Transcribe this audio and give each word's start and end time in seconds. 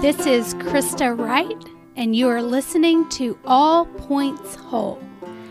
This 0.00 0.26
is 0.26 0.54
Krista 0.56 1.18
Wright, 1.18 1.56
and 1.96 2.14
you 2.14 2.28
are 2.28 2.42
listening 2.42 3.08
to 3.08 3.38
All 3.46 3.86
Points 3.86 4.54
Whole, 4.54 5.02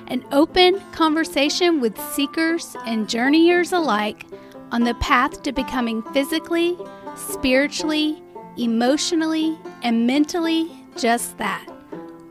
an 0.08 0.24
open 0.32 0.80
conversation 0.92 1.82
with 1.82 2.00
seekers 2.14 2.76
and 2.86 3.10
journeyers 3.10 3.74
alike 3.74 4.28
on 4.72 4.84
the 4.84 4.94
path 4.96 5.42
to 5.42 5.52
becoming 5.52 6.04
physically, 6.14 6.78
spiritually, 7.16 8.22
emotionally, 8.56 9.58
and 9.82 10.06
mentally 10.06 10.70
just 10.96 11.40
that 11.40 11.68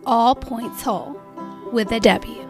all 0.07 0.37
points 0.37 0.83
whole 0.83 1.21
with 1.73 1.91
a 1.91 1.99
W. 1.99 2.44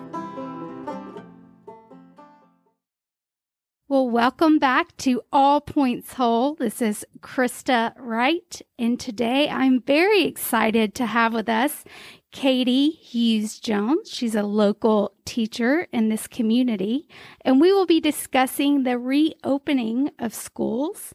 welcome 4.14 4.60
back 4.60 4.96
to 4.96 5.20
All 5.32 5.60
Points 5.60 6.12
Whole. 6.12 6.54
This 6.54 6.80
is 6.80 7.04
Krista 7.18 7.94
Wright, 7.98 8.62
and 8.78 9.00
today 9.00 9.48
I'm 9.48 9.82
very 9.82 10.22
excited 10.22 10.94
to 10.94 11.06
have 11.06 11.34
with 11.34 11.48
us 11.48 11.82
Katie 12.30 12.90
Hughes 12.90 13.58
Jones. 13.58 14.08
She's 14.08 14.36
a 14.36 14.44
local 14.44 15.14
teacher 15.24 15.88
in 15.92 16.10
this 16.10 16.28
community, 16.28 17.08
and 17.40 17.60
we 17.60 17.72
will 17.72 17.86
be 17.86 17.98
discussing 17.98 18.84
the 18.84 19.00
reopening 19.00 20.12
of 20.20 20.32
schools 20.32 21.12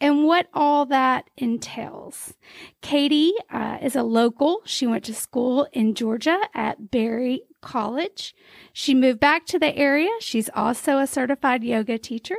and 0.00 0.24
what 0.24 0.48
all 0.52 0.84
that 0.86 1.30
entails. 1.36 2.34
Katie 2.82 3.32
uh, 3.50 3.78
is 3.80 3.96
a 3.96 4.02
local. 4.02 4.60
She 4.64 4.86
went 4.86 5.04
to 5.04 5.14
school 5.14 5.66
in 5.72 5.94
Georgia 5.94 6.38
at 6.54 6.90
Berry 6.90 7.42
College. 7.62 8.34
She 8.72 8.94
moved 8.94 9.20
back 9.20 9.46
to 9.46 9.58
the 9.58 9.76
area. 9.76 10.10
She's 10.20 10.50
also 10.54 10.98
a 10.98 11.06
certified 11.06 11.64
yoga 11.64 11.98
teacher. 11.98 12.36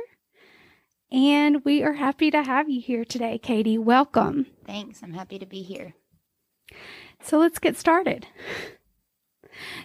And 1.10 1.64
we 1.64 1.82
are 1.82 1.94
happy 1.94 2.30
to 2.30 2.42
have 2.42 2.68
you 2.68 2.80
here 2.80 3.04
today, 3.04 3.38
Katie. 3.38 3.78
Welcome. 3.78 4.46
Thanks. 4.66 5.02
I'm 5.02 5.14
happy 5.14 5.38
to 5.38 5.46
be 5.46 5.62
here. 5.62 5.94
So 7.22 7.38
let's 7.38 7.58
get 7.58 7.76
started. 7.76 8.26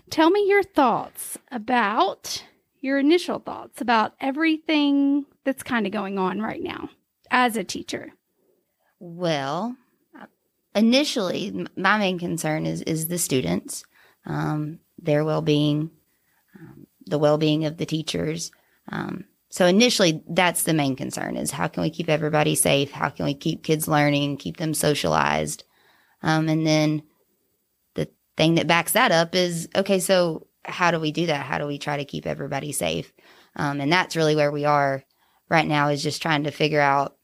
Tell 0.09 0.29
me 0.29 0.45
your 0.47 0.63
thoughts 0.63 1.37
about 1.51 2.43
your 2.81 2.99
initial 2.99 3.39
thoughts 3.39 3.79
about 3.79 4.13
everything 4.19 5.25
that's 5.45 5.63
kind 5.63 5.85
of 5.85 5.93
going 5.93 6.19
on 6.19 6.41
right 6.41 6.61
now 6.61 6.89
as 7.33 7.57
a 7.57 7.63
teacher? 7.63 8.13
Well, 8.99 9.75
initially, 10.73 11.67
my 11.75 11.97
main 11.97 12.19
concern 12.19 12.65
is 12.65 12.81
is 12.83 13.07
the 13.09 13.17
students, 13.17 13.83
um, 14.25 14.79
their 14.97 15.25
well 15.25 15.41
being, 15.41 15.91
um, 16.57 16.87
the 17.05 17.17
well 17.17 17.37
being 17.37 17.65
of 17.65 17.75
the 17.77 17.85
teachers. 17.85 18.51
Um, 18.89 19.25
so 19.49 19.65
initially, 19.65 20.23
that's 20.29 20.63
the 20.63 20.73
main 20.73 20.95
concern: 20.95 21.35
is 21.35 21.51
how 21.51 21.67
can 21.67 21.83
we 21.83 21.89
keep 21.89 22.07
everybody 22.07 22.55
safe? 22.55 22.91
How 22.91 23.09
can 23.09 23.25
we 23.25 23.33
keep 23.33 23.63
kids 23.63 23.87
learning, 23.87 24.37
keep 24.37 24.57
them 24.57 24.73
socialized? 24.73 25.65
Um, 26.21 26.47
and 26.47 26.65
then 26.65 27.03
the 27.95 28.07
thing 28.37 28.55
that 28.55 28.67
backs 28.67 28.93
that 28.93 29.11
up 29.11 29.35
is 29.35 29.67
okay. 29.75 29.99
So 29.99 30.47
how 30.63 30.91
do 30.91 30.99
we 30.99 31.11
do 31.11 31.25
that? 31.25 31.45
How 31.45 31.57
do 31.57 31.67
we 31.67 31.77
try 31.77 31.97
to 31.97 32.05
keep 32.05 32.25
everybody 32.25 32.71
safe? 32.71 33.11
Um, 33.55 33.81
and 33.81 33.91
that's 33.91 34.15
really 34.15 34.35
where 34.35 34.51
we 34.51 34.65
are 34.65 35.03
right 35.49 35.67
now 35.67 35.89
is 35.89 36.01
just 36.01 36.21
trying 36.21 36.45
to 36.45 36.51
figure 36.51 36.79
out 36.79 37.17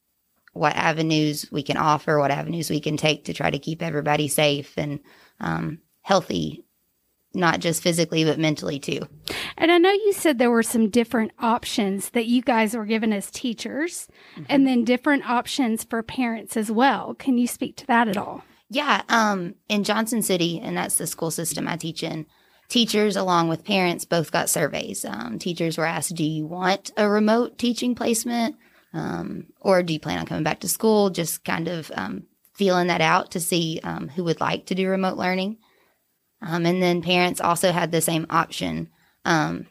what 0.59 0.75
avenues 0.75 1.45
we 1.51 1.63
can 1.63 1.77
offer, 1.77 2.19
what 2.19 2.31
avenues 2.31 2.69
we 2.69 2.81
can 2.81 2.97
take 2.97 3.23
to 3.23 3.33
try 3.33 3.49
to 3.49 3.57
keep 3.57 3.81
everybody 3.81 4.27
safe 4.27 4.73
and 4.77 4.99
um, 5.39 5.79
healthy, 6.01 6.65
not 7.33 7.61
just 7.61 7.81
physically, 7.81 8.25
but 8.25 8.37
mentally 8.37 8.77
too. 8.77 8.99
And 9.57 9.71
I 9.71 9.77
know 9.77 9.91
you 9.91 10.11
said 10.11 10.37
there 10.37 10.51
were 10.51 10.61
some 10.61 10.89
different 10.89 11.31
options 11.39 12.09
that 12.09 12.25
you 12.25 12.41
guys 12.41 12.75
were 12.75 12.85
given 12.85 13.13
as 13.13 13.31
teachers 13.31 14.09
mm-hmm. 14.33 14.43
and 14.49 14.67
then 14.67 14.83
different 14.83 15.29
options 15.29 15.85
for 15.85 16.03
parents 16.03 16.57
as 16.57 16.69
well. 16.69 17.15
Can 17.15 17.37
you 17.37 17.47
speak 17.47 17.77
to 17.77 17.87
that 17.87 18.09
at 18.09 18.17
all? 18.17 18.43
Yeah. 18.69 19.03
Um, 19.07 19.55
in 19.69 19.85
Johnson 19.85 20.21
City, 20.21 20.59
and 20.59 20.75
that's 20.75 20.97
the 20.97 21.07
school 21.07 21.31
system 21.31 21.69
I 21.69 21.77
teach 21.77 22.03
in, 22.03 22.25
teachers 22.67 23.15
along 23.15 23.47
with 23.47 23.63
parents 23.63 24.03
both 24.03 24.29
got 24.33 24.49
surveys. 24.49 25.05
Um, 25.05 25.39
teachers 25.39 25.77
were 25.77 25.85
asked, 25.85 26.15
Do 26.15 26.25
you 26.25 26.45
want 26.45 26.91
a 26.97 27.09
remote 27.09 27.57
teaching 27.57 27.95
placement? 27.95 28.57
Um, 28.93 29.47
or 29.61 29.83
do 29.83 29.93
you 29.93 29.99
plan 29.99 30.19
on 30.19 30.25
coming 30.25 30.43
back 30.43 30.61
to 30.61 30.67
school? 30.67 31.09
Just 31.09 31.43
kind 31.43 31.67
of 31.67 31.91
um, 31.95 32.23
feeling 32.53 32.87
that 32.87 33.01
out 33.01 33.31
to 33.31 33.39
see 33.39 33.79
um, 33.83 34.09
who 34.09 34.23
would 34.23 34.39
like 34.39 34.65
to 34.67 34.75
do 34.75 34.89
remote 34.89 35.17
learning. 35.17 35.57
Um, 36.41 36.65
and 36.65 36.81
then 36.81 37.01
parents 37.01 37.41
also 37.41 37.71
had 37.71 37.91
the 37.91 38.01
same 38.01 38.25
option 38.29 38.89
um, 39.25 39.67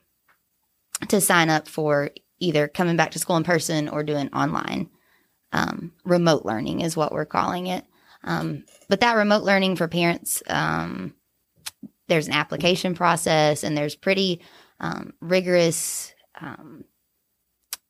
to 1.08 1.20
sign 1.20 1.50
up 1.50 1.66
for 1.66 2.10
either 2.38 2.68
coming 2.68 2.96
back 2.96 3.10
to 3.12 3.18
school 3.18 3.36
in 3.36 3.44
person 3.44 3.88
or 3.88 4.02
doing 4.02 4.28
online. 4.32 4.90
Um, 5.52 5.92
remote 6.04 6.44
learning 6.44 6.82
is 6.82 6.96
what 6.96 7.12
we're 7.12 7.24
calling 7.24 7.66
it. 7.66 7.84
but 8.22 9.00
that 9.00 9.16
remote 9.16 9.42
learning 9.42 9.76
for 9.76 9.88
parents, 9.88 10.42
there's 10.46 12.26
an 12.26 12.34
application 12.34 12.94
process 12.94 13.64
and 13.64 13.76
there's 13.76 13.96
pretty 13.96 14.40
rigorous 15.20 16.12
um, 16.40 16.84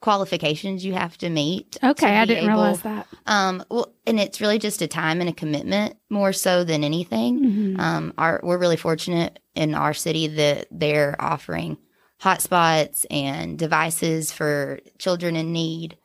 qualifications 0.00 0.84
you 0.84 0.94
have 0.94 1.18
to 1.18 1.28
meet. 1.28 1.76
Okay, 1.82 2.16
I 2.16 2.24
didn't 2.24 2.44
able, 2.44 2.54
realize 2.54 2.82
that. 2.82 3.06
Um, 3.26 3.64
well, 3.70 3.92
and 4.06 4.20
it's 4.20 4.40
really 4.40 4.58
just 4.58 4.82
a 4.82 4.88
time 4.88 5.20
and 5.20 5.28
a 5.28 5.32
commitment 5.32 5.96
more 6.08 6.32
so 6.32 6.64
than 6.64 6.84
anything. 6.84 7.40
Mm-hmm. 7.40 7.80
Um, 7.80 8.14
our 8.16 8.40
we're 8.42 8.58
really 8.58 8.76
fortunate 8.76 9.40
in 9.54 9.74
our 9.74 9.94
city 9.94 10.28
that 10.28 10.68
they're 10.70 11.16
offering 11.18 11.78
hotspots 12.22 13.06
and 13.10 13.58
devices 13.58 14.32
for 14.32 14.80
children 14.98 15.36
in 15.36 15.52
need. 15.52 15.96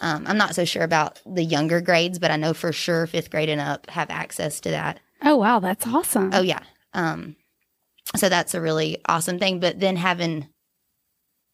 Um, 0.00 0.24
I'm 0.26 0.36
not 0.36 0.54
so 0.54 0.64
sure 0.64 0.82
about 0.82 1.20
the 1.24 1.44
younger 1.44 1.80
grades, 1.80 2.18
but 2.18 2.30
I 2.30 2.36
know 2.36 2.52
for 2.54 2.72
sure 2.72 3.06
fifth 3.06 3.30
grade 3.30 3.48
and 3.48 3.60
up 3.60 3.88
have 3.90 4.10
access 4.10 4.60
to 4.60 4.70
that. 4.70 5.00
Oh 5.22 5.36
wow, 5.36 5.60
that's 5.60 5.86
awesome. 5.86 6.30
Oh 6.32 6.42
yeah. 6.42 6.62
Um, 6.92 7.36
so 8.16 8.28
that's 8.28 8.54
a 8.54 8.60
really 8.60 8.98
awesome 9.06 9.38
thing. 9.38 9.60
But 9.60 9.80
then 9.80 9.96
having 9.96 10.48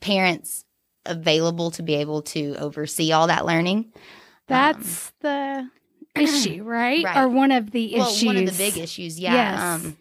parents 0.00 0.64
available 1.06 1.70
to 1.72 1.82
be 1.82 1.94
able 1.94 2.22
to 2.22 2.56
oversee 2.56 3.12
all 3.12 3.26
that 3.26 3.46
learning. 3.46 3.92
That's 4.46 5.08
um, 5.08 5.12
the 5.20 5.70
issue, 6.20 6.62
right? 6.64 7.04
right? 7.04 7.16
Or 7.18 7.28
one 7.28 7.52
of 7.52 7.70
the 7.70 7.94
well, 7.96 8.08
issues. 8.08 8.26
One 8.26 8.36
of 8.36 8.46
the 8.46 8.52
big 8.52 8.76
issues, 8.76 9.18
yeah. 9.18 9.34
Yes. 9.34 9.60
Um, 9.62 9.96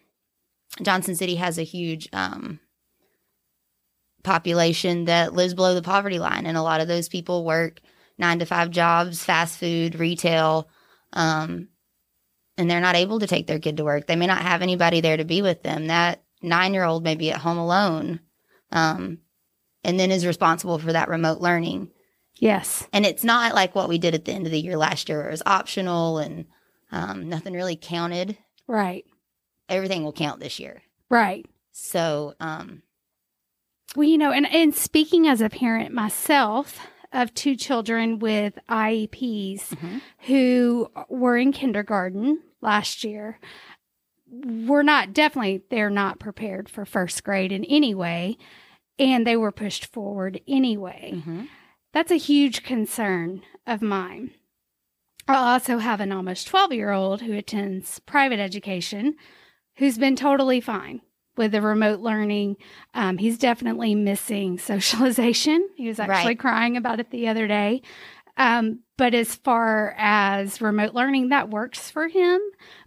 Johnson 0.82 1.16
City 1.16 1.36
has 1.36 1.58
a 1.58 1.62
huge 1.62 2.08
um, 2.12 2.60
population 4.22 5.06
that 5.06 5.34
lives 5.34 5.54
below 5.54 5.74
the 5.74 5.82
poverty 5.82 6.18
line, 6.18 6.46
and 6.46 6.56
a 6.56 6.62
lot 6.62 6.80
of 6.80 6.88
those 6.88 7.08
people 7.08 7.44
work 7.44 7.80
nine 8.18 8.38
to 8.38 8.46
five 8.46 8.70
jobs, 8.70 9.24
fast 9.24 9.58
food, 9.58 9.98
retail, 9.98 10.68
um, 11.12 11.68
and 12.56 12.70
they're 12.70 12.80
not 12.80 12.96
able 12.96 13.20
to 13.20 13.26
take 13.26 13.46
their 13.46 13.58
kid 13.58 13.78
to 13.78 13.84
work. 13.84 14.06
They 14.06 14.16
may 14.16 14.26
not 14.26 14.42
have 14.42 14.62
anybody 14.62 15.00
there 15.00 15.16
to 15.16 15.24
be 15.24 15.42
with 15.42 15.62
them. 15.62 15.86
That 15.86 16.22
nine 16.42 16.74
year 16.74 16.84
old 16.84 17.02
may 17.02 17.14
be 17.14 17.32
at 17.32 17.40
home 17.40 17.58
alone. 17.58 18.20
Um, 18.70 19.18
and 19.84 19.98
then 19.98 20.10
is 20.10 20.26
responsible 20.26 20.78
for 20.78 20.92
that 20.92 21.08
remote 21.08 21.40
learning. 21.40 21.90
Yes. 22.36 22.88
And 22.92 23.04
it's 23.04 23.24
not 23.24 23.54
like 23.54 23.74
what 23.74 23.88
we 23.88 23.98
did 23.98 24.14
at 24.14 24.24
the 24.24 24.32
end 24.32 24.46
of 24.46 24.52
the 24.52 24.60
year 24.60 24.76
last 24.76 25.08
year, 25.08 25.18
where 25.18 25.28
it 25.28 25.32
was 25.32 25.42
optional 25.46 26.18
and 26.18 26.46
um, 26.90 27.28
nothing 27.28 27.52
really 27.52 27.76
counted. 27.76 28.36
Right. 28.66 29.04
Everything 29.68 30.04
will 30.04 30.12
count 30.12 30.40
this 30.40 30.58
year. 30.58 30.82
Right. 31.10 31.46
So, 31.72 32.34
um, 32.40 32.82
well, 33.94 34.08
you 34.08 34.18
know, 34.18 34.32
and, 34.32 34.46
and 34.52 34.74
speaking 34.74 35.26
as 35.26 35.40
a 35.40 35.48
parent 35.48 35.92
myself 35.92 36.78
of 37.12 37.34
two 37.34 37.56
children 37.56 38.18
with 38.18 38.58
IEPs 38.68 39.68
mm-hmm. 39.68 39.98
who 40.20 40.90
were 41.08 41.36
in 41.36 41.52
kindergarten 41.52 42.40
last 42.60 43.02
year, 43.04 43.38
we're 44.30 44.84
not 44.84 45.12
definitely, 45.12 45.62
they're 45.70 45.90
not 45.90 46.20
prepared 46.20 46.68
for 46.68 46.84
first 46.84 47.24
grade 47.24 47.50
in 47.50 47.64
any 47.64 47.94
way 47.94 48.38
and 49.00 49.26
they 49.26 49.36
were 49.36 49.50
pushed 49.50 49.86
forward 49.86 50.40
anyway. 50.46 51.14
Mm-hmm. 51.16 51.44
That's 51.92 52.12
a 52.12 52.16
huge 52.16 52.62
concern 52.62 53.42
of 53.66 53.82
mine. 53.82 54.32
I 55.26 55.52
also 55.54 55.78
have 55.78 56.00
an 56.00 56.12
almost 56.12 56.46
12 56.46 56.72
year 56.72 56.92
old 56.92 57.22
who 57.22 57.32
attends 57.32 57.98
private 58.00 58.38
education 58.38 59.16
who's 59.76 59.96
been 59.96 60.16
totally 60.16 60.60
fine 60.60 61.00
with 61.36 61.52
the 61.52 61.62
remote 61.62 62.00
learning. 62.00 62.56
Um, 62.92 63.16
he's 63.16 63.38
definitely 63.38 63.94
missing 63.94 64.58
socialization. 64.58 65.68
He 65.76 65.88
was 65.88 65.98
actually 65.98 66.32
right. 66.32 66.38
crying 66.38 66.76
about 66.76 67.00
it 67.00 67.10
the 67.10 67.28
other 67.28 67.48
day. 67.48 67.82
Um, 68.36 68.80
but 68.96 69.14
as 69.14 69.34
far 69.34 69.94
as 69.98 70.60
remote 70.60 70.94
learning, 70.94 71.30
that 71.30 71.50
works 71.50 71.90
for 71.90 72.08
him, 72.08 72.40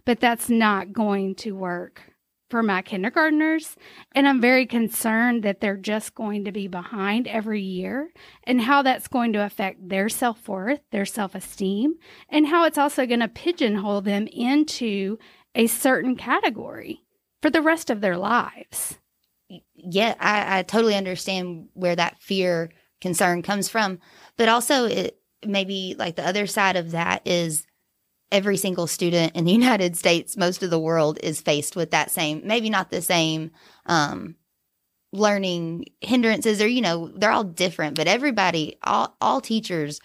but 0.04 0.20
that's 0.20 0.48
not 0.48 0.92
going 0.92 1.34
to 1.36 1.52
work 1.52 2.13
for 2.54 2.62
my 2.62 2.82
kindergartners. 2.82 3.74
And 4.12 4.28
I'm 4.28 4.40
very 4.40 4.64
concerned 4.64 5.42
that 5.42 5.60
they're 5.60 5.76
just 5.76 6.14
going 6.14 6.44
to 6.44 6.52
be 6.52 6.68
behind 6.68 7.26
every 7.26 7.60
year 7.60 8.12
and 8.44 8.60
how 8.60 8.80
that's 8.82 9.08
going 9.08 9.32
to 9.32 9.44
affect 9.44 9.88
their 9.88 10.08
self 10.08 10.48
worth, 10.48 10.78
their 10.92 11.04
self 11.04 11.34
esteem, 11.34 11.96
and 12.28 12.46
how 12.46 12.62
it's 12.62 12.78
also 12.78 13.06
going 13.06 13.18
to 13.18 13.26
pigeonhole 13.26 14.02
them 14.02 14.28
into 14.28 15.18
a 15.56 15.66
certain 15.66 16.14
category 16.14 17.00
for 17.42 17.50
the 17.50 17.60
rest 17.60 17.90
of 17.90 18.00
their 18.00 18.16
lives. 18.16 19.00
Yeah, 19.74 20.14
I, 20.20 20.60
I 20.60 20.62
totally 20.62 20.94
understand 20.94 21.70
where 21.72 21.96
that 21.96 22.22
fear 22.22 22.70
concern 23.00 23.42
comes 23.42 23.68
from. 23.68 23.98
But 24.36 24.48
also, 24.48 24.84
it 24.84 25.18
maybe 25.44 25.96
like 25.98 26.14
the 26.14 26.24
other 26.24 26.46
side 26.46 26.76
of 26.76 26.92
that 26.92 27.22
is 27.24 27.66
every 28.32 28.56
single 28.56 28.86
student 28.86 29.34
in 29.36 29.44
the 29.44 29.52
United 29.64 29.96
States, 29.96 30.36
most 30.36 30.62
of 30.62 30.70
the 30.70 30.78
world 30.78 31.18
is 31.22 31.40
faced 31.40 31.76
with 31.76 31.90
that 31.92 32.10
same, 32.10 32.42
maybe 32.44 32.70
not 32.70 32.90
the 32.90 33.02
same 33.02 33.50
um, 33.86 34.36
learning 35.12 35.86
hindrances, 36.00 36.60
or 36.60 36.66
you 36.66 36.80
know, 36.80 37.08
they're 37.16 37.30
all 37.30 37.44
different. 37.44 37.96
But 37.96 38.08
everybody, 38.08 38.76
all 38.82 39.16
all 39.20 39.40
teachers 39.40 40.00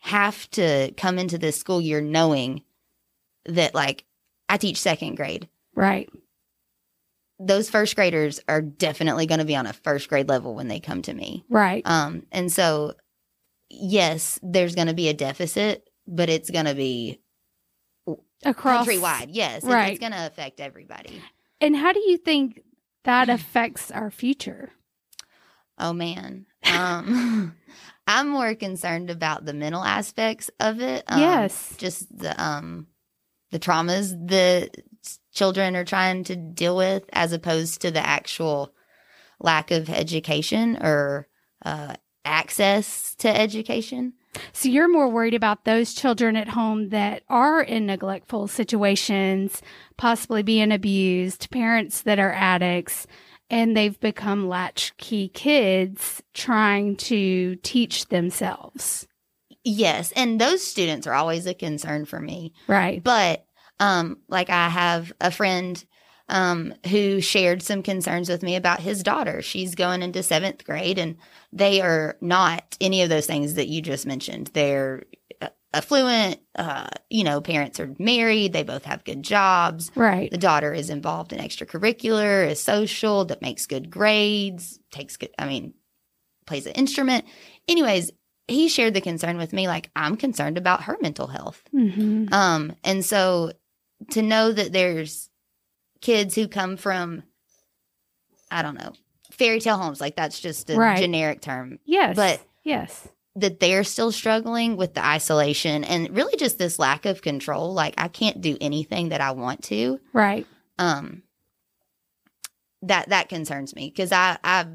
have 0.00 0.50
to 0.50 0.92
come 0.96 1.18
into 1.18 1.38
this 1.38 1.58
school 1.58 1.80
year 1.80 2.00
knowing 2.00 2.62
that, 3.44 3.74
like, 3.74 4.04
I 4.48 4.56
teach 4.56 4.78
second 4.78 5.16
grade. 5.16 5.48
Right. 5.74 6.10
Those 7.38 7.70
first 7.70 7.96
graders 7.96 8.40
are 8.48 8.60
definitely 8.60 9.26
going 9.26 9.38
to 9.38 9.46
be 9.46 9.56
on 9.56 9.66
a 9.66 9.72
first 9.72 10.08
grade 10.08 10.28
level 10.28 10.54
when 10.54 10.68
they 10.68 10.80
come 10.80 11.02
to 11.02 11.14
me. 11.14 11.44
Right. 11.48 11.82
Um, 11.86 12.26
and 12.32 12.52
so, 12.52 12.94
yes, 13.70 14.38
there's 14.42 14.74
going 14.74 14.88
to 14.88 14.94
be 14.94 15.08
a 15.08 15.14
deficit, 15.14 15.88
but 16.06 16.28
it's 16.28 16.50
going 16.50 16.66
to 16.66 16.74
be 16.74 17.20
Across 18.44 18.86
countrywide. 18.88 19.28
Yes, 19.30 19.64
Right. 19.64 19.90
it's 19.92 20.00
going 20.00 20.12
to 20.12 20.26
affect 20.26 20.60
everybody. 20.60 21.20
And 21.60 21.76
how 21.76 21.92
do 21.92 22.00
you 22.00 22.16
think 22.16 22.62
that 23.04 23.28
affects 23.28 23.90
our 23.90 24.10
future? 24.10 24.70
Oh 25.78 25.92
man, 25.92 26.46
um, 26.64 27.54
I'm 28.06 28.28
more 28.28 28.54
concerned 28.54 29.10
about 29.10 29.44
the 29.44 29.54
mental 29.54 29.82
aspects 29.82 30.50
of 30.60 30.80
it. 30.80 31.04
Um, 31.06 31.20
Yes. 31.20 31.74
just 31.78 32.16
the 32.16 32.38
um, 32.42 32.86
the 33.50 33.58
traumas 33.58 34.14
that 34.28 34.76
children 35.32 35.76
are 35.76 35.84
trying 35.84 36.24
to 36.24 36.36
deal 36.36 36.76
with, 36.76 37.04
as 37.12 37.32
opposed 37.32 37.80
to 37.82 37.90
the 37.90 38.04
actual 38.06 38.74
lack 39.40 39.70
of 39.70 39.88
education 39.88 40.76
or 40.82 41.28
uh, 41.64 41.94
access 42.24 43.14
to 43.16 43.28
education. 43.28 44.12
So 44.52 44.68
you're 44.68 44.88
more 44.88 45.08
worried 45.08 45.34
about 45.34 45.64
those 45.64 45.94
children 45.94 46.36
at 46.36 46.48
home 46.48 46.90
that 46.90 47.22
are 47.28 47.60
in 47.60 47.86
neglectful 47.86 48.48
situations, 48.48 49.62
possibly 49.96 50.42
being 50.42 50.72
abused, 50.72 51.50
parents 51.50 52.02
that 52.02 52.18
are 52.18 52.32
addicts, 52.32 53.06
and 53.48 53.76
they've 53.76 53.98
become 53.98 54.48
latchkey 54.48 55.28
kids 55.28 56.22
trying 56.34 56.96
to 56.96 57.56
teach 57.56 58.06
themselves. 58.06 59.06
Yes, 59.64 60.12
and 60.12 60.40
those 60.40 60.64
students 60.64 61.06
are 61.06 61.14
always 61.14 61.46
a 61.46 61.54
concern 61.54 62.04
for 62.06 62.20
me. 62.20 62.54
Right. 62.66 63.02
But 63.02 63.44
um, 63.78 64.18
like 64.28 64.50
I 64.50 64.68
have 64.68 65.12
a 65.20 65.30
friend 65.30 65.82
um, 66.30 66.72
who 66.88 67.20
shared 67.20 67.62
some 67.62 67.82
concerns 67.82 68.28
with 68.28 68.42
me 68.42 68.56
about 68.56 68.80
his 68.80 69.02
daughter. 69.02 69.42
She's 69.42 69.74
going 69.74 70.02
into 70.02 70.22
seventh 70.22 70.64
grade, 70.64 70.98
and 70.98 71.16
they 71.52 71.80
are 71.80 72.16
not 72.20 72.76
any 72.80 73.02
of 73.02 73.08
those 73.08 73.26
things 73.26 73.54
that 73.54 73.68
you 73.68 73.82
just 73.82 74.06
mentioned. 74.06 74.50
They're 74.54 75.02
uh, 75.42 75.48
affluent. 75.74 76.40
Uh, 76.54 76.88
you 77.10 77.24
know, 77.24 77.40
parents 77.40 77.80
are 77.80 77.94
married. 77.98 78.52
They 78.52 78.62
both 78.62 78.84
have 78.84 79.04
good 79.04 79.22
jobs. 79.22 79.90
Right. 79.96 80.30
The 80.30 80.38
daughter 80.38 80.72
is 80.72 80.88
involved 80.88 81.32
in 81.32 81.40
extracurricular, 81.40 82.48
is 82.48 82.62
social, 82.62 83.24
that 83.26 83.42
makes 83.42 83.66
good 83.66 83.90
grades, 83.90 84.78
takes 84.92 85.16
good. 85.16 85.30
I 85.38 85.46
mean, 85.46 85.74
plays 86.46 86.66
an 86.66 86.72
instrument. 86.72 87.24
Anyways, 87.66 88.12
he 88.46 88.68
shared 88.68 88.94
the 88.94 89.00
concern 89.00 89.36
with 89.36 89.52
me. 89.52 89.66
Like 89.66 89.90
I'm 89.96 90.16
concerned 90.16 90.58
about 90.58 90.84
her 90.84 90.96
mental 91.02 91.26
health. 91.26 91.62
hmm 91.72 92.26
Um, 92.30 92.74
and 92.84 93.04
so 93.04 93.52
to 94.10 94.22
know 94.22 94.52
that 94.52 94.72
there's 94.72 95.29
kids 96.00 96.34
who 96.34 96.48
come 96.48 96.76
from, 96.76 97.22
I 98.50 98.62
don't 98.62 98.74
know, 98.78 98.92
fairy 99.30 99.60
tale 99.60 99.78
homes, 99.78 100.00
like 100.00 100.16
that's 100.16 100.40
just 100.40 100.70
a 100.70 100.76
Right. 100.76 100.98
generic 100.98 101.40
term, 101.40 101.78
Yes. 101.84 102.16
But- 102.16 102.40
yes. 102.62 103.08
that 103.36 103.60
they're 103.60 103.84
still 103.84 104.10
struggling 104.12 104.76
with 104.76 104.94
the 104.94 105.04
isolation 105.04 105.84
and 105.84 106.10
really 106.14 106.36
just 106.36 106.58
this 106.58 106.78
lack 106.78 107.06
of 107.06 107.22
control. 107.22 107.72
Like 107.72 107.94
I 107.96 108.08
can't 108.08 108.40
do 108.40 108.56
anything 108.60 109.10
that 109.10 109.20
I 109.20 109.30
want 109.30 109.62
to. 109.64 110.00
Right. 110.12 110.46
Um, 110.78 111.22
that 112.82 113.10
that 113.10 113.28
concerns 113.28 113.74
me 113.76 113.88
because 113.88 114.10
I 114.10 114.38
I 114.42 114.66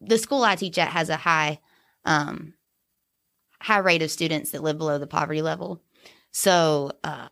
the 0.00 0.18
school 0.18 0.44
I 0.44 0.54
teach 0.56 0.78
at 0.78 0.88
has 0.88 1.08
a 1.08 1.16
high 1.16 1.58
um 2.04 2.54
high 3.60 3.78
rate 3.78 4.02
of 4.02 4.10
students 4.10 4.50
that 4.52 4.62
live 4.62 4.78
below 4.78 4.98
the 4.98 5.06
poverty 5.06 5.42
level. 5.42 5.80
So 6.30 6.92
uh 7.02 7.28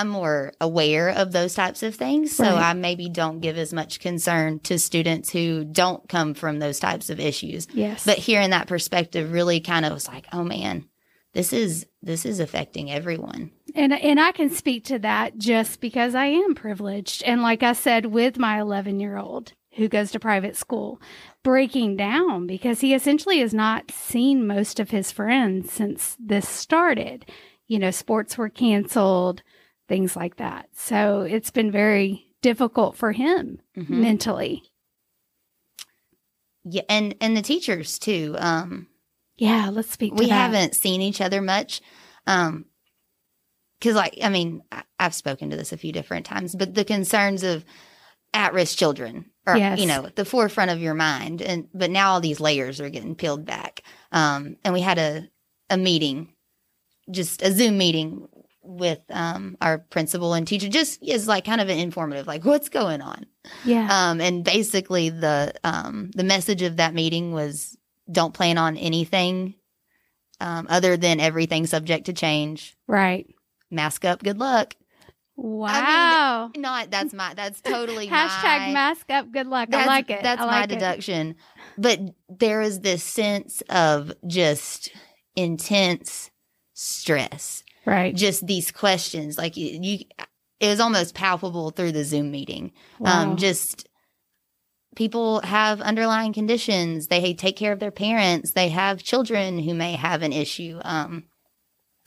I'm 0.00 0.08
more 0.08 0.52
aware 0.60 1.10
of 1.10 1.32
those 1.32 1.54
types 1.54 1.82
of 1.82 1.94
things. 1.94 2.34
So 2.34 2.44
Right. 2.44 2.70
I 2.70 2.72
maybe 2.72 3.08
don't 3.08 3.40
give 3.40 3.56
as 3.56 3.72
much 3.72 4.00
concern 4.00 4.58
to 4.60 4.78
students 4.78 5.30
who 5.30 5.64
don't 5.64 6.08
come 6.08 6.34
from 6.34 6.58
those 6.58 6.80
types 6.80 7.10
of 7.10 7.20
issues. 7.20 7.68
Yes. 7.72 8.04
But 8.04 8.18
hearing 8.18 8.50
that 8.50 8.66
perspective 8.66 9.32
really 9.32 9.60
kind 9.60 9.84
of 9.84 9.92
was 9.92 10.08
like, 10.08 10.26
oh 10.32 10.42
man, 10.44 10.88
this 11.32 11.52
is 11.52 11.86
this 12.02 12.26
is 12.26 12.40
affecting 12.40 12.90
everyone. 12.90 13.50
And 13.74 13.92
and 13.92 14.20
I 14.20 14.32
can 14.32 14.50
speak 14.50 14.84
to 14.86 14.98
that 15.00 15.38
just 15.38 15.80
because 15.80 16.14
I 16.14 16.26
am 16.26 16.54
privileged. 16.54 17.22
And 17.24 17.42
like 17.42 17.62
I 17.62 17.72
said, 17.72 18.06
with 18.06 18.38
my 18.38 18.60
11 18.60 19.00
year 19.00 19.16
old 19.16 19.52
who 19.76 19.88
goes 19.88 20.12
to 20.12 20.20
private 20.20 20.56
school, 20.56 21.00
breaking 21.42 21.96
down 21.96 22.46
because 22.46 22.80
he 22.80 22.94
essentially 22.94 23.40
has 23.40 23.52
not 23.52 23.90
seen 23.90 24.46
most 24.46 24.78
of 24.80 24.90
his 24.90 25.10
friends 25.12 25.72
since 25.72 26.16
this 26.20 26.48
started. 26.48 27.26
You 27.66 27.78
know, 27.78 27.90
sports 27.90 28.36
were 28.38 28.50
canceled, 28.50 29.42
things 29.88 30.16
like 30.16 30.36
that. 30.36 30.68
So 30.74 31.22
it's 31.22 31.50
been 31.50 31.70
very 31.70 32.26
difficult 32.42 32.96
for 32.96 33.12
him 33.12 33.60
Mhm. 33.76 33.88
mentally. 33.90 34.62
Yeah, 36.64 36.82
and 36.88 37.14
and 37.20 37.36
the 37.36 37.42
teachers 37.42 37.98
too. 37.98 38.36
Um, 38.38 38.88
Yeah, 39.36 39.68
let's 39.70 39.90
speak 39.92 40.14
to 40.14 40.18
we 40.20 40.28
that. 40.28 40.34
haven't 40.34 40.74
seen 40.74 41.00
each 41.02 41.20
other 41.20 41.42
much 41.42 41.80
um 42.26 42.64
because 43.78 43.94
like 43.94 44.16
i 44.22 44.30
mean 44.30 44.62
I, 44.72 44.82
i've 44.98 45.12
spoken 45.14 45.50
to 45.50 45.56
this 45.58 45.72
a 45.72 45.76
few 45.76 45.92
different 45.92 46.24
times 46.24 46.54
but 46.56 46.72
the 46.74 46.86
concerns 46.86 47.42
of 47.42 47.66
at-risk 48.32 48.78
children 48.78 49.26
are 49.46 49.58
Yes. 49.58 49.78
you 49.78 49.84
know 49.86 50.06
at 50.06 50.16
the 50.16 50.24
forefront 50.24 50.70
of 50.70 50.80
your 50.80 50.94
mind 50.94 51.42
and 51.42 51.68
but 51.74 51.90
now 51.90 52.12
all 52.12 52.20
these 52.22 52.40
layers 52.40 52.80
are 52.80 52.88
getting 52.88 53.14
peeled 53.14 53.44
back 53.44 53.82
um 54.12 54.56
and 54.64 54.72
we 54.72 54.80
had 54.80 54.96
a 54.98 55.28
a 55.68 55.76
meeting 55.76 56.32
just 57.10 57.42
a 57.42 57.52
zoom 57.52 57.76
meeting 57.76 58.26
with 58.66 59.00
um 59.10 59.56
our 59.60 59.78
principal 59.78 60.32
and 60.34 60.48
teacher 60.48 60.68
just 60.68 61.02
is 61.02 61.28
like 61.28 61.44
kind 61.44 61.60
of 61.60 61.68
an 61.68 61.78
informative 61.78 62.26
like 62.26 62.44
what's 62.44 62.68
going 62.70 63.02
on 63.02 63.26
Yeah. 63.64 63.88
um, 64.10 64.20
and 64.20 64.42
basically 64.44 65.10
the 65.10 65.52
um, 65.62 66.10
the 66.14 66.24
message 66.24 66.62
of 66.62 66.78
that 66.78 66.94
meeting 66.94 67.32
was 67.32 67.76
don't 68.10 68.32
plan 68.34 68.56
on 68.58 68.76
anything 68.76 69.54
um, 70.40 70.66
other 70.70 70.96
than 70.96 71.20
everything 71.20 71.66
subject 71.66 72.06
to 72.06 72.12
change. 72.12 72.76
right. 72.86 73.26
Mask 73.70 74.04
up. 74.04 74.22
Good 74.22 74.38
luck. 74.38 74.76
Wow. 75.36 76.50
Not 76.56 76.90
that's 76.90 77.12
my 77.12 77.34
that's 77.34 77.60
totally 77.60 78.06
Hashtag 78.08 78.66
my, 78.68 78.72
mask 78.72 79.10
up. 79.10 79.32
Good 79.32 79.46
luck. 79.48 79.74
I 79.74 79.84
like 79.86 80.08
it. 80.10 80.22
That's 80.22 80.40
I 80.40 80.44
my 80.46 80.60
like 80.60 80.70
it. 80.70 80.74
deduction. 80.74 81.34
But 81.76 81.98
there 82.28 82.62
is 82.62 82.80
this 82.80 83.02
sense 83.02 83.62
of 83.68 84.12
just 84.28 84.90
intense 85.34 86.30
stress. 86.74 87.63
Right. 87.86 88.14
Just 88.14 88.46
these 88.46 88.70
questions, 88.70 89.36
like 89.36 89.56
you, 89.56 89.78
you 89.80 89.98
it 90.60 90.68
was 90.68 90.80
almost 90.80 91.14
palpable 91.14 91.70
through 91.70 91.92
the 91.92 92.04
Zoom 92.04 92.30
meeting. 92.30 92.72
Wow. 92.98 93.22
Um, 93.22 93.36
just 93.36 93.86
people 94.96 95.40
have 95.40 95.80
underlying 95.80 96.32
conditions. 96.32 97.08
They 97.08 97.34
take 97.34 97.56
care 97.56 97.72
of 97.72 97.80
their 97.80 97.90
parents. 97.90 98.52
They 98.52 98.68
have 98.70 99.02
children 99.02 99.58
who 99.58 99.74
may 99.74 99.92
have 99.92 100.22
an 100.22 100.32
issue. 100.32 100.78
Um, 100.82 101.24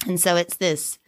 and 0.05 0.19
so 0.19 0.36
it's 0.36 0.57
this 0.57 1.00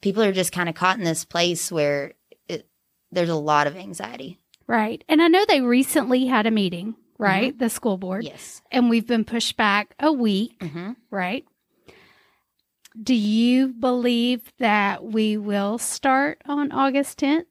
people 0.00 0.22
are 0.22 0.32
just 0.32 0.52
kind 0.52 0.68
of 0.68 0.74
caught 0.74 0.98
in 0.98 1.04
this 1.04 1.24
place 1.24 1.70
where 1.70 2.12
it, 2.48 2.66
there's 3.10 3.28
a 3.28 3.34
lot 3.34 3.66
of 3.66 3.76
anxiety. 3.76 4.38
Right. 4.66 5.02
And 5.08 5.20
I 5.20 5.28
know 5.28 5.44
they 5.46 5.60
recently 5.60 6.26
had 6.26 6.46
a 6.46 6.50
meeting, 6.50 6.94
right? 7.18 7.58
The 7.58 7.68
school 7.68 7.98
board. 7.98 8.24
Yes. 8.24 8.62
And 8.70 8.88
we've 8.88 9.06
been 9.06 9.24
pushed 9.24 9.56
back 9.56 9.94
a 9.98 10.12
week, 10.12 10.62
hmm 10.62 10.92
right? 11.10 11.44
Do 13.00 13.14
you 13.14 13.68
believe 13.68 14.52
that 14.58 15.04
we 15.04 15.36
will 15.36 15.78
start 15.78 16.42
on 16.46 16.72
August 16.72 17.20
10th? 17.20 17.44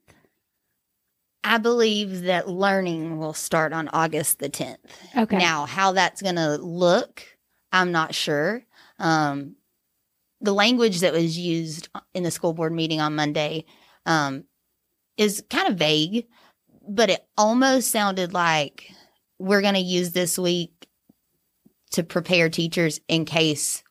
I 1.43 1.57
believe 1.57 2.23
that 2.23 2.49
learning 2.49 3.17
will 3.17 3.33
start 3.33 3.71
on 3.71 3.87
August 3.89 4.39
the 4.39 4.49
10th. 4.49 4.77
Okay. 5.15 5.37
Now, 5.37 5.65
how 5.65 5.93
that's 5.93 6.21
going 6.21 6.35
to 6.35 6.57
look, 6.57 7.23
I'm 7.71 7.91
not 7.91 8.13
sure. 8.13 8.63
Um, 8.99 9.55
the 10.41 10.53
language 10.53 10.99
that 10.99 11.13
was 11.13 11.37
used 11.37 11.89
in 12.13 12.23
the 12.23 12.31
school 12.31 12.53
board 12.53 12.73
meeting 12.73 12.99
on 12.99 13.15
Monday 13.15 13.65
um, 14.05 14.43
is 15.17 15.43
kind 15.49 15.69
of 15.69 15.77
vague, 15.77 16.27
but 16.87 17.09
it 17.09 17.25
almost 17.37 17.91
sounded 17.91 18.33
like 18.33 18.91
we're 19.37 19.61
going 19.61 19.73
to 19.75 19.79
use 19.79 20.11
this 20.11 20.37
week 20.37 20.87
to 21.91 22.03
prepare 22.03 22.49
teachers 22.49 22.99
in 23.07 23.25
case 23.25 23.83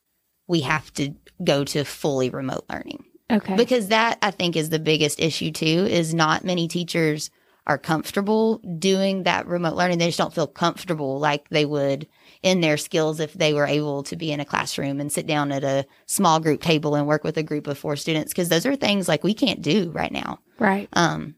we 0.47 0.61
have 0.61 0.93
to 0.95 1.15
go 1.45 1.65
to 1.65 1.85
fully 1.85 2.31
remote 2.31 2.65
learning 2.71 3.05
okay. 3.31 3.57
because 3.57 3.89
that 3.89 4.19
i 4.23 4.31
think 4.31 4.57
is 4.57 4.71
the 4.71 4.79
biggest 4.79 5.21
issue 5.21 5.51
too 5.51 5.87
is 5.89 6.15
not 6.15 6.45
many 6.45 6.69
teachers 6.69 7.31
are 7.69 7.79
comfortable 7.79 8.59
doing 8.79 9.25
that 9.25 9.47
remote 9.47 9.75
learning. 9.75 9.99
They 9.99 10.07
just 10.07 10.17
don't 10.17 10.35
feel 10.35 10.47
comfortable 10.47 11.21
like 11.21 11.51
they 11.51 11.67
would 11.67 12.09
in 12.43 12.63
their 12.63 12.79
skills 12.79 13.21
if 13.21 13.35
they 13.35 13.53
were 13.53 13.67
able 13.67 14.03
to 14.05 14.17
be 14.17 14.33
in 14.33 14.41
a 14.41 14.45
classroom 14.45 15.01
and 15.01 15.13
sit 15.13 15.27
down 15.27 15.53
at 15.53 15.65
a 15.65 15.85
small 16.07 16.41
group 16.41 16.63
table 16.63 16.95
and 16.95 17.07
work 17.07 17.25
with 17.25 17.37
a 17.37 17.43
group 17.43 17.67
of 17.67 17.77
four 17.77 17.95
students 17.95 18.33
because 18.33 18.49
those 18.49 18.65
are 18.65 18.75
things 18.75 19.07
like 19.07 19.23
we 19.23 19.35
can't 19.35 19.61
do 19.61 19.91
right 19.91 20.11
now. 20.11 20.39
Right. 20.59 20.89
Um, 20.95 21.35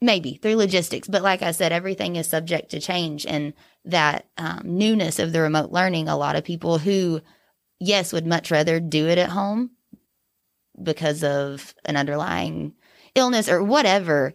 maybe 0.00 0.34
through 0.34 0.56
logistics, 0.56 1.06
but 1.06 1.22
like 1.22 1.42
I 1.42 1.52
said, 1.52 1.70
everything 1.70 2.16
is 2.16 2.26
subject 2.26 2.72
to 2.72 2.80
change, 2.80 3.26
and 3.26 3.52
that 3.84 4.26
um, 4.36 4.62
newness 4.64 5.20
of 5.20 5.32
the 5.32 5.42
remote 5.42 5.70
learning. 5.70 6.08
A 6.08 6.16
lot 6.16 6.36
of 6.36 6.42
people 6.42 6.78
who, 6.78 7.20
yes, 7.80 8.12
would 8.12 8.26
much 8.26 8.50
rather 8.50 8.78
do 8.78 9.08
it 9.08 9.18
at 9.18 9.30
home 9.30 9.70
because 10.80 11.24
of 11.24 11.74
an 11.84 11.96
underlying 11.96 12.74
illness 13.14 13.48
or 13.48 13.62
whatever 13.62 14.34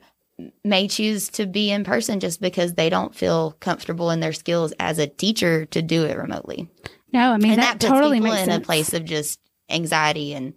may 0.64 0.88
choose 0.88 1.30
to 1.30 1.46
be 1.46 1.72
in 1.72 1.84
person 1.84 2.20
just 2.20 2.42
because 2.42 2.74
they 2.74 2.90
don't 2.90 3.16
feel 3.16 3.52
comfortable 3.62 4.12
in 4.12 4.20
their 4.20 4.34
skills 4.34 4.74
as 4.80 5.00
a 5.00 5.08
teacher 5.08 5.66
to 5.68 5.82
do 5.82 6.04
it 6.04 6.18
remotely. 6.18 6.70
No, 7.14 7.32
I 7.32 7.38
mean 7.38 7.54
and 7.54 7.62
that, 7.62 7.80
that, 7.80 7.88
puts 7.88 7.92
totally 7.92 8.18
people 8.18 8.32
makes 8.32 8.42
in 8.42 8.50
sense. 8.50 8.64
a 8.64 8.66
place 8.66 8.94
of 8.94 9.06
just 9.06 9.40
anxiety 9.70 10.34
and 10.34 10.54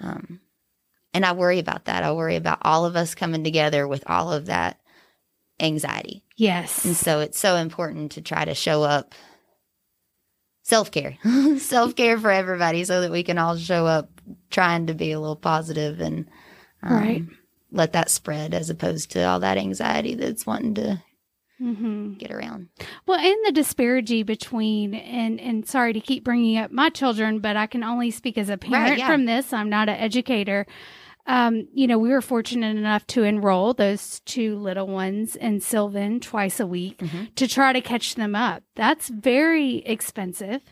um 0.00 0.40
and 1.14 1.24
I 1.26 1.32
worry 1.32 1.58
about 1.58 1.86
that. 1.86 2.02
I 2.02 2.12
worry 2.12 2.36
about 2.36 2.58
all 2.62 2.84
of 2.84 2.96
us 2.96 3.14
coming 3.14 3.44
together 3.44 3.86
with 3.86 4.02
all 4.06 4.32
of 4.32 4.46
that 4.46 4.80
anxiety. 5.60 6.24
Yes. 6.36 6.84
And 6.84 6.96
so 6.96 7.20
it's 7.20 7.38
so 7.38 7.56
important 7.56 8.12
to 8.12 8.22
try 8.22 8.44
to 8.44 8.54
show 8.54 8.82
up 8.82 9.14
self 10.62 10.90
care, 10.90 11.18
self 11.58 11.94
care 11.96 12.18
for 12.18 12.30
everybody 12.30 12.84
so 12.84 13.00
that 13.00 13.10
we 13.10 13.22
can 13.22 13.38
all 13.38 13.56
show 13.56 13.86
up 13.86 14.08
trying 14.50 14.86
to 14.86 14.94
be 14.94 15.12
a 15.12 15.20
little 15.20 15.36
positive 15.36 16.00
and 16.00 16.28
um, 16.82 16.96
Right. 16.96 17.22
let 17.70 17.92
that 17.92 18.10
spread 18.10 18.54
as 18.54 18.70
opposed 18.70 19.10
to 19.12 19.22
all 19.22 19.40
that 19.40 19.58
anxiety 19.58 20.14
that's 20.14 20.46
wanting 20.46 20.74
to 20.74 21.02
hmm 21.58 22.14
get 22.14 22.32
around. 22.32 22.68
Well, 23.06 23.20
and 23.20 23.36
the 23.46 23.52
disparity 23.52 24.22
between 24.24 24.94
and 24.94 25.40
and 25.40 25.66
sorry 25.66 25.92
to 25.92 26.00
keep 26.00 26.24
bringing 26.24 26.58
up 26.58 26.72
my 26.72 26.88
children, 26.90 27.38
but 27.38 27.56
I 27.56 27.66
can 27.68 27.84
only 27.84 28.10
speak 28.10 28.36
as 28.36 28.48
a 28.48 28.58
parent 28.58 28.98
yeah. 28.98 29.06
from 29.06 29.26
this. 29.26 29.52
I'm 29.52 29.68
not 29.70 29.88
an 29.88 29.94
educator. 29.96 30.66
Um, 31.26 31.68
you 31.72 31.86
know, 31.86 31.98
we 31.98 32.08
were 32.10 32.20
fortunate 32.20 32.76
enough 32.76 33.06
to 33.08 33.22
enroll 33.22 33.74
those 33.74 34.20
two 34.20 34.56
little 34.56 34.88
ones 34.88 35.36
in 35.36 35.60
Sylvan 35.60 36.18
twice 36.18 36.58
a 36.58 36.66
week 36.66 36.98
Mhm. 36.98 37.32
to 37.36 37.46
try 37.46 37.72
to 37.72 37.80
catch 37.80 38.16
them 38.16 38.34
up. 38.34 38.64
That's 38.74 39.08
very 39.08 39.76
expensive, 39.86 40.62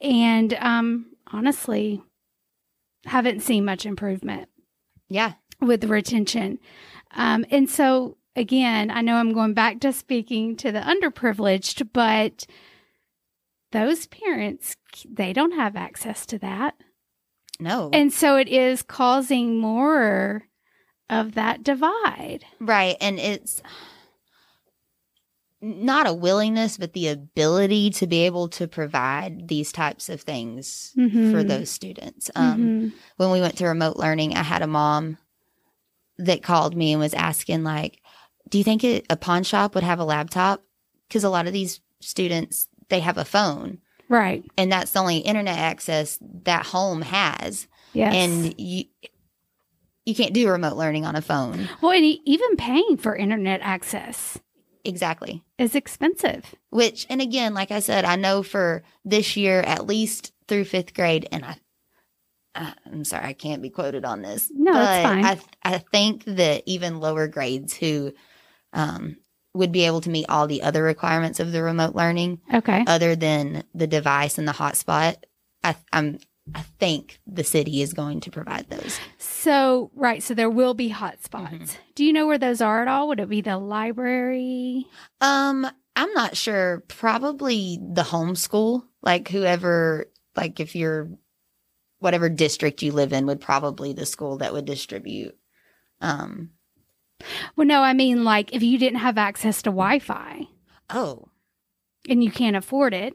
and 0.00 0.52
um, 0.54 1.06
honestly, 1.32 2.02
haven't 3.06 3.40
seen 3.40 3.64
much 3.64 3.86
improvement 3.86 4.48
Yeah. 5.08 5.34
with 5.60 5.80
the 5.82 5.88
retention. 5.88 6.58
Um, 7.12 7.44
and 7.50 7.70
so, 7.70 8.16
again, 8.34 8.90
I 8.90 9.00
know 9.00 9.14
I'm 9.16 9.32
going 9.32 9.54
back 9.54 9.78
to 9.80 9.92
speaking 9.92 10.56
to 10.56 10.72
the 10.72 10.80
underprivileged, 10.80 11.90
but 11.92 12.46
those 13.70 14.06
parents, 14.08 14.74
they 15.08 15.32
don't 15.32 15.52
have 15.52 15.76
access 15.76 16.26
to 16.26 16.38
that. 16.40 16.74
No. 17.60 17.90
And 17.92 18.12
so 18.12 18.36
it 18.36 18.48
is 18.48 18.82
causing 18.82 19.58
more 19.58 20.44
of 21.08 21.34
that 21.34 21.62
divide. 21.62 22.44
Right. 22.60 22.96
And 23.00 23.18
it's 23.18 23.62
not 25.60 26.06
a 26.06 26.12
willingness, 26.12 26.76
but 26.76 26.92
the 26.92 27.08
ability 27.08 27.90
to 27.90 28.06
be 28.06 28.20
able 28.26 28.48
to 28.48 28.68
provide 28.68 29.48
these 29.48 29.72
types 29.72 30.08
of 30.10 30.20
things 30.20 30.90
for 30.94 31.00
Mhm. 31.00 31.48
those 31.48 31.70
students. 31.70 32.30
Um, 32.34 32.58
Mhm. 32.60 32.92
When 33.16 33.30
we 33.30 33.40
went 33.40 33.56
to 33.58 33.66
remote 33.66 33.96
learning, 33.96 34.36
I 34.36 34.42
had 34.42 34.60
a 34.62 34.66
mom 34.66 35.16
that 36.18 36.42
called 36.42 36.76
me 36.76 36.92
and 36.92 37.00
was 37.00 37.14
asking, 37.14 37.64
like, 37.64 38.00
do 38.50 38.58
you 38.58 38.64
think 38.64 38.84
it, 38.84 39.06
a 39.08 39.16
pawn 39.16 39.42
shop 39.42 39.74
would 39.74 39.84
have 39.84 39.98
a 39.98 40.04
laptop? 40.04 40.62
Because 41.08 41.24
a 41.24 41.30
lot 41.30 41.46
of 41.46 41.52
these 41.54 41.80
students, 42.00 42.68
they 42.90 43.00
have 43.00 43.16
a 43.16 43.24
phone, 43.24 43.78
Right. 44.08 44.44
and 44.56 44.70
that's 44.70 44.92
the 44.92 45.00
only 45.00 45.18
internet 45.18 45.58
access 45.58 46.18
that 46.44 46.66
home 46.66 47.02
has. 47.02 47.66
Yes. 47.92 48.14
And 48.14 48.54
you, 48.58 48.84
you 50.04 50.14
can't 50.14 50.34
do 50.34 50.48
remote 50.50 50.76
learning 50.76 51.06
on 51.06 51.16
a 51.16 51.22
phone. 51.22 51.68
well, 51.80 51.92
and 51.92 52.04
even 52.24 52.56
paying 52.56 52.96
for 52.96 53.16
internet 53.16 53.60
access 53.62 54.38
Exactly. 54.84 55.42
is 55.58 55.74
expensive. 55.74 56.54
Which, 56.70 57.06
and 57.08 57.22
again, 57.22 57.54
like 57.54 57.70
I 57.70 57.80
said, 57.80 58.04
I 58.04 58.16
know 58.16 58.42
for 58.42 58.82
this 59.04 59.36
year, 59.36 59.60
at 59.60 59.86
least 59.86 60.32
through 60.48 60.64
fifth 60.64 60.92
grade, 60.92 61.26
and 61.32 61.44
I, 61.44 61.56
I'm 62.86 63.04
sorry, 63.04 63.24
I 63.24 63.32
can't 63.32 63.62
be 63.62 63.70
quoted 63.70 64.04
on 64.04 64.22
this. 64.22 64.50
No, 64.52 64.72
but 64.72 65.02
fine. 65.02 65.24
I, 65.24 65.40
I 65.64 65.78
think 65.78 66.24
that 66.26 66.62
even 66.66 67.00
lower 67.00 67.26
grades 67.28 67.74
who 67.74 68.12
um, 68.72 69.16
would 69.54 69.72
be 69.72 69.86
able 69.86 70.00
to 70.02 70.10
meet 70.10 70.26
all 70.28 70.46
the 70.46 70.62
other 70.62 70.82
requirements 70.82 71.40
of 71.40 71.52
the 71.52 71.62
remote 71.62 71.94
learning, 71.94 72.40
Okay. 72.52 72.84
other 72.86 73.14
than 73.16 73.64
the 73.74 73.86
device 73.86 74.36
and 74.36 74.46
the 74.48 74.52
hotspot, 74.52 75.16
I, 75.62 75.76
I'm, 75.92 76.18
I 76.54 76.62
think 76.78 77.20
the 77.26 77.44
city 77.44 77.80
is 77.80 77.94
going 77.94 78.20
to 78.20 78.30
provide 78.30 78.68
those. 78.68 78.98
So, 79.18 79.90
right. 79.94 80.22
So 80.22 80.34
there 80.34 80.50
will 80.50 80.74
be 80.74 80.90
hotspots. 80.90 81.50
Mm-hmm. 81.52 81.64
Do 81.94 82.04
you 82.04 82.12
know 82.12 82.26
where 82.26 82.36
those 82.38 82.60
are 82.60 82.82
at 82.82 82.88
all? 82.88 83.08
Would 83.08 83.20
it 83.20 83.28
be 83.28 83.40
the 83.40 83.56
library? 83.56 84.86
Um, 85.20 85.66
I'm 85.96 86.12
not 86.14 86.36
sure. 86.36 86.82
Probably 86.88 87.78
the 87.80 88.02
homeschool, 88.02 88.82
like 89.02 89.28
whoever, 89.28 90.06
like 90.36 90.58
if 90.60 90.74
you're 90.74 91.08
whatever 92.00 92.28
district 92.28 92.82
you 92.82 92.90
live 92.92 93.12
in, 93.12 93.24
would 93.26 93.40
probably 93.40 93.92
the 93.92 94.04
school 94.04 94.38
that 94.38 94.52
would 94.52 94.64
distribute. 94.66 95.36
Um, 96.00 96.50
Well, 97.56 97.66
no, 97.66 97.82
I 97.82 97.92
mean, 97.92 98.24
like 98.24 98.52
if 98.54 98.62
you 98.62 98.78
didn't 98.78 99.00
have 99.00 99.18
access 99.18 99.62
to 99.62 99.70
Wi 99.70 99.98
Fi 99.98 100.48
oh, 100.90 101.28
and 102.08 102.22
you 102.22 102.30
can't 102.30 102.56
afford 102.56 102.92
it, 102.94 103.14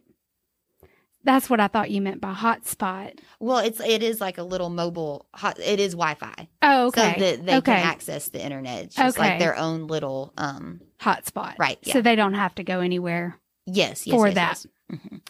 that's 1.24 1.50
what 1.50 1.60
I 1.60 1.68
thought 1.68 1.92
you 1.92 2.01
meant 2.01 2.22
by 2.22 2.34
hotspot. 2.34 3.20
well, 3.39 3.60
it's 3.60 3.80
it 3.82 4.01
is 4.04 4.20
like 4.22 4.38
a 4.38 4.44
little 4.44 4.70
mobile. 4.70 5.28
Hot, 5.36 5.60
it 5.60 5.80
is 5.80 5.94
Wi-Fi, 5.94 6.48
Oh, 6.62 6.88
okay. 6.88 7.13
so 7.16 7.20
that 7.20 7.46
they 7.46 7.58
okay. 7.58 7.75
can 7.75 7.86
access 7.86 8.30
the 8.30 8.44
internet. 8.44 8.86
It's 8.86 8.96
just 8.96 9.18
Okay. 9.18 9.30
like 9.32 9.39
their 9.39 9.56
own 9.58 9.88
little. 9.88 10.34
Um, 10.38 10.82
hotspot. 11.00 11.56
Right, 11.60 11.78
So 11.86 12.01
they 12.01 12.16
don't 12.16 12.34
have 12.34 12.56
to 12.56 12.63
go 12.63 12.80
anywhere. 12.80 13.38
yes, 13.66 14.08
yes 14.08 14.16
For 14.16 14.28
yes, 14.28 14.36
that. 14.36 14.66
yes. 14.89 15.00
Mhm. 15.00 15.22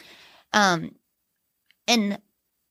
Um, 0.53 0.95
and 1.87 2.19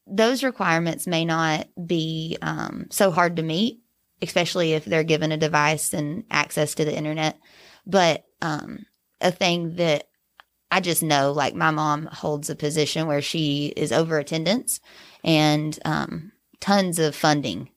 those 0.07 0.43
requirements 0.43 1.07
may 1.07 1.25
not 1.25 1.69
be 1.87 2.39
um, 2.41 2.87
so 2.91 3.11
hard 3.11 3.37
to 3.37 3.43
meet, 3.43 3.81
especially 4.23 4.73
if 4.73 4.85
they're 4.85 5.05
given 5.05 5.33
a 5.33 5.37
device 5.37 5.93
and 5.93 6.25
access 6.31 6.75
to 6.75 6.85
the 6.85 6.97
internet. 6.97 7.39
But 7.87 8.25
um, 8.43 8.87
a 9.21 9.31
thing 9.31 9.77
that 9.77 10.09
I 10.71 10.81
just 10.81 11.03
know, 11.03 11.33
like 11.33 11.55
my 11.55 11.71
mom 11.71 12.07
holds 12.07 12.51
a 12.51 12.57
position 12.57 13.07
where 13.07 13.23
she 13.23 13.73
is 13.77 13.93
over 13.93 14.19
attendance, 14.19 14.81
and 15.25 15.79
um, 15.85 16.33
tons 16.61 16.99
of 16.99 17.15
funding 17.15 17.71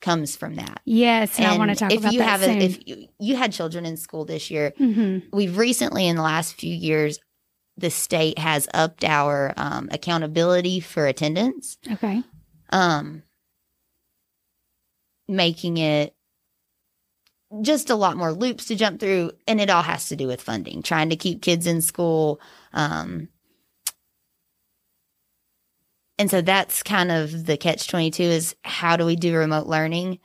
comes 0.00 0.34
from 0.34 0.56
that. 0.56 0.80
Yes, 0.84 1.38
and, 1.38 1.46
I 1.46 1.56
want 1.56 1.70
to 1.70 1.76
talk 1.76 1.92
if 1.92 2.00
about 2.00 2.12
you 2.12 2.18
that 2.18 2.28
have. 2.28 2.42
A, 2.42 2.62
if 2.62 2.86
you, 2.86 3.08
you 3.20 3.36
had 3.36 3.52
children 3.52 3.86
in 3.86 3.96
school 3.96 4.24
this 4.24 4.50
year, 4.50 4.72
hmm 4.76 5.18
we've 5.32 5.56
recently 5.56 6.08
in 6.08 6.16
the 6.16 6.22
last 6.22 6.54
few 6.54 6.74
years 6.74 7.18
the 7.76 7.90
state 7.90 8.38
has 8.38 8.68
upped 8.74 9.04
our 9.04 9.54
um, 9.56 9.88
accountability 9.92 10.78
for 10.80 11.06
attendance 11.06 11.78
Okay. 11.90 12.22
um, 12.70 13.22
making 15.32 15.78
it 15.78 16.14
just 17.60 17.90
a 17.90 17.94
lot 17.94 18.16
more 18.16 18.32
loops 18.32 18.66
to 18.66 18.76
jump 18.76 18.98
through 18.98 19.30
and 19.46 19.60
it 19.60 19.68
all 19.68 19.82
has 19.82 20.08
to 20.08 20.16
do 20.16 20.26
with 20.26 20.40
funding 20.40 20.82
trying 20.82 21.10
to 21.10 21.16
keep 21.16 21.42
kids 21.42 21.66
in 21.66 21.82
school 21.82 22.40
um, 22.72 23.28
and 26.18 26.30
so 26.30 26.40
that's 26.40 26.82
kind 26.82 27.10
of 27.10 27.46
the 27.46 27.56
catch 27.56 27.88
22 27.88 28.22
is 28.22 28.56
how 28.62 28.96
do 28.96 29.04
we 29.04 29.16
do 29.16 29.34
remote 29.34 29.66
learning 29.66 30.18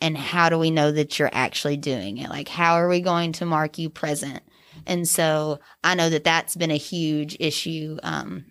and 0.00 0.16
how 0.16 0.48
do 0.48 0.58
we 0.58 0.70
know 0.70 0.92
that 0.92 1.18
you're 1.18 1.30
actually 1.32 1.76
doing 1.76 2.18
it? 2.18 2.30
Like 2.30 2.48
how 2.48 2.74
are 2.74 2.88
we 2.88 3.00
going 3.00 3.32
to 3.32 3.44
mark 3.44 3.78
you 3.78 3.90
present? 3.90 4.42
And 4.86 5.06
so 5.08 5.58
i 5.84 5.94
know 5.94 6.08
that 6.08 6.24
that's 6.24 6.56
been 6.56 6.70
a 6.70 6.76
huge 6.76 7.36
issue 7.40 7.98
um, 8.02 8.46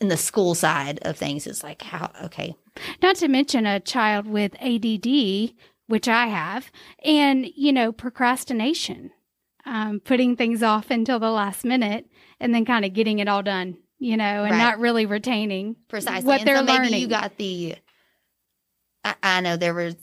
in 0.00 0.08
the 0.08 0.16
school 0.16 0.54
side 0.54 0.98
of 1.02 1.16
things 1.16 1.46
it's 1.46 1.62
like 1.62 1.82
how 1.82 2.10
okay 2.24 2.54
Not 3.02 3.16
to 3.16 3.28
mention 3.28 3.66
a 3.66 3.80
child 3.80 4.26
with 4.26 4.54
ADD, 4.60 5.52
which 5.86 6.08
I 6.08 6.26
have, 6.28 6.70
and, 7.04 7.46
you 7.56 7.72
know, 7.72 7.90
procrastination, 7.92 9.10
um, 9.66 10.00
putting 10.00 10.36
things 10.36 10.62
off 10.62 10.90
until 10.90 11.18
the 11.18 11.30
last 11.32 11.64
minute 11.64 12.06
and 12.38 12.54
then 12.54 12.64
kind 12.64 12.84
of 12.84 12.92
getting 12.94 13.18
it 13.18 13.28
all 13.28 13.42
done, 13.42 13.76
you 13.98 14.16
know, 14.16 14.44
and 14.44 14.52
Right. 14.52 14.58
not 14.58 14.78
really 14.78 15.04
retaining 15.04 15.76
precisely 15.88 16.26
what 16.26 16.40
and 16.40 16.48
they're 16.48 16.58
so 16.58 16.62
maybe 16.64 16.78
learning. 16.84 17.00
you 17.00 17.06
got 17.08 17.36
the 17.36 17.74
I, 19.04 19.14
I 19.22 19.40
know 19.40 19.56
there 19.56 19.74
was 19.74 19.96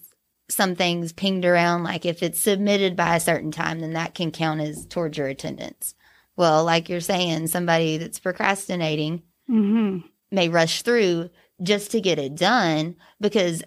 some 0.49 0.75
things 0.75 1.11
pinged 1.13 1.45
around 1.45 1.83
like 1.83 2.05
if 2.05 2.21
it's 2.23 2.39
submitted 2.39 2.95
by 2.95 3.15
a 3.15 3.19
certain 3.19 3.51
time 3.51 3.79
then 3.79 3.93
that 3.93 4.13
can 4.15 4.31
count 4.31 4.61
as 4.61 4.85
towards 4.85 5.17
your 5.17 5.27
attendance 5.27 5.93
well 6.37 6.63
like 6.63 6.87
you're 6.87 7.01
saying 7.01 7.47
somebody 7.47 7.97
that's 7.97 8.19
procrastinating 8.19 9.23
hmm 9.47 9.99
may 10.31 10.49
rush 10.49 10.81
through 10.81 11.29
just 11.61 11.91
to 11.91 12.01
get 12.01 12.19
it 12.19 12.35
done 12.35 12.95
because 13.19 13.63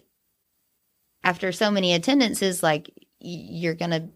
after 1.25 1.53
so 1.53 1.71
many 1.71 1.93
attendances, 1.93 2.63
like 2.63 2.91
you're 3.19 3.75
going 3.75 3.91
to 3.91 4.09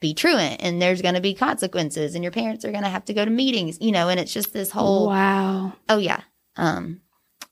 be 0.00 0.14
truant 0.14 0.62
and 0.62 0.80
there's 0.80 1.02
going 1.02 1.14
to 1.14 1.20
be 1.20 1.34
consequences 1.34 2.14
and 2.14 2.24
your 2.24 2.32
parents 2.32 2.64
are 2.64 2.72
going 2.72 2.84
to 2.84 2.90
have 2.90 3.04
to 3.04 3.14
go 3.14 3.24
to 3.24 3.30
meetings, 3.30 3.78
you 3.80 3.92
know, 3.92 4.08
and 4.08 4.18
it's 4.18 4.32
just 4.32 4.52
this 4.52 4.70
whole, 4.70 5.08
wow. 5.08 5.72
oh 5.88 5.98
yeah. 5.98 6.22
Um, 6.56 7.02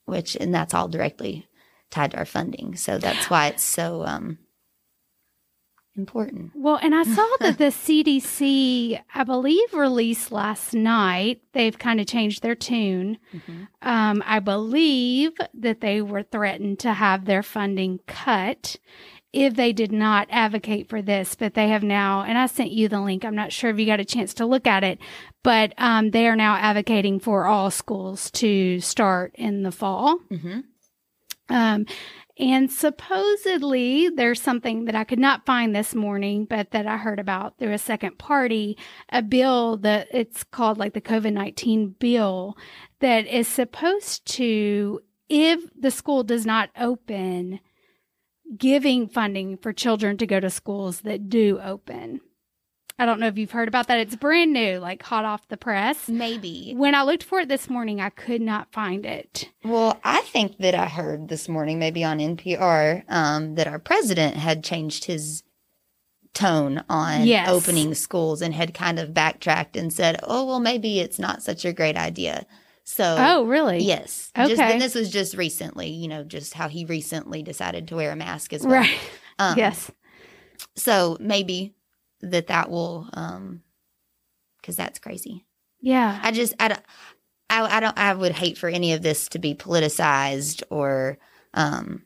which, 0.07 0.37
and 0.37 0.55
that's 0.55 0.73
all 0.73 0.88
directly 0.88 1.47
tied 1.90 2.12
to 2.12 2.19
our 2.19 2.25
funding. 2.25 2.76
So 2.76 2.99
that's 2.99 3.28
why 3.28 3.49
it's 3.49 3.62
so, 3.62 4.05
um, 4.07 4.38
important. 5.99 6.52
Well, 6.55 6.78
and 6.81 6.95
I 6.95 7.02
saw 7.02 7.26
that 7.40 7.59
the 7.59 7.64
CDC, 7.67 9.00
I 9.14 9.25
believe, 9.25 9.75
released 9.75 10.33
last 10.33 10.73
night. 10.73 11.43
They've 11.52 11.78
kind 11.78 12.00
of 12.00 12.07
changed 12.07 12.43
their 12.43 12.55
tune. 12.55 13.19
Um, 13.83 14.23
I 14.25 14.38
believe 14.38 15.33
that 15.55 15.81
they 15.81 16.00
were 16.00 16.23
threatened 16.23 16.78
to 16.81 16.95
have 16.95 17.25
their 17.25 17.43
funding 17.43 18.00
cut 18.07 18.76
if 19.33 19.55
they 19.55 19.73
did 19.73 19.93
not 19.93 20.26
advocate 20.31 20.88
for 20.88 21.02
this, 21.02 21.35
but 21.35 21.55
they 21.55 21.69
have 21.69 21.83
now, 21.83 22.23
and 22.23 22.38
I 22.38 22.47
sent 22.47 22.71
you 22.71 22.88
the 22.88 23.00
link. 23.00 23.25
I'm 23.25 23.35
not 23.35 23.52
sure 23.52 23.71
if 23.71 23.78
you 23.78 23.85
got 23.85 24.00
a 24.00 24.05
chance 24.05 24.33
to 24.35 24.47
look 24.47 24.67
at 24.67 24.85
it, 24.85 24.99
but 25.43 25.75
um, 25.76 26.11
they 26.11 26.26
are 26.28 26.37
now 26.37 26.57
advocating 26.57 27.21
for 27.21 27.47
all 27.47 27.71
schools 27.71 28.31
to 28.33 28.81
start 28.81 29.33
in 29.35 29.62
the 29.62 29.73
fall. 29.73 30.19
Mm-hmm. 30.31 30.61
Um, 31.50 31.87
and 32.38 32.71
supposedly 32.71 34.09
there's 34.11 34.40
something 34.40 34.85
that 34.85 34.95
I 34.95 35.04
could 35.04 35.18
not 35.18 35.45
find 35.45 35.75
this 35.75 35.95
morning, 35.95 36.45
but 36.45 36.71
that 36.71 36.87
I 36.87 36.97
heard 36.97 37.18
about 37.18 37.59
through 37.59 37.73
a 37.73 37.78
second 37.78 38.18
party, 38.18 38.78
a 39.09 39.23
bill 39.23 39.76
that 39.78 40.09
it's 40.12 40.45
called 40.45 40.78
like 40.78 40.95
the 40.95 41.00
COVID 41.00 41.33
19 41.33 41.97
bill 41.99 42.57
that 43.00 43.26
is 43.26 43.49
supposed 43.49 44.25
to, 44.37 45.00
if 45.28 45.61
the 45.78 45.90
school 45.90 46.23
does 46.23 46.47
not 46.47 46.71
open, 46.78 47.59
giving 48.57 49.09
funding 49.09 49.57
for 49.57 49.73
children 49.73 50.16
to 50.18 50.26
go 50.26 50.38
to 50.38 50.49
schools 50.49 51.00
that 51.00 51.28
do 51.28 51.59
open. 51.62 52.21
I 52.99 53.07
don't 53.07 53.21
know 53.21 53.28
if 53.28 53.38
you've 53.38 53.52
heard 53.52 53.69
about 53.69 53.87
that. 53.88 54.00
It's 54.00 54.17
brand 54.17 54.52
new, 54.52 54.78
like 54.78 55.02
hot 55.05 55.25
off 55.25 55.47
the 55.49 55.57
press. 55.57 56.09
Maybe. 56.09 56.75
When 56.76 56.95
I 56.95 57.02
looked 57.05 57.23
for 57.23 57.40
it 57.40 57.49
this 57.49 57.71
morning, 57.71 58.00
I 58.00 58.11
could 58.11 58.40
not 58.40 58.73
find 58.73 59.07
it. 59.07 59.49
Well, 59.64 60.00
I 60.02 60.21
think 60.23 60.59
that 60.59 60.75
I 60.75 60.87
heard 60.87 61.28
this 61.28 61.49
morning, 61.49 61.78
maybe 61.78 62.02
on 62.02 62.19
NPR, 62.19 63.05
um, 63.09 63.55
that 63.55 63.69
our 63.69 63.78
president 63.78 64.35
had 64.37 64.64
changed 64.64 65.05
his 65.05 65.45
tone 66.35 66.85
on 66.88 67.25
Yes. 67.26 67.49
opening 67.49 67.95
schools 67.95 68.43
and 68.43 68.52
had 68.52 68.75
kind 68.75 68.99
of 68.99 69.14
backtracked 69.14 69.76
and 69.76 69.93
said, 69.93 70.19
"Oh, 70.25 70.45
well, 70.47 70.61
maybe 70.61 70.99
it's 71.00 71.19
not 71.19 71.43
such 71.43 71.64
a 71.64 71.73
great 71.73 71.97
idea." 71.97 72.47
So, 72.85 73.17
Oh, 73.19 73.45
really? 73.45 73.78
yes, 73.81 74.31
Just, 74.37 74.52
Okay. 74.52 74.73
and 74.73 74.81
this 74.81 74.95
was 74.95 75.11
just 75.11 75.37
recently, 75.37 75.88
you 75.88 76.09
know, 76.09 76.25
just 76.25 76.55
how 76.55 76.69
he 76.69 76.85
recently 76.85 77.43
decided 77.43 77.87
to 77.88 77.97
wear 77.97 78.12
a 78.12 78.17
mask 78.17 78.52
as 78.52 78.62
well. 78.62 78.73
Right. 78.81 78.99
Um, 79.38 79.57
yes. 79.59 79.90
So 80.75 81.17
maybe 81.21 81.75
that 82.20 82.48
that 82.48 82.70
will, 82.70 83.08
um, 83.12 83.62
because 84.60 84.76
that's 84.76 84.98
crazy. 84.98 85.46
Yeah. 85.80 86.18
I 86.22 86.32
just 86.32 86.54
I 86.60 86.68
don't 86.68 86.82
I, 87.50 87.76
I 87.76 87.80
don't 87.80 87.98
I 87.98 88.14
would 88.14 88.32
hate 88.32 88.58
for 88.58 88.68
any 88.68 88.92
of 88.92 89.02
this 89.02 89.28
to 89.30 89.38
be 89.38 89.54
politicized 89.54 90.62
or 90.70 91.18
um 91.54 92.02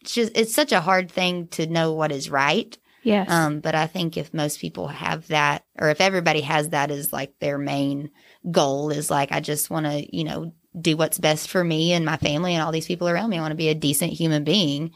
it's 0.00 0.14
just 0.14 0.36
it's 0.36 0.54
such 0.54 0.72
a 0.72 0.80
hard 0.80 1.10
thing 1.10 1.48
to 1.48 1.66
know 1.66 1.92
what 1.92 2.12
is 2.12 2.30
right. 2.30 2.76
Yes. 3.02 3.30
Um 3.30 3.60
but 3.60 3.74
I 3.74 3.86
think 3.86 4.16
if 4.16 4.32
most 4.32 4.60
people 4.60 4.88
have 4.88 5.28
that 5.28 5.64
or 5.78 5.90
if 5.90 6.00
everybody 6.00 6.42
has 6.42 6.70
that 6.70 6.90
as 6.90 7.12
like 7.12 7.38
their 7.40 7.58
main 7.58 8.10
goal 8.50 8.90
is 8.90 9.10
like 9.10 9.32
I 9.32 9.40
just 9.40 9.70
want 9.70 9.86
to, 9.86 10.16
you 10.16 10.24
know, 10.24 10.54
do 10.80 10.96
what's 10.96 11.18
best 11.18 11.48
for 11.48 11.62
me 11.62 11.92
and 11.92 12.06
my 12.06 12.16
family 12.16 12.54
and 12.54 12.62
all 12.62 12.72
these 12.72 12.86
people 12.86 13.08
around 13.08 13.28
me. 13.28 13.36
I 13.36 13.42
want 13.42 13.52
to 13.52 13.56
be 13.56 13.68
a 13.68 13.74
decent 13.74 14.12
human 14.12 14.44
being. 14.44 14.92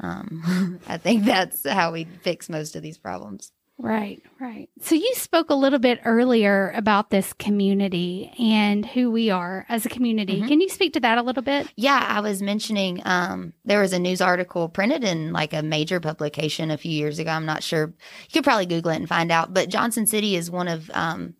Um 0.00 0.80
I 0.88 0.98
think 0.98 1.24
that's 1.24 1.68
how 1.68 1.92
we 1.92 2.04
fix 2.22 2.48
most 2.48 2.76
of 2.76 2.82
these 2.82 2.98
problems. 2.98 3.52
right. 3.78 4.22
Right. 4.40 4.68
So 4.80 4.94
you 4.94 5.12
spoke 5.14 5.50
a 5.50 5.54
little 5.54 5.78
bit 5.78 6.00
earlier 6.04 6.72
about 6.74 7.10
this 7.10 7.32
community 7.34 8.32
and 8.38 8.84
who 8.86 9.10
we 9.10 9.28
are 9.30 9.64
as 9.68 9.84
a 9.86 9.88
community. 9.90 10.40
Mhm. 10.40 10.48
Can 10.48 10.60
you 10.62 10.68
speak 10.68 10.92
to 10.94 11.00
that 11.00 11.18
a 11.18 11.22
little 11.22 11.42
bit? 11.42 11.68
Yeah, 11.76 12.02
I 12.06 12.20
was 12.20 12.40
mentioning 12.42 13.00
um, 13.04 13.52
there 13.64 13.80
was 13.80 13.92
a 13.92 13.98
news 13.98 14.20
article 14.20 14.68
printed 14.68 15.04
in 15.04 15.32
like 15.32 15.52
a 15.52 15.62
major 15.62 16.00
publication 16.00 16.70
a 16.70 16.78
few 16.78 16.92
years 16.92 17.18
ago. 17.18 17.30
I'm 17.30 17.46
not 17.46 17.62
sure. 17.62 17.86
You 17.88 18.32
could 18.32 18.44
probably 18.44 18.66
Google 18.66 18.92
it 18.92 18.96
and 18.96 19.08
find 19.08 19.30
out. 19.30 19.52
But 19.54 19.68
Johnson 19.68 20.06
City 20.06 20.36
is 20.36 20.50
one 20.50 20.68
of 20.68 20.90
um, 20.94 21.34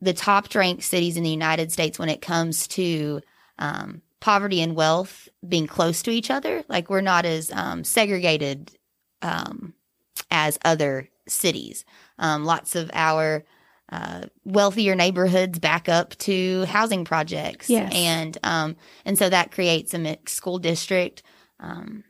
the 0.00 0.12
top 0.14 0.52
ranked 0.54 0.82
cities 0.84 1.16
in 1.16 1.22
the 1.22 1.30
United 1.30 1.70
States 1.70 1.98
when 1.98 2.08
it 2.08 2.22
comes 2.22 2.66
to 2.68 3.20
um, 3.58 4.02
poverty 4.20 4.60
and 4.60 4.76
wealth 4.76 5.28
being 5.46 5.66
close 5.66 6.02
to 6.02 6.10
each 6.10 6.30
other. 6.30 6.62
Like 6.68 6.90
we're 6.90 7.00
not 7.00 7.24
as 7.24 7.50
um, 7.52 7.84
segregated 7.84 8.70
um, 9.22 9.74
as 10.30 10.58
other 10.64 11.08
cities. 11.26 11.84
Um, 12.18 12.44
lots 12.44 12.76
of 12.76 12.90
our 12.92 13.44
uh, 13.90 14.26
wealthier 14.44 14.94
neighborhoods 14.94 15.58
back 15.58 15.88
up 15.88 16.16
to 16.18 16.64
housing 16.66 17.04
projects, 17.04 17.68
Yes. 17.68 17.90
and 17.94 18.38
um, 18.44 18.76
and 19.04 19.18
so 19.18 19.28
that 19.28 19.50
creates 19.50 19.92
a 19.94 19.98
mixed 19.98 20.36
school 20.36 20.58
district. 20.58 21.22
Um, 21.58 22.04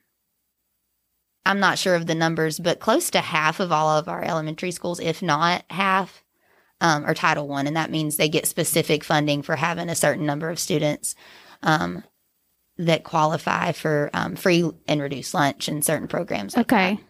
I'm 1.46 1.58
not 1.60 1.78
sure 1.78 1.94
of 1.94 2.06
the 2.06 2.14
numbers, 2.14 2.58
but 2.58 2.80
close 2.80 3.10
to 3.12 3.20
half 3.20 3.60
of 3.60 3.72
all 3.72 3.88
of 3.96 4.08
our 4.08 4.22
elementary 4.22 4.70
schools, 4.72 5.00
if 5.00 5.22
not 5.22 5.64
half, 5.70 6.22
um, 6.82 7.04
are 7.06 7.14
Title 7.14 7.48
One, 7.48 7.66
and 7.66 7.76
that 7.76 7.90
means 7.90 8.16
they 8.16 8.28
get 8.28 8.46
specific 8.46 9.02
funding 9.02 9.40
for 9.42 9.56
having 9.56 9.88
a 9.88 9.94
certain 9.94 10.26
number 10.26 10.50
of 10.50 10.58
students 10.58 11.14
um, 11.62 12.02
that 12.78 13.04
qualify 13.04 13.72
for 13.72 14.10
um, 14.14 14.36
free 14.36 14.70
and 14.88 15.00
reduced 15.00 15.34
lunch 15.34 15.68
and 15.68 15.84
certain 15.84 16.08
programs. 16.08 16.56
like 16.56 16.68
that. 16.68 16.92
Okay. 16.92 17.00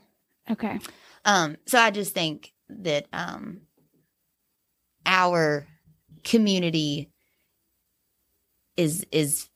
Okay. 0.50 0.78
Um, 1.24 1.56
so 1.66 1.78
I 1.78 1.90
just 1.90 2.12
think 2.14 2.52
that 2.68 3.06
um, 3.12 3.60
our 5.06 5.66
community 6.24 7.10
is 8.76 9.04
is 9.12 9.48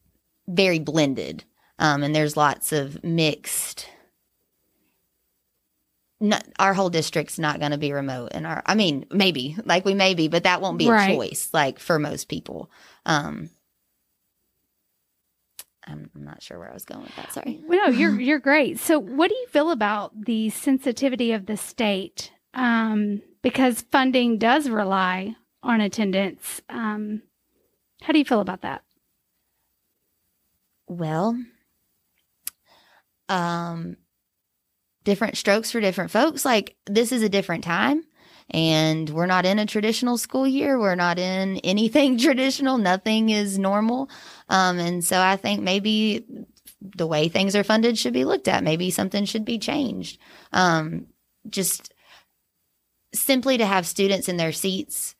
very 0.47 0.79
blended, 0.79 1.45
um, 1.79 2.03
and 2.03 2.15
there's 2.15 2.37
lots 2.37 2.73
of 2.73 3.03
mixed. 3.03 3.89
Not, 6.21 6.47
our 6.59 6.73
whole 6.75 6.91
district's 6.91 7.39
not 7.39 7.59
going 7.59 7.73
to 7.73 7.79
be 7.79 7.93
remote, 7.93 8.31
and 8.33 8.47
our 8.47 8.63
I 8.67 8.75
mean 8.75 9.07
maybe 9.11 9.57
like 9.65 9.85
we 9.85 9.95
may 9.95 10.15
be, 10.15 10.29
but 10.29 10.45
that 10.45 10.61
won't 10.61 10.79
be 10.79 10.89
Right. 10.89 11.11
a 11.11 11.15
choice 11.15 11.49
like 11.53 11.79
for 11.79 11.99
most 11.99 12.29
people. 12.29 12.71
Um, 13.05 13.51
I'm, 15.87 16.11
I'm 16.15 16.25
not 16.25 16.43
sure 16.43 16.59
where 16.59 16.71
I 16.71 16.75
was 16.75 16.85
going 16.85 17.03
with 17.03 17.17
that. 17.17 17.33
Sorry. 17.33 17.61
Well, 17.67 17.91
no, 17.91 17.97
you're 17.97 18.19
you're 18.21 18.39
great. 18.39 18.79
So, 18.79 18.99
what 18.99 19.29
do 19.29 19.35
you 19.35 19.47
feel 19.49 19.71
about 19.71 20.13
the 20.25 20.51
sensitivity 20.51 21.33
of 21.33 21.47
the 21.47 21.57
state? 21.57 22.33
Um, 22.55 23.23
because 23.43 23.83
funding 23.91 24.39
does 24.39 24.69
rely 24.69 25.37
on 25.63 25.81
attendance. 25.81 26.63
Um, 26.69 27.23
how 28.03 28.13
do 28.13 28.19
you 28.19 28.25
feel 28.25 28.41
about 28.41 28.63
that? 28.63 28.83
Well, 30.87 31.39
um, 33.29 33.97
different 35.05 35.37
strokes 35.37 35.71
for 35.71 35.81
different 35.81 36.11
folks. 36.11 36.45
Like 36.45 36.77
this 36.87 37.13
is 37.13 37.23
a 37.23 37.29
different 37.29 37.65
time, 37.65 38.05
and 38.51 39.09
we're 39.11 39.27
not 39.27 39.47
in 39.47 39.59
a 39.59 39.67
traditional 39.67 40.19
school 40.19 40.47
year. 40.47 40.79
We're 40.79 40.95
not 40.95 41.19
in 41.19 41.59
anything 41.59 42.19
traditional. 42.27 42.79
Nothing 42.79 43.31
is 43.31 43.59
normal. 43.59 44.11
Um, 44.49 44.79
and 44.79 45.05
so 45.05 45.21
I 45.21 45.37
think 45.37 45.63
maybe 45.63 46.25
the 46.97 47.07
way 47.07 47.29
things 47.29 47.57
are 47.57 47.65
funded 47.65 47.97
should 47.99 48.13
be 48.13 48.25
looked 48.25 48.47
at. 48.49 48.63
Maybe 48.63 48.91
something 48.91 49.25
should 49.25 49.45
be 49.45 49.59
changed. 49.59 50.19
Um, 50.53 51.07
just 51.49 51.93
simply 53.15 53.59
to 53.59 53.67
have 53.67 53.87
students 53.87 54.29
in 54.29 54.37
their 54.37 54.53
seats 54.53 55.15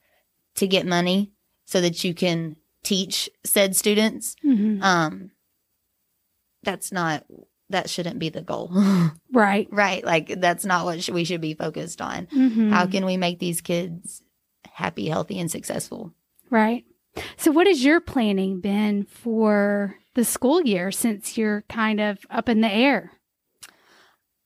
to 0.57 0.67
get 0.67 0.87
money 0.87 1.33
so 1.67 1.81
that 1.81 2.05
you 2.05 2.13
can 2.15 2.57
teach 2.83 3.31
said 3.45 3.75
students 3.75 4.37
Mhm. 4.45 4.83
um 4.83 5.31
that's 6.63 6.93
not 6.93 7.25
that 7.75 7.91
shouldn't 7.91 8.19
be 8.19 8.29
the 8.31 8.41
goal 8.43 8.71
Right. 9.33 9.69
right 9.71 10.03
like 10.05 10.41
that's 10.41 10.65
not 10.65 10.85
what 10.87 11.03
sh- 11.03 11.11
we 11.11 11.25
should 11.25 11.41
be 11.41 11.55
focused 11.55 12.01
on 12.01 12.27
Mhm. 12.27 12.71
how 12.71 12.87
can 12.87 13.05
we 13.05 13.17
make 13.17 13.39
these 13.39 13.61
kids 13.61 14.23
happy 14.73 15.09
healthy 15.09 15.39
and 15.39 15.51
successful 15.51 16.13
Right. 16.51 16.85
So, 17.37 17.51
what 17.53 17.67
has 17.67 17.85
your 17.85 18.01
planning 18.01 18.61
been 18.61 19.05
for 19.05 19.95
the 20.15 20.25
school 20.25 20.61
year 20.63 20.91
since 20.93 21.37
you're 21.39 21.63
kind 21.69 22.01
of 22.01 22.19
up 22.31 22.49
in 22.49 22.61
the 22.61 22.71
air? 22.73 23.13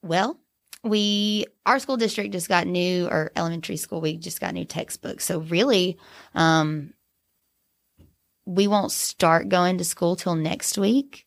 well 0.03 0.38
we 0.85 1.45
our 1.67 1.79
school 1.79 1.97
district 1.97 2.33
just 2.33 2.49
got 2.49 2.67
new 2.67 3.07
or 3.09 3.33
elementary 3.37 3.77
school 3.77 4.01
we 4.01 4.17
just 4.17 4.41
got 4.41 4.55
new 4.55 4.64
textbooks 4.64 5.25
so 5.25 5.41
really 5.41 5.99
um 6.35 6.93
we 8.47 8.67
won't 8.69 8.93
start 8.93 9.49
going 9.49 9.79
to 9.79 9.85
school 9.85 10.17
till 10.17 10.35
next 10.37 10.79
week 10.79 11.27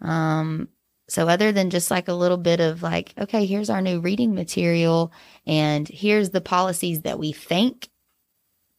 um 0.00 0.68
so 1.08 1.28
other 1.28 1.52
than 1.52 1.70
just 1.70 1.90
like 1.90 2.08
a 2.08 2.12
little 2.14 2.36
bit 2.36 2.60
of 2.60 2.82
like 2.82 3.14
okay 3.18 3.46
here's 3.46 3.70
our 3.70 3.80
new 3.80 4.00
reading 4.00 4.34
material 4.34 5.12
and 5.46 5.88
here's 5.88 6.30
the 6.30 6.40
policies 6.40 7.02
that 7.02 7.18
we 7.18 7.32
think 7.32 7.88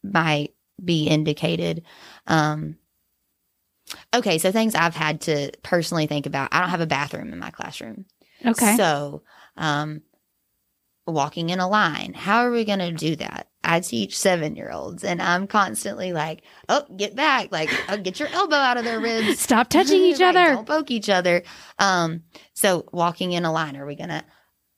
might 0.02 0.54
be 0.84 1.06
indicated 1.06 1.82
um 2.26 2.76
okay 4.14 4.38
so 4.38 4.52
things 4.52 4.74
i've 4.74 4.94
had 4.94 5.20
to 5.20 5.50
personally 5.62 6.06
think 6.06 6.26
about 6.26 6.48
i 6.52 6.60
don't 6.60 6.70
have 6.70 6.80
a 6.80 6.86
bathroom 6.86 7.32
in 7.32 7.38
my 7.38 7.50
classroom 7.50 8.04
Okay. 8.44 8.76
So, 8.76 9.22
um, 9.56 10.02
walking 11.12 11.50
in 11.50 11.60
a 11.60 11.68
line, 11.68 12.14
how 12.14 12.38
are 12.40 12.50
we 12.50 12.64
going 12.64 12.78
to 12.78 12.92
do 12.92 13.16
that? 13.16 13.48
I 13.64 13.80
teach 13.80 14.16
seven 14.16 14.56
year 14.56 14.70
olds 14.70 15.04
and 15.04 15.20
I'm 15.20 15.46
constantly 15.46 16.12
like, 16.12 16.42
oh, 16.68 16.84
get 16.96 17.14
back. 17.14 17.52
Like, 17.52 17.70
oh, 17.88 17.96
get 17.98 18.18
your 18.18 18.28
elbow 18.28 18.56
out 18.56 18.76
of 18.78 18.84
their 18.84 19.00
ribs. 19.00 19.38
Stop 19.40 19.68
touching 19.68 20.00
each 20.02 20.20
Right, 20.20 20.34
other. 20.34 20.54
Don't 20.54 20.66
poke 20.66 20.90
each 20.90 21.08
other. 21.10 21.42
Um, 21.78 22.22
so 22.54 22.88
walking 22.92 23.32
in 23.32 23.44
a 23.44 23.52
line, 23.52 23.76
are 23.76 23.86
we 23.86 23.94
going 23.96 24.08
to 24.08 24.24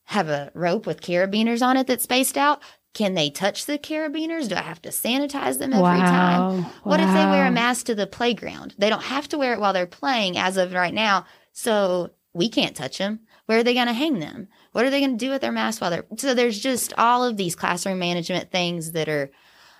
have 0.04 0.28
a 0.28 0.50
rope 0.54 0.86
with 0.86 1.02
carabiners 1.02 1.62
on 1.64 1.76
it 1.76 1.86
that's 1.86 2.04
spaced 2.04 2.36
out? 2.36 2.60
Can 2.92 3.14
they 3.14 3.30
touch 3.30 3.66
the 3.66 3.78
carabiners? 3.78 4.48
Do 4.48 4.56
I 4.56 4.62
have 4.62 4.82
to 4.82 4.88
sanitize 4.88 5.58
them 5.58 5.72
every 5.72 6.00
time? 6.00 6.62
wow. 6.62 6.70
What 6.82 6.98
if 6.98 7.06
they 7.06 7.24
wear 7.24 7.46
a 7.46 7.50
mask 7.52 7.86
to 7.86 7.94
the 7.94 8.08
playground? 8.08 8.74
They 8.78 8.88
don't 8.90 9.04
have 9.04 9.28
to 9.28 9.38
wear 9.38 9.52
it 9.52 9.60
while 9.60 9.72
they're 9.72 9.86
playing 9.86 10.36
as 10.36 10.56
of 10.56 10.72
right 10.72 10.92
now. 10.92 11.26
So 11.52 12.10
we 12.32 12.48
can't 12.48 12.74
touch 12.74 12.98
them. 12.98 13.20
Where 13.46 13.58
are 13.58 13.62
they 13.62 13.74
going 13.74 13.86
to 13.86 13.92
hang 13.92 14.18
them? 14.18 14.48
What 14.72 14.84
are 14.84 14.90
they 14.90 15.00
going 15.00 15.18
to 15.18 15.24
do 15.24 15.30
with 15.30 15.40
their 15.40 15.52
mask 15.52 15.80
while 15.80 15.90
they're 15.90 16.06
so 16.16 16.34
there's 16.34 16.58
just 16.58 16.92
all 16.96 17.24
of 17.24 17.36
these 17.36 17.56
classroom 17.56 17.98
management 17.98 18.50
things 18.50 18.92
that 18.92 19.08
are 19.08 19.30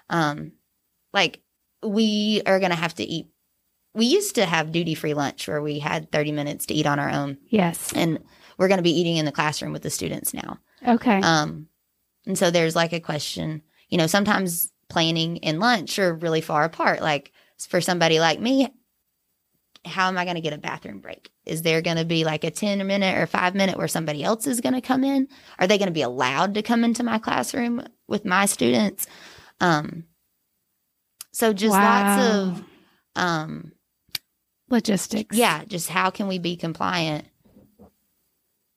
um 0.08 0.52
like 1.12 1.40
we 1.82 2.42
are 2.46 2.58
going 2.58 2.70
to 2.70 2.76
have 2.76 2.94
to 2.94 3.04
eat 3.04 3.28
we 3.94 4.06
used 4.06 4.34
to 4.36 4.44
have 4.46 4.72
duty 4.72 4.94
free 4.94 5.14
lunch 5.14 5.48
where 5.48 5.62
we 5.62 5.78
had 5.78 6.12
30 6.12 6.32
minutes 6.32 6.66
to 6.66 6.74
eat 6.74 6.86
on 6.86 6.98
our 6.98 7.10
own 7.10 7.38
Yes. 7.48 7.92
and 7.94 8.18
we're 8.58 8.68
going 8.68 8.78
to 8.78 8.82
be 8.82 8.98
eating 8.98 9.16
in 9.16 9.24
the 9.24 9.32
classroom 9.32 9.72
with 9.72 9.82
the 9.82 9.90
students 9.90 10.34
now 10.34 10.58
Okay. 10.86 11.20
um, 11.20 11.68
and 12.26 12.36
so 12.38 12.50
there's 12.50 12.76
like 12.76 12.92
a 12.92 13.00
question, 13.00 13.62
you 13.88 13.96
know, 13.98 14.06
sometimes 14.06 14.70
planning 14.88 15.42
and 15.44 15.58
lunch 15.60 15.98
are 15.98 16.14
really 16.14 16.40
far 16.42 16.64
apart. 16.64 17.00
Like 17.00 17.32
for 17.68 17.80
somebody 17.80 18.20
like 18.20 18.38
me, 18.40 18.68
how 19.84 20.08
am 20.08 20.18
I 20.18 20.24
going 20.24 20.34
to 20.36 20.40
get 20.42 20.52
a 20.52 20.58
bathroom 20.58 21.00
break? 21.00 21.30
Is 21.46 21.62
there 21.62 21.80
going 21.80 21.96
to 21.96 22.04
be 22.04 22.24
like 22.24 22.44
a 22.44 22.50
10 22.50 22.86
minute 22.86 23.16
or 23.16 23.26
five 23.26 23.54
minute 23.54 23.78
where 23.78 23.88
somebody 23.88 24.22
else 24.22 24.46
is 24.46 24.60
going 24.60 24.74
to 24.74 24.80
come 24.80 25.04
in? 25.04 25.28
Are 25.58 25.66
they 25.66 25.78
going 25.78 25.88
to 25.88 25.92
be 25.92 26.02
allowed 26.02 26.54
to 26.54 26.62
come 26.62 26.84
into 26.84 27.02
my 27.02 27.18
classroom 27.18 27.82
with 28.06 28.24
my 28.24 28.46
students? 28.46 29.06
Um, 29.60 30.04
so 31.32 31.52
just 31.52 31.72
lots 31.72 32.22
of, 32.22 32.64
um, 33.16 33.72
Logistics. 34.68 35.36
yeah, 35.36 35.64
just 35.64 35.88
how 35.88 36.10
can 36.10 36.28
we 36.28 36.38
be 36.38 36.56
compliant 36.56 37.26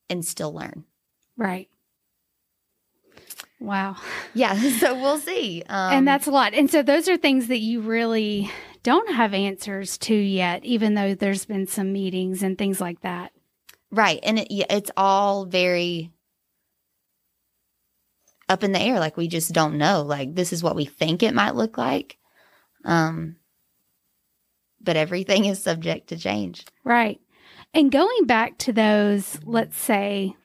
and 0.10 0.26
still 0.26 0.54
learn? 0.54 0.86
Right. 1.38 1.70
Wow. 3.60 3.98
Yeah. 4.34 4.54
So 4.80 4.96
we'll 4.96 5.20
see. 5.20 5.64
Um, 5.68 5.94
and 5.94 6.08
that's 6.08 6.28
a 6.28 6.32
lot. 6.32 6.54
And 6.54 6.70
so 6.70 6.82
those 6.82 7.08
are 7.08 7.18
things 7.18 7.48
that 7.48 7.60
you 7.60 7.82
really 7.82 8.52
don't 8.84 9.14
have 9.14 9.34
answers 9.34 9.98
to 10.00 10.14
yet, 10.16 10.64
even 10.66 10.94
though 10.94 11.16
there's 11.16 11.46
been 11.46 11.68
some 11.68 11.92
meetings 11.94 12.44
and 12.44 12.58
things 12.58 12.80
like 12.82 13.02
that. 13.02 13.32
Right. 13.92 14.20
And 14.24 14.40
it, 14.40 14.48
it's 14.52 14.92
all 14.98 15.46
very 15.46 16.12
up 18.50 18.64
in 18.64 18.72
the 18.74 18.82
air. 18.82 19.00
Like 19.00 19.18
we 19.18 19.28
just 19.28 19.54
don't 19.54 19.78
know. 19.78 20.02
Like 20.02 20.36
this 20.36 20.52
is 20.54 20.62
what 20.64 20.76
we 20.76 20.86
think 20.86 21.24
it 21.24 21.34
might 21.34 21.56
look 21.56 21.78
like. 21.78 22.18
Um, 22.86 23.38
but 24.82 24.98
everything 24.98 25.46
is 25.46 25.62
subject 25.64 26.10
to 26.10 26.18
change. 26.18 26.66
Right. 26.84 27.20
And 27.74 27.92
going 27.92 28.26
back 28.26 28.58
to 28.60 28.74
those, 28.74 29.40
let's 29.46 29.78
say, 29.80 30.36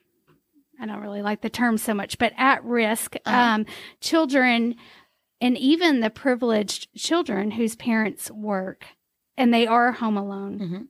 I 0.81 0.85
don't 0.85 1.01
really 1.01 1.21
like 1.21 1.41
the 1.41 1.49
term 1.49 1.77
so 1.77 1.93
much, 1.93 2.17
but 2.17 2.31
at 2.37 2.63
risk 2.63 3.15
Uh-huh. 3.25 3.35
um, 3.37 3.65
children 3.99 4.75
and 5.41 5.57
even 5.57 5.99
the 5.99 6.09
privileged 6.09 6.87
children 6.95 7.51
whose 7.51 7.75
parents 7.75 8.29
work 8.31 8.85
and 9.37 9.53
they 9.53 9.65
are 9.65 9.93
home 9.93 10.17
alone. 10.17 10.59
Mhm. 10.59 10.87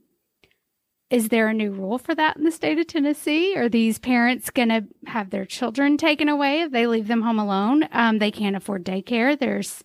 Is 1.10 1.30
there 1.30 1.48
a 1.48 1.54
new 1.54 1.72
rule 1.72 1.98
for 1.98 2.14
that 2.14 2.38
in 2.38 2.44
the 2.44 2.52
state 2.52 2.78
of 2.78 2.86
Tennessee? 2.88 3.56
Are 3.56 3.68
these 3.70 3.98
parents 3.98 4.52
going 4.52 4.70
to 4.70 4.86
have 5.08 5.32
their 5.32 5.46
children 5.46 5.98
taken 5.98 6.30
away 6.30 6.62
if 6.62 6.72
they 6.72 6.86
leave 6.86 7.08
them 7.08 7.24
home 7.24 7.40
alone? 7.40 7.88
Um, 7.92 8.20
they 8.20 8.30
can't 8.32 8.56
afford 8.56 8.86
daycare. 8.86 9.38
There's 9.38 9.84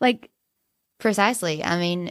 like, 0.00 0.30
Precisely. 0.98 1.64
I 1.64 1.78
mean, 1.78 2.10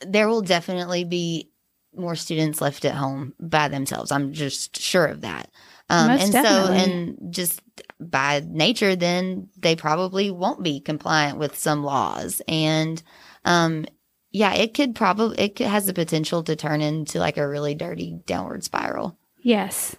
there 0.00 0.28
will 0.28 0.42
definitely 0.42 1.04
be 1.04 1.50
more 1.94 2.14
students 2.14 2.60
left 2.60 2.84
at 2.84 2.94
home 2.94 3.32
by 3.40 3.68
themselves. 3.68 4.12
I'm 4.12 4.32
just 4.32 4.78
sure 4.78 5.06
of 5.06 5.22
that. 5.22 5.50
Um, 5.88 6.10
and 6.10 6.32
definitely. 6.32 6.42
so, 6.42 6.72
and 6.74 7.32
just 7.34 7.62
by 8.00 8.42
nature, 8.44 8.96
then 8.96 9.48
they 9.56 9.76
probably 9.76 10.30
won't 10.30 10.62
be 10.62 10.80
compliant 10.80 11.38
with 11.38 11.56
some 11.56 11.84
laws. 11.84 12.42
And, 12.48 13.02
um, 13.44 13.86
yeah, 14.32 14.54
it 14.54 14.74
could 14.74 14.94
probably, 14.94 15.38
it 15.38 15.56
could, 15.56 15.66
has 15.68 15.86
the 15.86 15.94
potential 15.94 16.42
to 16.44 16.56
turn 16.56 16.80
into 16.80 17.18
like 17.18 17.36
a 17.36 17.46
really 17.48 17.74
dirty 17.74 18.18
downward 18.26 18.64
spiral. 18.64 19.16
yes. 19.42 19.94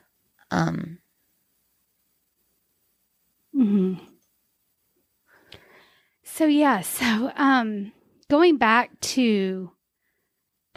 Um, 0.52 1.00
hmm 3.54 3.94
So 6.24 6.46
yeah, 6.46 6.82
so 6.82 7.32
um, 7.36 7.92
going 8.30 8.58
back 8.58 9.00
to 9.00 9.72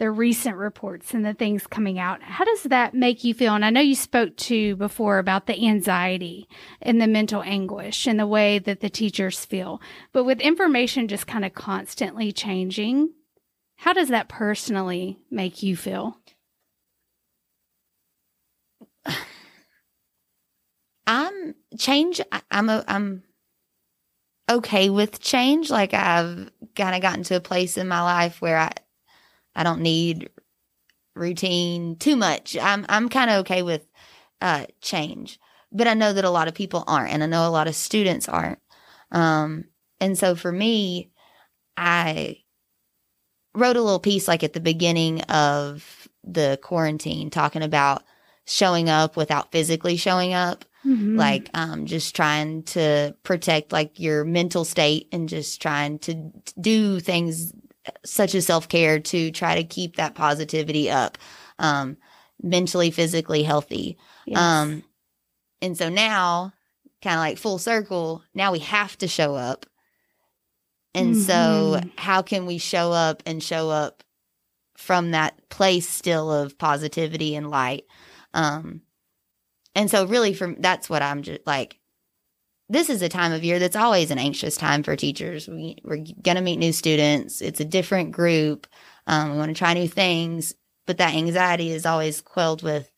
the 0.01 0.09
recent 0.09 0.57
reports 0.57 1.13
and 1.13 1.23
the 1.23 1.35
things 1.35 1.67
coming 1.67 1.99
out, 1.99 2.23
how 2.23 2.43
does 2.43 2.63
that 2.63 2.95
make 2.95 3.23
you 3.23 3.35
feel? 3.35 3.53
And 3.53 3.63
I 3.63 3.69
know 3.69 3.81
you 3.81 3.93
spoke 3.93 4.35
to 4.37 4.75
before 4.77 5.19
about 5.19 5.45
the 5.45 5.67
anxiety 5.67 6.47
and 6.81 6.99
the 6.99 7.05
mental 7.05 7.43
anguish 7.43 8.07
and 8.07 8.19
the 8.19 8.25
way 8.25 8.57
that 8.57 8.79
the 8.79 8.89
teachers 8.89 9.45
feel, 9.45 9.79
but 10.11 10.23
with 10.23 10.39
information 10.39 11.07
just 11.07 11.27
kind 11.27 11.45
of 11.45 11.53
constantly 11.53 12.31
changing, 12.31 13.11
how 13.75 13.93
does 13.93 14.07
that 14.07 14.27
personally 14.27 15.19
make 15.29 15.61
you 15.61 15.77
feel? 15.77 16.17
I'm 21.05 21.53
change. 21.77 22.19
I'm 22.49 22.69
a, 22.69 22.83
I'm 22.87 23.21
okay 24.49 24.89
with 24.89 25.19
change. 25.19 25.69
Like 25.69 25.93
I've 25.93 26.49
kind 26.75 26.95
of 26.95 27.03
gotten 27.03 27.21
to 27.25 27.35
a 27.35 27.39
place 27.39 27.77
in 27.77 27.87
my 27.87 28.01
life 28.01 28.41
where 28.41 28.57
I 28.57 28.71
I 29.55 29.63
don't 29.63 29.81
need 29.81 30.29
routine 31.15 31.97
too 31.97 32.15
much. 32.15 32.57
I'm 32.57 32.85
I'm 32.89 33.09
kind 33.09 33.29
of 33.29 33.39
okay 33.41 33.61
with 33.63 33.85
uh 34.41 34.65
change, 34.81 35.39
but 35.71 35.87
I 35.87 35.93
know 35.93 36.13
that 36.13 36.25
a 36.25 36.29
lot 36.29 36.47
of 36.47 36.53
people 36.53 36.83
aren't, 36.87 37.13
and 37.13 37.23
I 37.23 37.27
know 37.27 37.47
a 37.47 37.49
lot 37.51 37.67
of 37.67 37.75
students 37.75 38.29
aren't. 38.29 38.59
Um, 39.11 39.65
and 39.99 40.17
so 40.17 40.35
for 40.35 40.51
me, 40.51 41.11
I 41.77 42.37
wrote 43.53 43.75
a 43.75 43.81
little 43.81 43.99
piece 43.99 44.27
like 44.27 44.43
at 44.43 44.53
the 44.53 44.59
beginning 44.61 45.21
of 45.23 46.07
the 46.23 46.57
quarantine 46.61 47.29
talking 47.29 47.63
about 47.63 48.03
showing 48.45 48.89
up 48.89 49.17
without 49.17 49.51
physically 49.51 49.97
showing 49.97 50.33
up 50.33 50.65
Mhm. 50.85 51.17
like 51.17 51.49
um 51.53 51.85
just 51.85 52.15
trying 52.15 52.63
to 52.63 53.15
protect 53.23 53.71
like 53.71 53.99
your 53.99 54.23
mental 54.23 54.63
state 54.65 55.07
and 55.11 55.27
just 55.29 55.61
trying 55.61 55.99
to 55.99 56.31
do 56.59 56.99
things 56.99 57.51
such 58.05 58.35
as 58.35 58.45
self-care 58.45 58.99
to 58.99 59.31
try 59.31 59.55
to 59.55 59.63
keep 59.63 59.95
that 59.95 60.15
positivity 60.15 60.89
up 60.89 61.17
um 61.59 61.97
mentally 62.41 62.91
physically 62.91 63.43
healthy 63.43 63.97
Yes. 64.25 64.37
um 64.39 64.83
and 65.61 65.77
so 65.77 65.89
now 65.89 66.53
kind 67.03 67.15
of 67.15 67.19
like 67.21 67.37
full 67.37 67.57
circle 67.57 68.23
now 68.33 68.51
we 68.51 68.59
have 68.59 68.97
to 68.99 69.07
show 69.07 69.35
up 69.35 69.65
and 70.93 71.17
so 71.17 71.79
Mhm. 71.81 71.91
how 71.97 72.21
can 72.21 72.45
we 72.45 72.57
show 72.57 72.91
up 72.91 73.23
and 73.25 73.41
show 73.41 73.69
up 73.69 74.03
from 74.77 75.11
that 75.11 75.49
place 75.49 75.87
still 75.89 76.31
of 76.31 76.57
positivity 76.57 77.35
and 77.35 77.49
light 77.49 77.85
um 78.33 78.81
and 79.75 79.89
so 79.89 80.05
really 80.05 80.33
from 80.33 80.55
that's 80.59 80.89
what 80.89 81.01
i'm 81.01 81.21
just 81.23 81.45
like 81.45 81.79
this 82.71 82.89
is 82.89 83.01
a 83.01 83.09
time 83.09 83.33
of 83.33 83.43
year 83.43 83.59
that's 83.59 83.75
always 83.75 84.11
an 84.11 84.17
anxious 84.17 84.55
time 84.55 84.83
for 84.83 84.95
teachers. 84.95 85.47
We, 85.47 85.77
we're 85.83 85.97
going 85.97 86.37
to 86.37 86.41
meet 86.41 86.57
new 86.57 86.71
students. 86.71 87.41
It's 87.41 87.59
a 87.59 87.65
different 87.65 88.11
group. 88.11 88.67
Um, 89.07 89.31
we 89.31 89.37
want 89.37 89.49
to 89.49 89.57
try 89.57 89.73
new 89.73 89.87
things 89.87 90.53
but 90.85 90.97
that 90.97 91.15
anxiety 91.15 91.71
is 91.71 91.85
always 91.85 92.21
quelled 92.21 92.63
with 92.63 92.91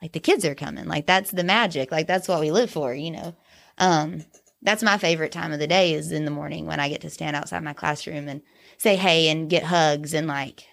like 0.00 0.12
the 0.12 0.20
kids 0.20 0.44
are 0.44 0.54
coming. 0.54 0.86
Like 0.86 1.06
that's 1.06 1.30
the 1.30 1.44
magic. 1.44 1.90
Like 1.90 2.06
that's 2.06 2.28
what 2.28 2.40
we 2.40 2.50
live 2.50 2.70
for 2.70 2.94
you 2.94 3.10
know? 3.10 3.34
Um 3.76 4.24
that's 4.62 4.82
my 4.82 4.98
favorite 4.98 5.30
time 5.30 5.52
of 5.52 5.58
the 5.58 5.66
day 5.66 5.92
is 5.92 6.10
in 6.10 6.24
the 6.24 6.32
morning 6.32 6.66
when 6.66 6.80
i 6.80 6.88
get 6.88 7.02
to 7.02 7.10
stand 7.10 7.36
outside 7.36 7.62
my 7.62 7.74
classroom 7.74 8.26
and 8.26 8.42
say 8.76 8.96
hey 8.96 9.28
and 9.28 9.48
get 9.48 9.62
hugs 9.62 10.14
and 10.14 10.26
like 10.26 10.64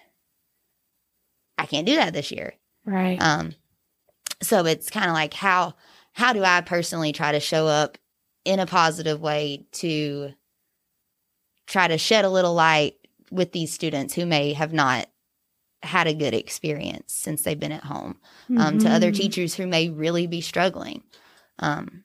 i 1.56 1.66
can't 1.66 1.86
do 1.86 1.94
that 1.94 2.12
this 2.12 2.32
year. 2.32 2.54
Right. 2.84 3.20
um 3.20 3.54
so 4.42 4.64
it's 4.64 4.90
kind 4.90 5.06
of 5.06 5.12
like 5.12 5.34
how 5.34 5.74
how 6.14 6.32
do 6.32 6.42
i 6.42 6.62
personally 6.62 7.12
try 7.12 7.32
to 7.32 7.40
show 7.40 7.66
up 7.66 7.98
in 8.46 8.60
a 8.60 8.66
positive 8.66 9.20
way 9.20 9.66
to 9.72 10.32
try 11.66 11.88
to 11.88 11.98
shed 11.98 12.24
a 12.24 12.30
little 12.30 12.54
light 12.54 12.94
with 13.30 13.52
these 13.52 13.72
students 13.72 14.14
who 14.14 14.24
may 14.24 14.52
have 14.52 14.72
not 14.72 15.08
had 15.82 16.06
a 16.06 16.14
good 16.14 16.32
experience 16.32 17.12
since 17.12 17.42
they've 17.42 17.58
been 17.60 17.72
at 17.72 17.84
home 17.84 18.18
um, 18.56 18.78
to 18.78 18.88
other 18.88 19.10
Mhm. 19.10 19.16
teachers 19.16 19.54
who 19.54 19.66
may 19.66 19.90
really 19.90 20.26
be 20.26 20.40
struggling 20.40 21.02
um, 21.58 22.04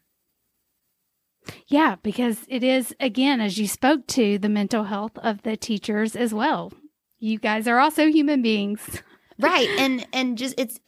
Yeah, 1.67 1.95
because 2.04 2.45
it 2.47 2.63
is, 2.63 2.95
again, 2.99 3.41
as 3.41 3.58
you 3.58 3.67
spoke 3.67 4.06
to, 4.08 4.38
the 4.38 4.49
mental 4.49 4.86
health 4.86 5.17
of 5.19 5.41
the 5.43 5.58
teachers 5.58 6.15
as 6.15 6.34
well. 6.34 6.71
You 7.19 7.38
guys 7.39 7.67
are 7.67 7.80
also 7.80 8.08
human 8.08 8.41
beings. 8.41 9.01
right 9.39 9.67
and 9.77 10.06
and 10.13 10.38
just 10.38 10.56
it's 10.60 10.80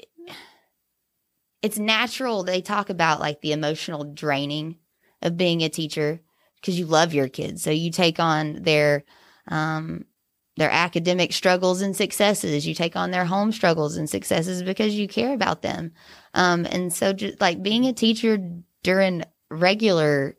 it's 1.62 1.78
natural. 1.80 2.44
They 2.44 2.62
talk 2.62 2.89
about 2.89 3.20
like 3.20 3.42
the 3.42 3.52
emotional 3.54 4.04
draining 4.04 4.78
of 5.24 5.38
being 5.38 5.62
a 5.62 5.70
teacher 5.70 6.22
because 6.58 6.78
you 6.78 6.86
love 6.86 7.14
your 7.14 7.28
kids. 7.28 7.64
So 7.64 7.72
you 7.72 7.92
take 7.92 8.20
on 8.20 8.62
their, 8.62 9.04
um, 9.48 10.06
their 10.56 10.70
academic 10.70 11.34
struggles 11.34 11.82
and 11.82 11.96
successes. 11.96 12.68
You 12.68 12.76
take 12.76 12.96
on 12.96 13.12
their 13.12 13.26
home 13.26 13.52
struggles 13.52 13.98
and 13.98 14.10
successes 14.10 14.62
because 14.62 14.94
you 14.94 15.08
care 15.08 15.34
about 15.34 15.62
them. 15.64 15.94
Um, 16.36 16.68
and 16.70 16.94
so 16.94 17.12
just 17.12 17.42
like 17.42 17.64
being 17.64 17.86
a 17.86 17.94
teacher 17.94 18.38
during 18.84 19.24
regular 19.50 20.38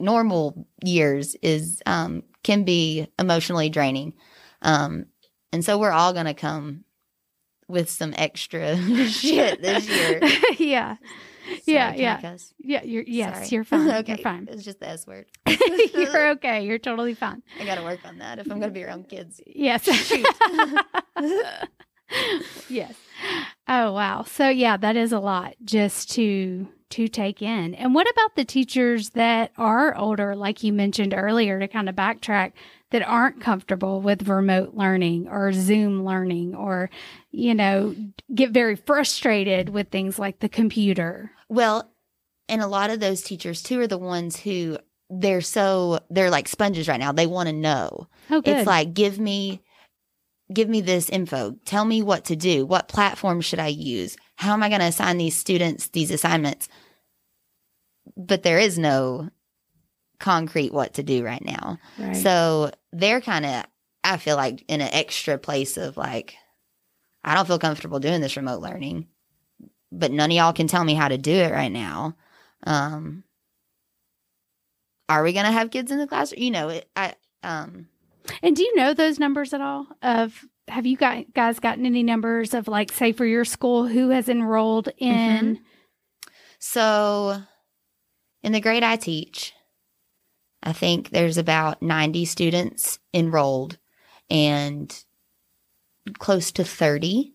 normal 0.00 0.66
years 0.82 1.36
is, 1.42 1.82
um, 1.84 2.22
can 2.42 2.64
be 2.64 3.06
emotionally 3.18 3.68
draining. 3.68 4.14
Um, 4.62 5.06
and 5.52 5.64
so 5.64 5.78
we're 5.78 5.92
all 5.92 6.12
going 6.12 6.26
to 6.26 6.34
come 6.34 6.84
with 7.68 7.90
some 7.90 8.14
extra 8.16 8.76
shit 9.06 9.62
this 9.62 9.88
year. 9.88 10.20
yeah. 10.58 10.96
Yeah, 11.66 11.94
yeah. 11.94 12.36
Yeah, 12.58 12.82
you're 12.82 13.04
yes, 13.06 13.34
Sorry. 13.34 13.48
you're 13.48 13.64
fine. 13.64 13.90
okay, 14.00 14.12
You're 14.12 14.18
fine. 14.18 14.48
It's 14.50 14.64
just 14.64 14.80
the 14.80 14.88
S 14.88 15.06
word. 15.06 15.26
you're 15.94 16.30
okay. 16.30 16.64
You're 16.64 16.78
totally 16.78 17.14
fine. 17.14 17.42
I 17.60 17.64
got 17.64 17.76
to 17.76 17.82
work 17.82 18.00
on 18.04 18.18
that 18.18 18.38
if 18.38 18.50
I'm 18.50 18.58
going 18.58 18.70
to 18.70 18.74
be 18.74 18.84
around 18.84 19.08
kids. 19.08 19.40
Yes. 19.46 19.86
Yes. 22.68 22.94
Oh 23.68 23.92
wow. 23.92 24.24
So 24.24 24.48
yeah, 24.48 24.76
that 24.76 24.96
is 24.96 25.12
a 25.12 25.20
lot 25.20 25.54
just 25.64 26.10
to 26.12 26.68
to 26.92 27.08
take 27.08 27.42
in. 27.42 27.74
And 27.74 27.94
what 27.94 28.10
about 28.10 28.36
the 28.36 28.44
teachers 28.44 29.10
that 29.10 29.52
are 29.56 29.96
older 29.96 30.36
like 30.36 30.62
you 30.62 30.72
mentioned 30.72 31.14
earlier 31.16 31.58
to 31.58 31.68
kind 31.68 31.88
of 31.88 31.96
backtrack 31.96 32.52
that 32.90 33.02
aren't 33.02 33.40
comfortable 33.40 34.00
with 34.00 34.28
remote 34.28 34.74
learning 34.74 35.28
or 35.28 35.52
Zoom 35.52 36.04
learning 36.04 36.54
or 36.54 36.90
you 37.32 37.54
know, 37.54 37.96
get 38.34 38.50
very 38.50 38.76
frustrated 38.76 39.70
with 39.70 39.88
things 39.88 40.18
like 40.18 40.38
the 40.40 40.48
computer. 40.48 41.32
Well, 41.48 41.90
and 42.48 42.60
a 42.60 42.66
lot 42.66 42.90
of 42.90 43.00
those 43.00 43.22
teachers 43.22 43.62
too 43.62 43.80
are 43.80 43.86
the 43.86 43.98
ones 43.98 44.38
who 44.38 44.78
they're 45.08 45.40
so 45.40 46.00
they're 46.10 46.30
like 46.30 46.48
sponges 46.48 46.88
right 46.88 47.00
now. 47.00 47.12
They 47.12 47.26
want 47.26 47.48
to 47.48 47.52
know. 47.54 48.08
Oh 48.30 48.40
good. 48.40 48.58
It's 48.58 48.66
like 48.66 48.94
give 48.94 49.18
me 49.18 49.62
give 50.52 50.68
me 50.68 50.82
this 50.82 51.08
info. 51.08 51.56
Tell 51.64 51.84
me 51.84 52.02
what 52.02 52.26
to 52.26 52.36
do. 52.36 52.66
What 52.66 52.88
platform 52.88 53.40
should 53.40 53.58
I 53.58 53.68
use? 53.68 54.16
How 54.36 54.52
am 54.52 54.62
I 54.62 54.68
going 54.68 54.80
to 54.80 54.86
assign 54.86 55.18
these 55.18 55.36
students 55.36 55.88
these 55.88 56.10
assignments? 56.10 56.68
But 58.16 58.42
there 58.42 58.58
is 58.58 58.78
no 58.78 59.30
concrete 60.18 60.72
what 60.72 60.94
to 60.94 61.02
do 61.02 61.24
right 61.24 61.44
now. 61.44 61.78
right. 61.98 62.16
So 62.16 62.70
they're 62.92 63.20
kind 63.20 63.44
of, 63.44 63.64
I 64.04 64.16
feel 64.16 64.36
like, 64.36 64.64
in 64.68 64.80
an 64.80 64.90
extra 64.92 65.36
place 65.38 65.76
of 65.76 65.96
like, 65.96 66.36
I 67.24 67.34
don't 67.34 67.46
feel 67.46 67.58
comfortable 67.58 68.00
doing 68.00 68.20
this 68.20 68.36
remote 68.36 68.60
learning, 68.60 69.06
but 69.90 70.10
none 70.12 70.30
of 70.30 70.36
y'all 70.36 70.52
can 70.52 70.66
tell 70.68 70.84
me 70.84 70.94
how 70.94 71.08
to 71.08 71.18
do 71.18 71.32
it 71.32 71.52
right 71.52 71.72
now. 71.72 72.16
Um, 72.64 73.24
are 75.08 75.22
we 75.22 75.32
going 75.32 75.46
to 75.46 75.52
have 75.52 75.70
kids 75.70 75.90
in 75.90 75.98
the 75.98 76.06
classroom? 76.06 76.42
You 76.42 76.50
know, 76.50 76.68
it, 76.70 76.88
I, 76.96 77.14
um, 77.42 77.88
And 78.42 78.56
do 78.56 78.62
you 78.62 78.74
know 78.76 78.94
those 78.94 79.18
numbers 79.18 79.52
at 79.52 79.60
all? 79.60 79.86
Of 80.02 80.44
have 80.68 80.86
you 80.86 80.96
got, 80.96 81.32
guys 81.34 81.58
gotten 81.58 81.84
any 81.84 82.02
numbers 82.02 82.54
of 82.54 82.68
like, 82.68 82.92
say, 82.92 83.12
for 83.12 83.26
your 83.26 83.44
school, 83.44 83.86
who 83.86 84.10
has 84.10 84.28
enrolled 84.28 84.88
in? 84.98 85.60
so 86.58 87.42
in 88.42 88.52
the 88.52 88.60
grade 88.60 88.82
I 88.82 88.96
teach, 88.96 89.52
I 90.62 90.72
think 90.72 91.10
there's 91.10 91.38
about 91.38 91.82
90 91.82 92.24
students 92.24 92.98
enrolled 93.12 93.78
and 94.30 94.92
close 96.18 96.50
to 96.52 96.64
30 96.64 97.34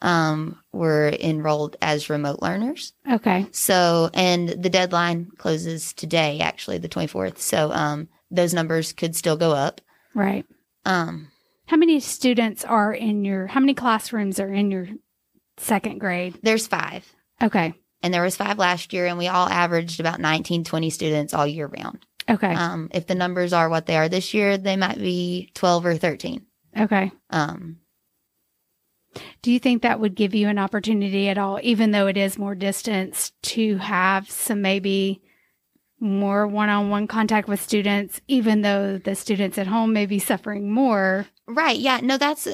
um, 0.00 0.58
were 0.72 1.10
enrolled 1.20 1.76
as 1.80 2.10
remote 2.10 2.42
learners. 2.42 2.92
Okay, 3.10 3.46
So, 3.52 4.10
and 4.14 4.48
the 4.48 4.68
deadline 4.70 5.30
closes 5.38 5.92
today, 5.92 6.40
actually, 6.40 6.78
the 6.78 6.88
24th. 6.88 7.38
So, 7.38 7.70
um, 7.72 8.08
those 8.30 8.52
numbers 8.52 8.92
could 8.92 9.14
still 9.14 9.36
go 9.36 9.52
up. 9.52 9.80
right. 10.14 10.44
Um, 10.84 11.28
How 11.66 11.76
many 11.76 12.00
students 12.00 12.64
are 12.64 12.92
in 12.92 13.24
your? 13.24 13.46
How 13.46 13.60
many 13.60 13.74
classrooms 13.74 14.40
are 14.40 14.52
in 14.52 14.72
your 14.72 14.88
second 15.58 15.98
grade? 15.98 16.38
there's 16.42 16.66
five, 16.66 17.06
Okay, 17.40 17.74
and 18.02 18.12
there 18.12 18.22
was 18.22 18.36
five 18.36 18.58
last 18.58 18.92
year, 18.92 19.06
and 19.06 19.18
we 19.18 19.28
all 19.28 19.48
averaged 19.48 20.00
about 20.00 20.20
19, 20.20 20.64
20 20.64 20.90
students 20.90 21.34
all 21.34 21.46
year 21.46 21.66
round. 21.66 22.04
okay, 22.28 22.54
Um, 22.54 22.88
if 22.92 23.06
the 23.06 23.14
numbers 23.14 23.52
are 23.52 23.68
what 23.68 23.86
they 23.86 23.96
are 23.96 24.08
this 24.08 24.32
year, 24.34 24.56
they 24.58 24.76
might 24.76 24.98
be 24.98 25.50
12 25.54 25.86
or 25.86 25.96
13. 25.96 26.44
okay. 26.78 27.10
Um, 27.30 27.78
Do 29.42 29.52
you 29.52 29.58
think 29.58 29.82
that 29.82 30.00
would 30.00 30.14
give 30.14 30.34
you 30.34 30.48
an 30.48 30.58
opportunity 30.58 31.28
at 31.28 31.36
all, 31.38 31.58
even 31.62 31.90
though 31.90 32.06
it 32.06 32.16
is 32.16 32.38
more 32.38 32.54
distance, 32.54 33.32
to 33.42 33.76
have 33.78 34.30
some 34.30 34.62
maybe 34.62 35.20
more 36.00 36.46
one-on-one 36.48 37.06
contact 37.06 37.46
with 37.46 37.60
students, 37.60 38.20
even 38.26 38.62
though 38.62 38.98
the 38.98 39.14
students 39.14 39.58
at 39.58 39.66
home 39.68 39.92
may 39.92 40.06
be 40.06 40.18
suffering 40.18 40.70
more? 40.70 41.26
right. 41.46 41.78
Yeah. 41.78 42.00
No, 42.02 42.16
that's, 42.18 42.48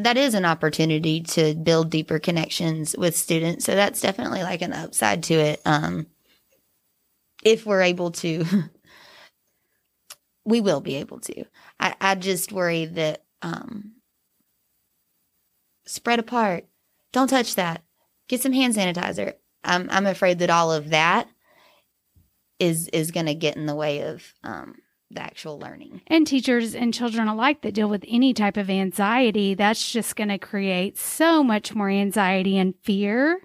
that 0.00 0.16
is 0.16 0.34
an 0.34 0.44
opportunity 0.44 1.20
to 1.20 1.54
build 1.54 1.90
deeper 1.90 2.18
connections 2.18 2.94
with 2.96 3.16
students. 3.16 3.64
So 3.64 3.74
that's 3.74 4.00
definitely 4.00 4.42
like 4.42 4.62
an 4.62 4.72
upside 4.72 5.22
to 5.24 5.34
it. 5.34 5.60
Um, 5.64 6.06
if 7.42 7.66
we're 7.66 7.82
able 7.82 8.10
to, 8.12 8.44
we 10.44 10.60
will 10.60 10.80
be 10.80 10.96
able 10.96 11.20
to. 11.20 11.44
I, 11.78 11.94
I 12.00 12.14
just 12.14 12.52
worry 12.52 12.86
that 12.86 13.24
um, 13.42 13.92
spread 15.86 16.18
apart. 16.18 16.66
Don't 17.12 17.28
touch 17.28 17.54
that. 17.54 17.82
Get 18.28 18.40
some 18.40 18.52
hand 18.52 18.74
sanitizer. 18.74 19.34
I'm 19.62 19.88
I'm 19.90 20.06
afraid 20.06 20.40
that 20.40 20.50
all 20.50 20.72
of 20.72 20.90
that 20.90 21.28
is 22.58 22.88
is 22.88 23.10
going 23.10 23.26
to 23.26 23.34
get 23.34 23.56
in 23.56 23.66
the 23.66 23.74
way 23.74 24.02
of 24.02 24.22
um, 24.42 24.76
the 25.10 25.22
actual 25.22 25.58
learning. 25.58 26.00
and 26.06 26.26
teachers 26.26 26.74
and 26.74 26.92
children 26.92 27.28
alike 27.28 27.62
that 27.62 27.74
deal 27.74 27.88
with 27.88 28.04
any 28.08 28.34
type 28.34 28.56
of 28.56 28.68
anxiety, 28.70 29.54
that's 29.54 29.92
just 29.92 30.16
going 30.16 30.28
to 30.28 30.38
create 30.38 30.98
so 30.98 31.42
much 31.44 31.74
more 31.74 31.88
anxiety 31.88 32.58
and 32.58 32.74
fear 32.82 33.40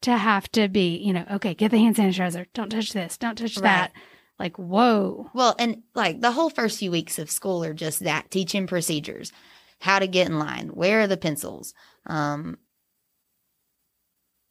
to 0.00 0.16
have 0.16 0.50
to 0.52 0.68
be, 0.68 0.96
you 0.96 1.12
know, 1.12 1.24
okay, 1.32 1.54
get 1.54 1.70
the 1.70 1.78
hand 1.78 1.96
sanitizer. 1.96 2.46
Don't 2.54 2.70
touch 2.70 2.92
this. 2.92 3.16
Don't 3.18 3.36
touch 3.36 3.56
that. 3.56 3.92
Like, 4.38 4.56
whoa. 4.56 5.30
Well, 5.34 5.56
and 5.58 5.82
like 5.94 6.20
the 6.20 6.30
whole 6.30 6.50
first 6.50 6.78
few 6.78 6.90
weeks 6.90 7.18
of 7.18 7.30
school 7.30 7.64
are 7.64 7.74
just 7.74 8.00
that 8.00 8.30
teaching 8.30 8.66
procedures, 8.66 9.32
how 9.80 9.98
to 9.98 10.06
get 10.06 10.28
in 10.28 10.38
line, 10.38 10.68
where 10.68 11.00
are 11.00 11.06
the 11.08 11.16
pencils, 11.16 11.74
um, 12.06 12.58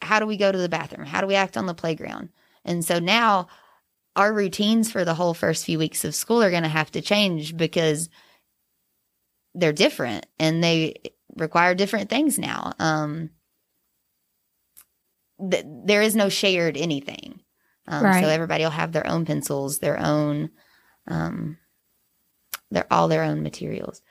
how 0.02 0.20
do 0.20 0.26
we 0.26 0.38
go 0.38 0.52
to 0.52 0.58
the 0.58 0.70
bathroom, 0.70 1.06
how 1.06 1.22
do 1.22 1.28
we 1.28 1.36
act 1.36 1.58
on 1.58 1.66
the 1.66 1.74
playground. 1.74 2.30
And 2.66 2.84
so 2.84 3.00
now 3.00 3.48
our 4.18 4.34
routines 4.34 4.92
for 4.92 5.06
the 5.06 5.14
whole 5.14 5.34
first 5.34 5.64
few 5.64 5.78
weeks 5.78 6.04
of 6.04 6.16
school 6.16 6.42
are 6.42 6.52
going 6.52 6.64
to 6.64 6.70
have 6.70 6.92
to 6.92 7.02
change 7.02 7.56
because 7.56 8.10
they're 9.54 9.72
different 9.72 10.26
and 10.40 10.64
they 10.64 10.96
require 11.36 11.76
different 11.76 12.10
things 12.10 12.40
now. 12.40 12.74
Um, 12.80 13.30
th- 15.52 15.66
there 15.86 16.02
is 16.02 16.16
no 16.16 16.30
shared 16.30 16.78
anything. 16.78 17.42
Um, 17.88 18.04
Right. 18.04 18.24
So 18.24 18.28
everybody 18.28 18.64
will 18.64 18.72
have 18.72 18.92
their 18.92 19.08
own 19.08 19.26
pencils, 19.26 19.80
their 19.80 20.00
own, 20.00 20.50
um, 21.08 21.58
they're 22.72 22.92
all 22.92 23.08
their 23.08 23.24
own 23.24 23.44
materials. 23.44 24.02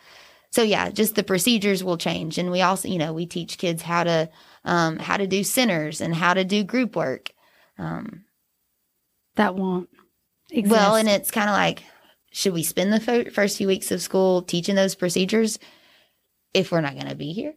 So 0.50 0.62
yeah, 0.62 0.90
just 0.90 1.16
the 1.16 1.24
procedures 1.24 1.84
will 1.84 1.98
change, 1.98 2.38
and 2.38 2.50
we 2.50 2.62
also, 2.62 2.88
you 2.88 2.96
know, 2.96 3.12
we 3.12 3.26
teach 3.26 3.58
kids 3.58 3.82
how 3.82 4.04
to 4.04 4.30
um, 4.64 4.98
how 4.98 5.18
to 5.18 5.26
do 5.26 5.44
centers 5.44 6.00
and 6.00 6.14
how 6.14 6.32
to 6.32 6.44
do 6.44 6.64
group 6.64 6.96
work. 6.96 7.32
Um, 7.76 8.24
That 9.37 9.55
won't 9.55 9.88
exist. 10.51 10.70
well, 10.70 10.96
and 10.96 11.09
it's 11.09 11.31
kind 11.31 11.49
of 11.49 11.55
like, 11.55 11.85
should 12.33 12.53
we 12.53 12.62
spend 12.62 12.92
the 12.92 13.01
fir- 13.01 13.31
first 13.31 13.57
few 13.57 13.66
weeks 13.66 13.90
of 13.90 14.03
school 14.03 14.42
teaching 14.42 14.75
those 14.75 14.94
procedures 14.94 15.59
if 16.53 16.72
we're 16.72 16.81
not 16.81 16.94
going 16.94 17.09
to 17.09 17.14
be 17.14 17.33
here? 17.33 17.55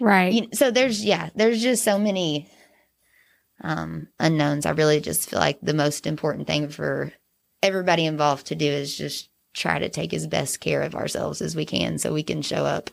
right. 0.00 0.32
You 0.32 0.48
so 0.52 0.70
there's 0.70 1.04
yeah, 1.04 1.30
there's 1.34 1.62
just 1.62 1.84
so 1.84 1.98
many 1.98 2.48
um, 3.62 4.08
unknowns. 4.18 4.66
I 4.66 4.70
really 4.70 5.00
just 5.00 5.30
feel 5.30 5.38
like 5.38 5.58
the 5.60 5.74
most 5.74 6.06
important 6.06 6.46
thing 6.46 6.68
for 6.68 7.12
everybody 7.62 8.04
involved 8.04 8.46
to 8.46 8.54
do 8.54 8.66
is 8.66 8.96
just 8.96 9.30
try 9.54 9.78
to 9.78 9.88
take 9.88 10.12
as 10.12 10.26
best 10.26 10.60
care 10.60 10.82
of 10.82 10.94
ourselves 10.94 11.40
as 11.40 11.56
we 11.56 11.64
can, 11.64 11.98
so 11.98 12.12
we 12.12 12.22
can 12.22 12.42
show 12.42 12.64
up 12.64 12.90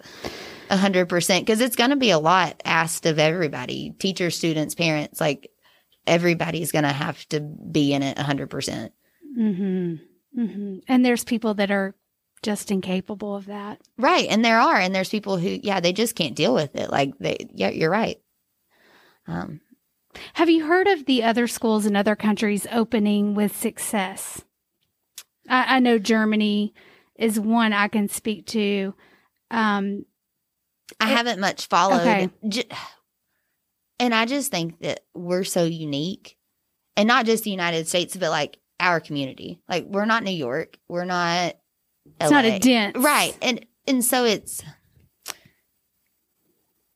a 0.69 0.77
hundred 0.77 1.09
percent. 1.09 1.45
Because 1.45 1.61
it's 1.61 1.75
going 1.75 1.89
to 1.89 1.95
be 1.95 2.11
a 2.11 2.19
lot 2.19 2.61
asked 2.63 3.05
of 3.05 3.19
everybody, 3.19 3.93
teachers, 3.99 4.37
students, 4.37 4.75
parents. 4.75 5.19
Like 5.19 5.50
everybody's 6.07 6.71
going 6.71 6.83
to 6.83 6.89
have 6.91 7.27
to 7.29 7.39
be 7.39 7.93
in 7.93 8.03
it 8.03 8.17
a 8.19 8.23
hundred 8.23 8.49
percent. 8.49 8.93
hmm 9.35 9.95
hmm 10.35 10.77
And 10.87 11.05
there's 11.05 11.23
people 11.23 11.53
that 11.55 11.71
are 11.71 11.93
just 12.41 12.71
incapable 12.71 13.35
of 13.35 13.45
that. 13.45 13.79
Right. 13.97 14.27
And 14.29 14.43
there 14.43 14.59
are, 14.59 14.77
and 14.77 14.95
there's 14.95 15.09
people 15.09 15.37
who, 15.37 15.59
yeah, 15.61 15.79
they 15.79 15.93
just 15.93 16.15
can't 16.15 16.35
deal 16.35 16.53
with 16.55 16.75
it. 16.75 16.89
Like 16.89 17.17
they, 17.19 17.37
yeah, 17.53 17.69
you're 17.69 17.91
right. 17.91 18.19
Um, 19.27 19.61
Have 20.33 20.49
you 20.49 20.65
heard 20.65 20.87
of 20.87 21.05
the 21.05 21.23
other 21.23 21.45
schools 21.47 21.85
in 21.85 21.95
other 21.95 22.15
countries 22.15 22.65
opening 22.71 23.35
with 23.35 23.55
success? 23.55 24.43
I, 25.47 25.75
I 25.75 25.79
know 25.79 25.99
Germany 25.99 26.73
is 27.15 27.39
one 27.39 27.73
I 27.73 27.87
can 27.87 28.07
speak 28.09 28.47
to. 28.47 28.95
Um, 29.51 30.05
I 30.99 31.11
It- 31.11 31.15
haven't 31.17 31.39
much 31.39 31.67
followed. 31.67 32.01
okay. 32.01 32.29
And 34.01 34.15
I 34.15 34.25
just 34.25 34.51
think 34.51 34.79
that 34.79 35.01
we're 35.13 35.43
so 35.43 35.63
unique 35.63 36.35
and 36.97 37.07
not 37.07 37.25
just 37.25 37.43
the 37.43 37.51
United 37.51 37.87
States, 37.87 38.17
but 38.17 38.29
like 38.31 38.57
our 38.79 38.99
community. 38.99 39.61
Like 39.69 39.85
we're 39.85 40.05
not 40.05 40.23
New 40.23 40.31
York. 40.31 40.77
We're 40.89 41.05
not 41.05 41.55
It's 42.19 42.31
not 42.31 42.45
a 42.45 42.59
dent. 42.59 42.97
Right. 42.97 43.37
And 43.41 43.65
and 43.87 44.03
so 44.03 44.25
it's 44.25 44.63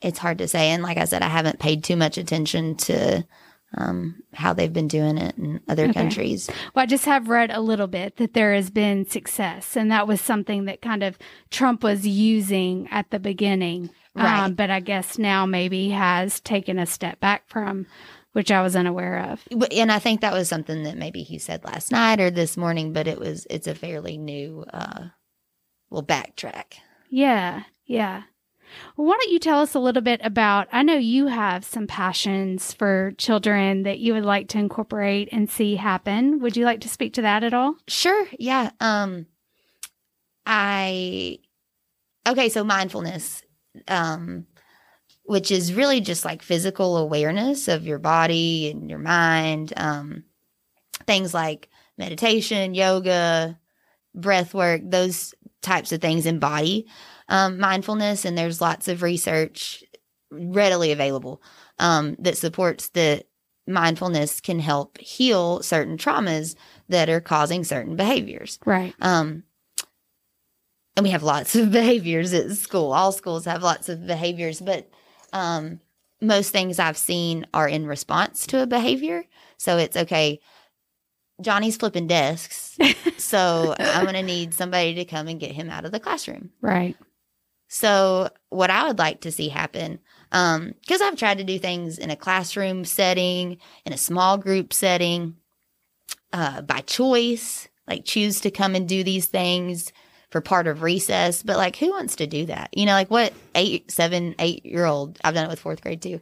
it's 0.02 0.20
hard 0.20 0.40
to 0.40 0.48
say. 0.48 0.70
And 0.70 0.84
like 0.84 0.98
I 0.98 1.06
said, 1.06 1.22
I 1.22 1.30
haven't 1.30 1.60
paid 1.60 1.84
too 1.84 1.96
much 1.96 2.18
attention 2.18 2.76
to 2.76 3.26
um, 3.78 4.22
how 4.34 4.54
they've 4.54 4.72
been 4.72 4.88
doing 4.88 5.18
it 5.18 5.38
in 5.38 5.60
other 5.68 5.86
Okay. 5.86 5.94
countries. 5.94 6.50
Well, 6.74 6.84
I 6.84 6.86
just 6.86 7.06
have 7.06 7.28
read 7.28 7.52
a 7.52 7.60
little 7.60 7.88
bit 7.88 8.18
that 8.18 8.34
there 8.34 8.54
has 8.54 8.70
been 8.70 9.10
success, 9.10 9.76
and 9.76 9.92
that 9.92 10.08
was 10.08 10.22
something 10.22 10.66
that 10.66 10.82
kind 10.82 11.04
of 11.04 11.18
Trump 11.50 11.84
was 11.84 12.08
using 12.08 12.88
at 12.90 13.10
the 13.12 13.20
beginning. 13.20 13.90
Right. 14.16 14.46
Um, 14.46 14.54
but 14.54 14.70
I 14.70 14.80
guess 14.80 15.18
now 15.18 15.46
maybe 15.46 15.90
has 15.90 16.40
taken 16.40 16.80
a 16.80 16.86
step 16.86 17.20
back 17.20 17.48
from, 17.48 17.86
which 18.32 18.50
I 18.50 18.62
was 18.62 18.76
unaware 18.76 19.20
of. 19.32 19.44
And 19.72 19.92
I 19.92 20.00
think 20.00 20.22
that 20.22 20.34
was 20.34 20.48
something 20.48 20.84
that 20.84 20.98
maybe 20.98 21.24
he 21.24 21.38
said 21.38 21.66
last 21.66 21.92
night 21.92 22.22
or 22.22 22.32
this 22.32 22.56
morning, 22.56 22.94
but 22.94 23.08
it 23.08 23.20
was 23.20 23.46
it's 23.50 23.68
a 23.68 23.76
fairly 23.76 24.18
new 24.18 24.66
uh 24.74 25.06
well 25.90 26.04
backtrack. 26.04 26.76
Yeah, 27.10 27.64
yeah. 27.86 28.24
Well, 28.98 29.08
why 29.08 29.18
don't 29.20 29.32
you 29.32 29.40
tell 29.40 29.60
us 29.60 29.76
a 29.76 29.80
little 29.80 30.02
bit 30.02 30.22
about? 30.24 30.68
I 30.72 30.82
know 30.84 30.96
you 30.96 31.28
have 31.28 31.64
some 31.64 31.86
passions 31.86 32.74
for 32.74 33.14
children 33.18 33.84
that 33.84 34.00
you 34.00 34.14
would 34.14 34.26
like 34.26 34.48
to 34.50 34.58
incorporate 34.58 35.30
and 35.32 35.50
see 35.50 35.76
happen. 35.76 36.40
Would 36.40 36.58
you 36.58 36.66
like 36.66 36.82
to 36.82 36.90
speak 36.90 37.14
to 37.14 37.22
that 37.22 37.44
at 37.44 37.54
all? 37.54 37.76
Sure. 37.88 38.26
Yeah. 38.40 38.72
Um 38.80 39.28
I 40.46 41.40
okay, 42.28 42.50
so 42.50 42.64
mindfulness 42.64 43.44
um 43.88 44.46
which 45.24 45.50
is 45.50 45.74
really 45.74 46.02
just 46.02 46.24
like 46.24 46.44
physical 46.44 46.98
awareness 46.98 47.68
of 47.68 47.88
your 47.88 47.98
body 48.00 48.70
and 48.70 48.90
your 48.90 49.00
mind. 49.00 49.74
Um 49.76 50.24
things 51.08 51.34
like 51.34 51.70
meditation, 51.98 52.74
yoga, 52.74 53.60
breath 54.14 54.54
work, 54.54 54.82
those 54.84 55.34
types 55.62 55.92
of 55.92 56.02
things 56.02 56.26
embody 56.26 56.88
um, 57.28 57.60
mindfulness 57.60 58.26
and 58.26 58.38
there's 58.38 58.62
lots 58.62 58.88
of 58.88 59.02
research 59.02 59.84
readily 60.32 60.92
available 60.92 61.42
um, 61.80 62.16
that 62.20 62.38
supports 62.38 62.90
that 62.90 63.26
mindfulness 63.68 64.42
can 64.42 64.60
help 64.60 64.98
heal 65.00 65.62
certain 65.64 65.98
traumas 65.98 66.56
that 66.90 67.10
are 67.10 67.22
causing 67.22 67.64
certain 67.64 67.96
behaviors. 67.96 68.60
Right. 68.66 68.94
Um, 69.02 69.44
and 70.96 71.04
we 71.04 71.12
have 71.12 71.24
lots 71.24 71.56
of 71.56 71.72
behaviors 71.72 72.34
at 72.34 72.52
school. 72.52 72.94
All 72.94 73.12
schools 73.12 73.46
have 73.46 73.64
lots 73.64 73.90
of 73.90 74.08
behaviors, 74.08 74.62
but 74.62 74.90
um, 75.34 75.80
most 76.22 76.52
things 76.52 76.80
I've 76.80 76.98
seen 76.98 77.46
are 77.54 77.68
in 77.68 77.86
response 77.86 78.48
to 78.48 78.62
a 78.62 78.68
behavior. 78.68 79.26
So 79.58 79.78
it's 79.78 79.98
okay. 79.98 80.40
Johnny's 81.42 81.76
flipping 81.76 82.08
desks, 82.08 82.78
so 83.18 83.76
I'm 83.78 84.04
going 84.04 84.16
to 84.16 84.24
need 84.24 84.54
somebody 84.54 84.96
to 84.96 85.06
come 85.06 85.28
and 85.28 85.40
get 85.40 85.52
him 85.52 85.70
out 85.70 85.84
of 85.84 85.92
the 85.92 86.00
classroom. 86.00 86.52
Right. 86.62 86.96
So, 87.68 88.30
what 88.50 88.70
I 88.70 88.88
would 88.88 89.00
like 89.00 89.22
to 89.22 89.34
see 89.34 89.50
happen, 89.50 90.00
because 90.30 91.02
I've 91.02 91.18
tried 91.18 91.40
to 91.40 91.44
do 91.44 91.60
things 91.60 91.98
in 91.98 92.10
a 92.10 92.16
classroom 92.16 92.86
setting, 92.86 93.58
in 93.86 93.92
a 93.92 93.98
small 93.98 94.38
group 94.38 94.72
setting, 94.72 95.36
uh, 96.32 96.62
by 96.62 96.80
choice, 96.82 97.68
like 97.86 98.06
choose 98.06 98.40
to 98.42 98.52
come 98.52 98.74
and 98.74 98.88
do 98.88 99.04
these 99.04 99.26
things 99.26 99.92
for 100.36 100.42
part 100.42 100.68
of 100.68 100.82
recess. 100.82 101.44
But 101.44 101.56
like, 101.56 101.78
who 101.78 101.92
wants 101.92 102.18
to 102.18 102.28
do 102.28 102.48
that? 102.48 102.68
You 102.74 102.86
know, 102.86 102.92
like 102.92 103.10
what 103.10 103.32
eight, 103.56 103.90
seven, 103.90 104.36
eight 104.38 104.66
year 104.66 104.84
old, 104.84 105.18
I've 105.24 105.34
done 105.34 105.46
it 105.46 105.50
with 105.50 105.62
fourth 105.62 105.80
grade 105.80 106.02
too, 106.02 106.20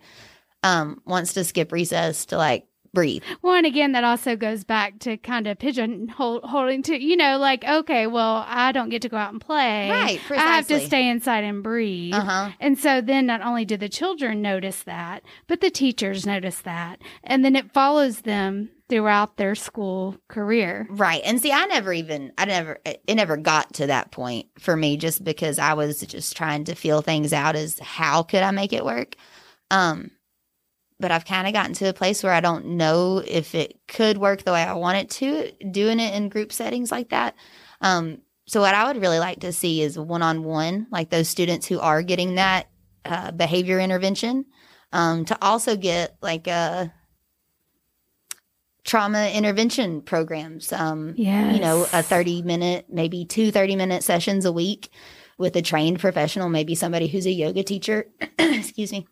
um, 0.61 1.01
wants 1.03 1.33
to 1.33 1.43
skip 1.43 1.71
recess 1.71 2.25
to 2.27 2.37
like 2.37 2.67
breathe. 2.93 3.23
Well, 3.41 3.55
and 3.55 3.65
again, 3.65 3.93
that 3.93 4.03
also 4.03 4.35
goes 4.35 4.63
back 4.63 4.99
to 4.99 5.17
kind 5.17 5.47
of 5.47 5.57
pigeonhole 5.57 6.41
holding 6.43 6.83
to, 6.83 6.95
you 6.95 7.17
know, 7.17 7.39
like, 7.39 7.63
okay, 7.63 8.05
well, 8.05 8.45
I 8.47 8.71
don't 8.71 8.89
get 8.89 9.01
to 9.01 9.09
go 9.09 9.17
out 9.17 9.31
and 9.31 9.41
play. 9.41 9.89
Right, 9.89 10.19
Precisely. 10.27 10.47
I 10.47 10.55
have 10.57 10.67
to 10.67 10.79
stay 10.81 11.09
inside 11.09 11.43
and 11.43 11.63
breathe. 11.63 12.13
Uh 12.13 12.21
huh. 12.21 12.49
And 12.59 12.77
so 12.77 13.01
then 13.01 13.25
not 13.25 13.41
only 13.41 13.65
do 13.65 13.77
the 13.77 13.89
children 13.89 14.43
notice 14.43 14.83
that, 14.83 15.23
but 15.47 15.59
the 15.59 15.71
teachers 15.71 16.27
notice 16.27 16.61
that. 16.61 17.01
And 17.23 17.43
then 17.43 17.55
it 17.55 17.73
follows 17.73 18.21
them 18.21 18.69
throughout 18.93 19.37
their 19.37 19.55
school 19.55 20.15
career. 20.27 20.85
Right. 20.91 21.23
And 21.25 21.41
see, 21.41 21.51
I 21.51 21.65
never 21.65 21.91
even, 21.91 22.31
I 22.37 22.45
never, 22.45 22.77
it 22.85 23.15
never 23.15 23.37
got 23.37 23.73
to 23.75 23.87
that 23.87 24.11
point 24.11 24.45
for 24.59 24.77
me 24.77 24.97
just 24.97 25.23
because 25.23 25.57
I 25.57 25.73
was 25.73 26.01
just 26.01 26.37
trying 26.37 26.65
to 26.65 26.75
feel 26.75 27.01
things 27.01 27.33
out 27.33 27.55
as 27.55 27.79
how 27.79 28.21
could 28.21 28.43
I 28.43 28.51
make 28.51 28.71
it 28.71 28.85
work. 28.85 29.15
Um, 29.71 30.11
but 30.99 31.11
I've 31.11 31.25
kind 31.25 31.47
of 31.47 31.53
gotten 31.53 31.73
to 31.73 31.89
a 31.89 31.93
place 31.93 32.21
where 32.21 32.33
I 32.33 32.39
don't 32.39 32.77
know 32.77 33.23
if 33.25 33.55
it 33.55 33.79
could 33.87 34.19
work 34.19 34.43
the 34.43 34.51
way 34.51 34.61
I 34.61 34.73
want 34.73 34.99
it 34.99 35.09
to, 35.09 35.51
doing 35.71 35.99
it 35.99 36.13
in 36.13 36.29
group 36.29 36.53
settings 36.53 36.91
like 36.91 37.09
that. 37.09 37.33
Um, 37.81 38.19
so 38.45 38.61
what 38.61 38.75
I 38.75 38.85
would 38.85 39.01
really 39.01 39.17
like 39.17 39.39
to 39.39 39.53
see 39.53 39.81
is 39.81 39.97
one 39.97 40.21
on 40.21 40.43
one, 40.43 40.85
like 40.91 41.09
those 41.09 41.27
students 41.27 41.65
who 41.65 41.79
are 41.79 42.03
getting 42.03 42.35
that 42.35 42.69
uh, 43.05 43.31
behavior 43.31 43.79
intervention, 43.79 44.45
um, 44.91 45.25
to 45.25 45.37
also 45.41 45.75
get 45.75 46.15
like 46.21 46.45
a 46.45 46.93
trauma 48.83 49.29
intervention 49.29 50.01
programs. 50.01 50.71
Um, 50.73 51.13
Yes. 51.17 51.53
you 51.53 51.59
know, 51.61 51.87
a 51.93 52.03
30 52.03 52.41
minute, 52.41 52.85
maybe 52.89 53.25
two 53.25 53.51
30 53.51 53.75
minute 53.75 54.03
sessions 54.03 54.45
a 54.45 54.51
week 54.51 54.89
with 55.37 55.55
a 55.55 55.61
trained 55.61 55.99
professional, 55.99 56.49
maybe 56.49 56.75
somebody 56.75 57.07
who's 57.07 57.25
a 57.25 57.31
yoga 57.31 57.63
teacher, 57.63 58.07
excuse 58.39 58.91
me, 58.91 59.07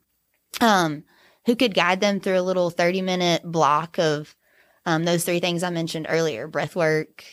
um, 0.59 1.03
who 1.45 1.55
could 1.55 1.73
guide 1.73 2.01
them 2.01 2.19
through 2.19 2.39
a 2.39 2.41
little 2.43 2.69
30 2.69 3.01
minute 3.01 3.41
block 3.43 3.97
of 3.97 4.35
um, 4.85 5.03
those 5.05 5.23
three 5.25 5.39
things 5.39 5.63
I 5.63 5.69
mentioned 5.69 6.07
earlier 6.09 6.47
breath 6.47 6.75
work, 6.75 7.23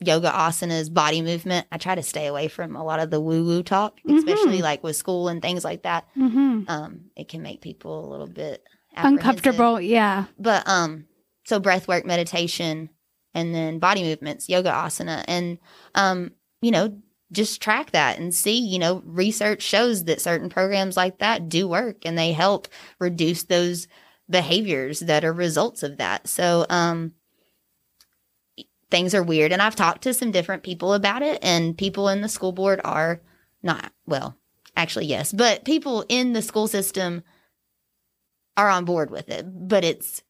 yoga 0.00 0.30
asanas, 0.30 0.92
body 0.92 1.22
movement. 1.22 1.66
I 1.70 1.78
try 1.78 1.94
to 1.94 2.02
stay 2.02 2.26
away 2.26 2.48
from 2.48 2.76
a 2.76 2.84
lot 2.84 3.00
of 3.00 3.10
the 3.10 3.20
woo 3.20 3.44
woo 3.44 3.62
talk, 3.62 3.98
especially 4.08 4.58
Mhm. 4.58 4.62
like 4.62 4.82
with 4.82 4.96
school 4.96 5.28
and 5.28 5.40
things 5.42 5.64
like 5.64 5.82
that. 5.82 6.06
hmm 6.14 6.62
Um, 6.66 7.10
it 7.16 7.28
can 7.28 7.42
make 7.42 7.60
people 7.60 8.04
a 8.06 8.10
little 8.10 8.26
bit 8.26 8.64
Uncomfortable. 8.96 9.80
Yeah. 9.80 10.24
but 10.38 10.66
um 10.68 11.04
so 11.48 11.58
breath 11.58 11.88
work 11.88 12.04
meditation 12.04 12.90
and 13.34 13.54
then 13.54 13.78
body 13.78 14.02
movements 14.02 14.48
yoga 14.48 14.70
asana 14.70 15.24
and 15.26 15.58
um 15.94 16.30
you 16.60 16.70
know 16.70 16.96
just 17.30 17.60
track 17.60 17.90
that 17.90 18.18
and 18.18 18.34
see 18.34 18.58
you 18.58 18.78
know 18.78 19.02
research 19.04 19.62
shows 19.62 20.04
that 20.04 20.20
certain 20.20 20.48
programs 20.48 20.96
like 20.96 21.18
that 21.18 21.48
do 21.48 21.68
work 21.68 22.04
and 22.04 22.16
they 22.16 22.32
help 22.32 22.68
reduce 22.98 23.44
those 23.44 23.86
behaviors 24.30 25.00
that 25.00 25.24
are 25.24 25.32
results 25.32 25.82
of 25.82 25.96
that. 25.98 26.28
So 26.28 26.66
um 26.68 27.12
things 28.90 29.14
are 29.14 29.22
weird 29.22 29.52
and 29.52 29.60
i've 29.60 29.76
talked 29.76 30.00
to 30.00 30.14
some 30.14 30.30
different 30.30 30.62
people 30.62 30.94
about 30.94 31.20
it 31.20 31.38
and 31.42 31.76
people 31.76 32.08
in 32.08 32.22
the 32.22 32.28
school 32.28 32.52
board 32.52 32.80
are 32.84 33.20
not 33.62 33.92
well 34.06 34.34
actually 34.76 35.04
yes 35.04 35.30
but 35.30 35.62
people 35.66 36.06
in 36.08 36.32
the 36.32 36.40
school 36.40 36.66
system 36.66 37.22
are 38.56 38.70
on 38.70 38.86
board 38.86 39.10
with 39.10 39.28
it 39.28 39.44
but 39.68 39.84
it's 39.84 40.22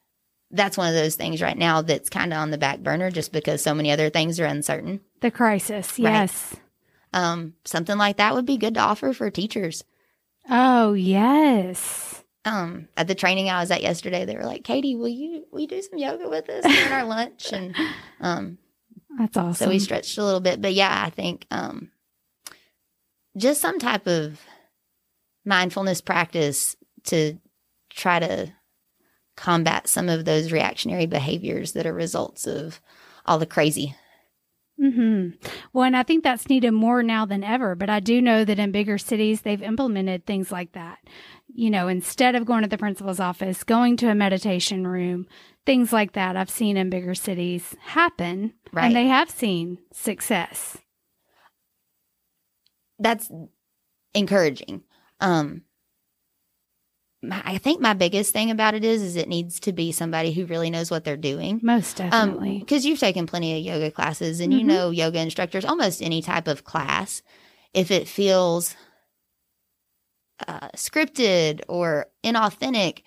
that's 0.51 0.79
one 0.79 0.89
of 0.89 0.95
those 0.95 1.15
things 1.17 1.43
right 1.43 1.59
now 1.59 1.83
that's 1.83 2.09
kind 2.11 2.33
of 2.33 2.39
on 2.39 2.51
the 2.51 2.59
back 2.59 2.81
burner 2.81 3.11
just 3.11 3.33
because 3.33 3.63
so 3.63 3.75
many 3.75 3.91
other 3.91 4.09
things 4.11 4.41
are 4.41 4.47
uncertain 4.47 5.01
The 5.21 5.31
crisis. 5.31 5.99
Right. 5.99 6.13
Yes. 6.13 6.57
um 7.13 7.55
something 7.65 7.99
like 7.99 8.17
that 8.17 8.35
would 8.35 8.47
be 8.47 8.57
good 8.57 8.75
to 8.75 8.81
offer 8.81 9.13
for 9.13 9.31
teachers 9.31 9.85
Oh, 10.51 10.95
yes. 10.95 12.25
um 12.47 12.89
at 12.97 13.07
the 13.09 13.15
training 13.15 13.51
i 13.51 13.61
was 13.61 13.71
at 13.71 13.83
yesterday 13.83 14.25
they 14.25 14.37
were 14.37 14.47
like 14.47 14.65
katie 14.65 14.95
will 14.97 15.09
you 15.09 15.45
will 15.53 15.61
you 15.61 15.67
do 15.69 15.83
some 15.83 15.99
yoga 15.99 16.29
with 16.29 16.49
us 16.49 16.65
during 16.65 16.93
our 16.93 17.05
lunch 17.05 17.53
and 17.53 17.75
um 18.21 18.59
That's 19.19 19.37
awesome. 19.37 19.67
So 19.67 19.69
we 19.69 19.79
stretched 19.81 20.17
a 20.19 20.25
little 20.25 20.41
bit, 20.41 20.63
but 20.63 20.73
yeah, 20.75 21.03
I 21.05 21.11
think 21.11 21.45
um, 21.51 21.91
just 23.37 23.61
some 23.61 23.79
type 23.81 24.07
of 24.07 24.41
mindfulness 25.45 26.01
practice 26.01 26.77
to 27.05 27.39
try 27.91 28.19
to 28.21 28.53
combat 29.39 29.87
some 29.89 30.09
of 30.09 30.25
those 30.25 30.53
reactionary 30.53 31.07
behaviors 31.07 31.73
that 31.73 31.87
are 31.87 31.95
results 31.95 32.47
of 32.47 32.81
all 33.25 33.39
the 33.39 33.47
crazy. 33.47 33.95
hmm 34.79 35.29
Well, 35.73 35.85
and 35.85 35.97
I 35.97 36.03
think 36.03 36.25
that's 36.25 36.49
needed 36.49 36.73
more 36.73 37.03
now 37.03 37.25
than 37.25 37.45
ever. 37.45 37.75
But 37.75 37.89
I 37.89 38.01
do 38.01 38.21
know 38.21 38.45
that 38.45 38.59
in 38.59 38.73
bigger 38.73 38.99
cities, 38.99 39.43
they've 39.43 39.63
implemented 39.63 40.27
things 40.27 40.51
like 40.51 40.73
that. 40.73 40.99
You 41.55 41.71
know, 41.71 41.89
instead 41.89 42.35
of 42.35 42.47
going 42.47 42.63
to 42.63 42.69
the 42.69 42.79
principal's 42.79 43.21
office, 43.21 43.65
going 43.65 43.97
to 43.99 44.11
a 44.11 44.15
meditation 44.15 44.87
room, 44.87 45.27
things 45.65 45.93
like 45.93 46.13
that, 46.13 46.37
I've 46.37 46.51
seen 46.51 46.77
in 46.77 46.91
bigger 46.91 47.15
cities 47.15 47.77
happen. 47.81 48.55
Right. 48.73 48.87
And 48.87 48.97
they 48.97 49.07
have 49.07 49.31
seen 49.31 49.79
success. 49.93 50.79
That's 52.99 53.31
encouraging. 54.15 54.83
Um, 55.21 55.63
my, 57.23 57.43
I 57.45 57.59
think 57.59 57.81
my 57.81 57.95
biggest 57.95 58.33
thing 58.33 58.51
about 58.51 58.75
it 58.75 58.85
is, 58.85 59.03
is 59.03 59.17
it 59.17 59.29
needs 59.29 59.59
to 59.61 59.73
be 59.73 59.91
somebody 59.93 60.33
who 60.33 60.47
really 60.47 60.71
knows 60.71 60.91
what 60.91 61.05
they're 61.05 61.17
doing. 61.17 61.61
Most 61.63 62.01
Um, 62.01 62.11
definitely. 62.11 62.59
because 62.61 62.87
you've 62.87 63.01
taken 63.01 63.27
plenty 63.27 63.59
of 63.59 63.65
yoga 63.65 63.91
classes 63.91 64.41
and 64.41 64.53
you 64.53 64.61
Mhm. 64.61 64.67
know 64.67 64.91
yoga 64.91 65.19
instructors, 65.21 65.65
almost 65.65 66.01
any 66.03 66.23
type 66.23 66.47
of 66.49 66.65
class, 66.65 67.23
if 67.75 67.91
it 67.91 68.07
feels 68.09 68.75
uh, 70.47 70.69
scripted 70.77 71.61
or 71.69 72.07
inauthentic, 72.25 73.03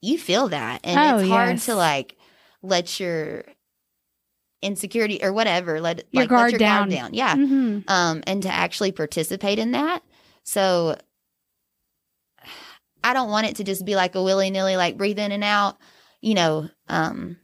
you 0.00 0.16
feel 0.18 0.48
that 0.48 0.80
and 0.84 0.98
Oh, 0.98 1.18
it's 1.18 1.28
hard 1.28 1.50
yes. 1.50 1.66
to 1.66 1.74
like 1.74 2.16
let 2.62 2.98
your 2.98 3.44
insecurity 4.62 5.22
or 5.22 5.32
whatever 5.32 5.80
let 5.80 6.04
Your 6.12 6.22
like 6.22 6.30
guard 6.30 6.42
let 6.44 6.52
your 6.52 6.58
down. 6.58 6.88
guard 6.88 6.90
down 6.98 7.14
yeah 7.14 7.34
hmm 7.34 7.78
um 7.88 8.22
and 8.28 8.42
to 8.44 8.48
actually 8.48 8.92
participate 8.92 9.58
in 9.58 9.72
that 9.72 10.02
so 10.44 10.96
i 13.04 13.12
don't 13.12 13.30
want 13.30 13.46
it 13.46 13.56
to 13.56 13.64
just 13.64 13.84
be 13.84 13.94
like 13.96 14.14
a 14.14 14.22
willy-nilly 14.22 14.76
like 14.76 14.96
breathe 14.96 15.18
in 15.18 15.32
and 15.32 15.44
out 15.44 15.76
you 16.20 16.34
know 16.34 16.68
um 16.88 17.36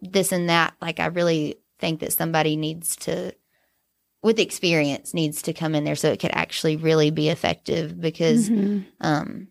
this 0.00 0.32
and 0.32 0.48
that. 0.48 0.74
Like 0.80 0.98
i 1.00 1.06
really 1.06 1.56
think 1.78 2.00
that 2.00 2.12
somebody 2.12 2.56
needs 2.56 2.96
to 2.96 3.32
with 4.22 4.38
experience 4.38 5.14
needs 5.14 5.42
to 5.42 5.52
come 5.52 5.74
in 5.74 5.84
there 5.84 5.96
so 5.96 6.10
it 6.10 6.20
could 6.20 6.32
actually 6.34 6.76
really 6.76 7.10
be 7.10 7.28
effective 7.28 8.00
because 8.00 8.48
Mhm. 8.50 8.84
um 9.00 9.48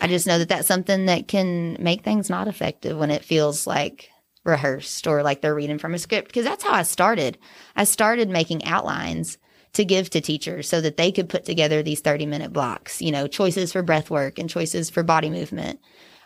i 0.00 0.06
just 0.06 0.26
know 0.26 0.38
that 0.38 0.48
that's 0.48 0.68
something 0.68 1.06
that 1.06 1.28
can 1.28 1.76
make 1.80 2.02
things 2.02 2.30
not 2.30 2.48
effective 2.48 2.96
when 2.98 3.10
it 3.10 3.24
feels 3.24 3.66
like 3.66 4.08
rehearsed 4.44 5.06
or 5.06 5.22
like 5.22 5.40
they're 5.42 5.54
reading 5.54 5.78
from 5.78 5.92
a 5.92 5.98
script. 5.98 6.28
Because 6.28 6.44
that's 6.46 6.64
how 6.64 6.72
i 6.72 6.82
started. 6.82 7.36
I 7.76 7.84
started 7.84 8.28
making 8.30 8.64
outlines 8.64 9.36
to 9.72 9.84
give 9.84 10.10
to 10.10 10.20
teachers 10.20 10.68
so 10.68 10.80
that 10.80 10.96
they 10.96 11.12
could 11.12 11.28
put 11.28 11.44
together 11.44 11.82
these 11.82 12.00
30 12.00 12.26
minute 12.26 12.52
blocks 12.52 13.00
you 13.00 13.12
know 13.12 13.26
choices 13.26 13.72
for 13.72 13.82
breath 13.82 14.10
work 14.10 14.38
and 14.38 14.50
choices 14.50 14.90
for 14.90 15.02
body 15.02 15.30
movement 15.30 15.80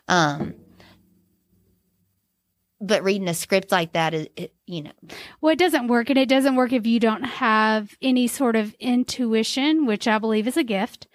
um 0.09 0.55
but 2.81 3.03
reading 3.03 3.29
a 3.29 3.35
script 3.35 3.73
like 3.73 3.93
that 3.93 4.15
is 4.15 4.29
you 4.67 4.83
know 4.83 4.93
Well, 5.41 5.53
it 5.53 5.59
doesn't 5.59 5.89
work, 5.89 6.11
and 6.11 6.19
it 6.19 6.29
doesn't 6.29 6.57
work 6.57 6.73
if 6.73 6.87
you 6.87 7.01
don't 7.01 7.25
have 7.25 7.97
any 8.03 8.27
sort 8.27 8.57
of 8.57 8.75
intuition, 8.81 9.87
which 9.87 10.07
I 10.07 10.19
believe 10.19 10.47
is 10.47 10.57
a 10.57 10.65
gift. 10.65 11.07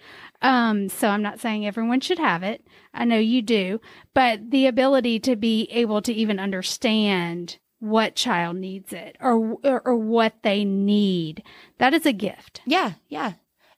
Um, 0.42 0.88
so 0.88 1.08
I'm 1.08 1.22
not 1.22 1.40
saying 1.40 1.66
everyone 1.66 2.00
should 2.00 2.18
have 2.18 2.42
it. 2.42 2.66
I 2.94 3.04
know 3.04 3.18
you 3.18 3.42
do, 3.42 3.80
but 4.14 4.50
the 4.50 4.66
ability 4.66 5.20
to 5.20 5.36
be 5.36 5.68
able 5.70 6.00
to 6.02 6.12
even 6.12 6.38
understand 6.38 7.58
what 7.80 8.14
child 8.14 8.56
needs 8.56 8.92
it 8.92 9.16
or 9.20 9.56
or, 9.64 9.82
or 9.84 9.96
what 9.96 10.34
they 10.42 10.64
need 10.64 11.42
that 11.78 11.94
is 11.94 12.06
a 12.06 12.12
gift. 12.12 12.60
Yeah, 12.66 12.92
yeah. 13.08 13.32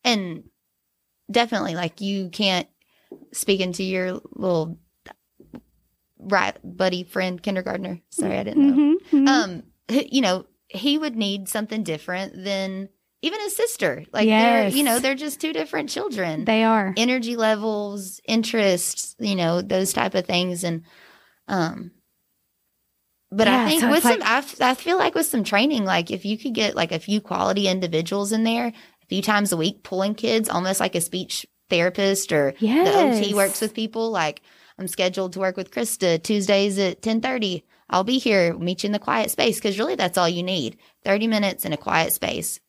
And 0.04 0.44
definitely 1.30 1.74
like 1.74 2.00
you 2.00 2.28
can't 2.28 2.68
speak 3.32 3.60
into 3.60 3.82
your 3.84 4.20
little 4.34 4.78
right 6.18 6.56
buddy 6.64 7.04
friend 7.04 7.42
kindergartner. 7.42 8.00
Sorry, 8.10 8.38
I 8.38 8.42
didn't 8.42 8.66
know. 8.66 8.74
Mhm, 8.76 8.94
mhm. 9.12 9.28
Um 9.28 9.62
you 10.10 10.20
know, 10.20 10.46
he 10.68 10.98
would 10.98 11.16
need 11.16 11.48
something 11.48 11.82
different 11.82 12.44
than 12.44 12.88
even 13.22 13.40
his 13.40 13.54
sister. 13.54 14.04
Like 14.12 14.28
they're 14.28 14.68
you 14.68 14.82
know, 14.82 14.98
they're 14.98 15.14
just 15.14 15.40
two 15.40 15.52
different 15.52 15.90
children. 15.90 16.44
they 16.44 16.64
are. 16.64 16.92
Energy 16.96 17.36
levels, 17.36 18.20
interests, 18.26 19.14
you 19.18 19.36
know, 19.36 19.62
those 19.62 19.92
type 19.92 20.14
of 20.14 20.26
things 20.26 20.64
and 20.64 20.82
um 21.48 21.92
but 23.32 23.46
Yeah, 23.46 23.64
I 23.64 23.68
think 23.68 23.80
so 23.80 23.90
with 23.90 24.02
some, 24.02 24.20
like- 24.20 24.60
I, 24.60 24.70
I 24.70 24.74
feel 24.74 24.98
like 24.98 25.14
with 25.14 25.26
some 25.26 25.42
training, 25.44 25.84
like 25.84 26.10
if 26.10 26.24
you 26.24 26.36
could 26.38 26.54
get 26.54 26.76
like 26.76 26.92
a 26.92 26.98
few 26.98 27.20
quality 27.20 27.66
individuals 27.66 28.30
in 28.32 28.44
there 28.44 28.66
a 28.68 29.06
few 29.08 29.22
times 29.22 29.52
a 29.52 29.56
week, 29.56 29.82
pulling 29.82 30.14
kids, 30.14 30.48
almost 30.48 30.80
like 30.80 30.94
a 30.94 31.00
speech 31.00 31.46
therapist 31.70 32.32
or 32.32 32.54
the 32.84 32.92
OT 33.18 33.34
works 33.34 33.60
with 33.60 33.74
people. 33.74 34.10
Like 34.10 34.42
I'm 34.78 34.86
scheduled 34.88 35.32
to 35.32 35.40
work 35.40 35.56
with 35.56 35.70
Krista 35.70 36.22
Tuesdays 36.22 36.78
at 36.78 36.96
1030. 36.96 37.64
I'll 37.88 38.04
be 38.04 38.18
here, 38.18 38.54
meet 38.56 38.82
you 38.82 38.88
in 38.88 38.92
the 38.92 38.98
quiet 38.98 39.30
space. 39.30 39.60
Cause 39.60 39.78
really 39.78 39.94
that's 39.96 40.18
all 40.18 40.28
you 40.28 40.42
need 40.42 40.78
30 41.04 41.26
minutes 41.26 41.64
in 41.64 41.72
a 41.72 41.76
quiet 41.78 42.12
space 42.12 42.60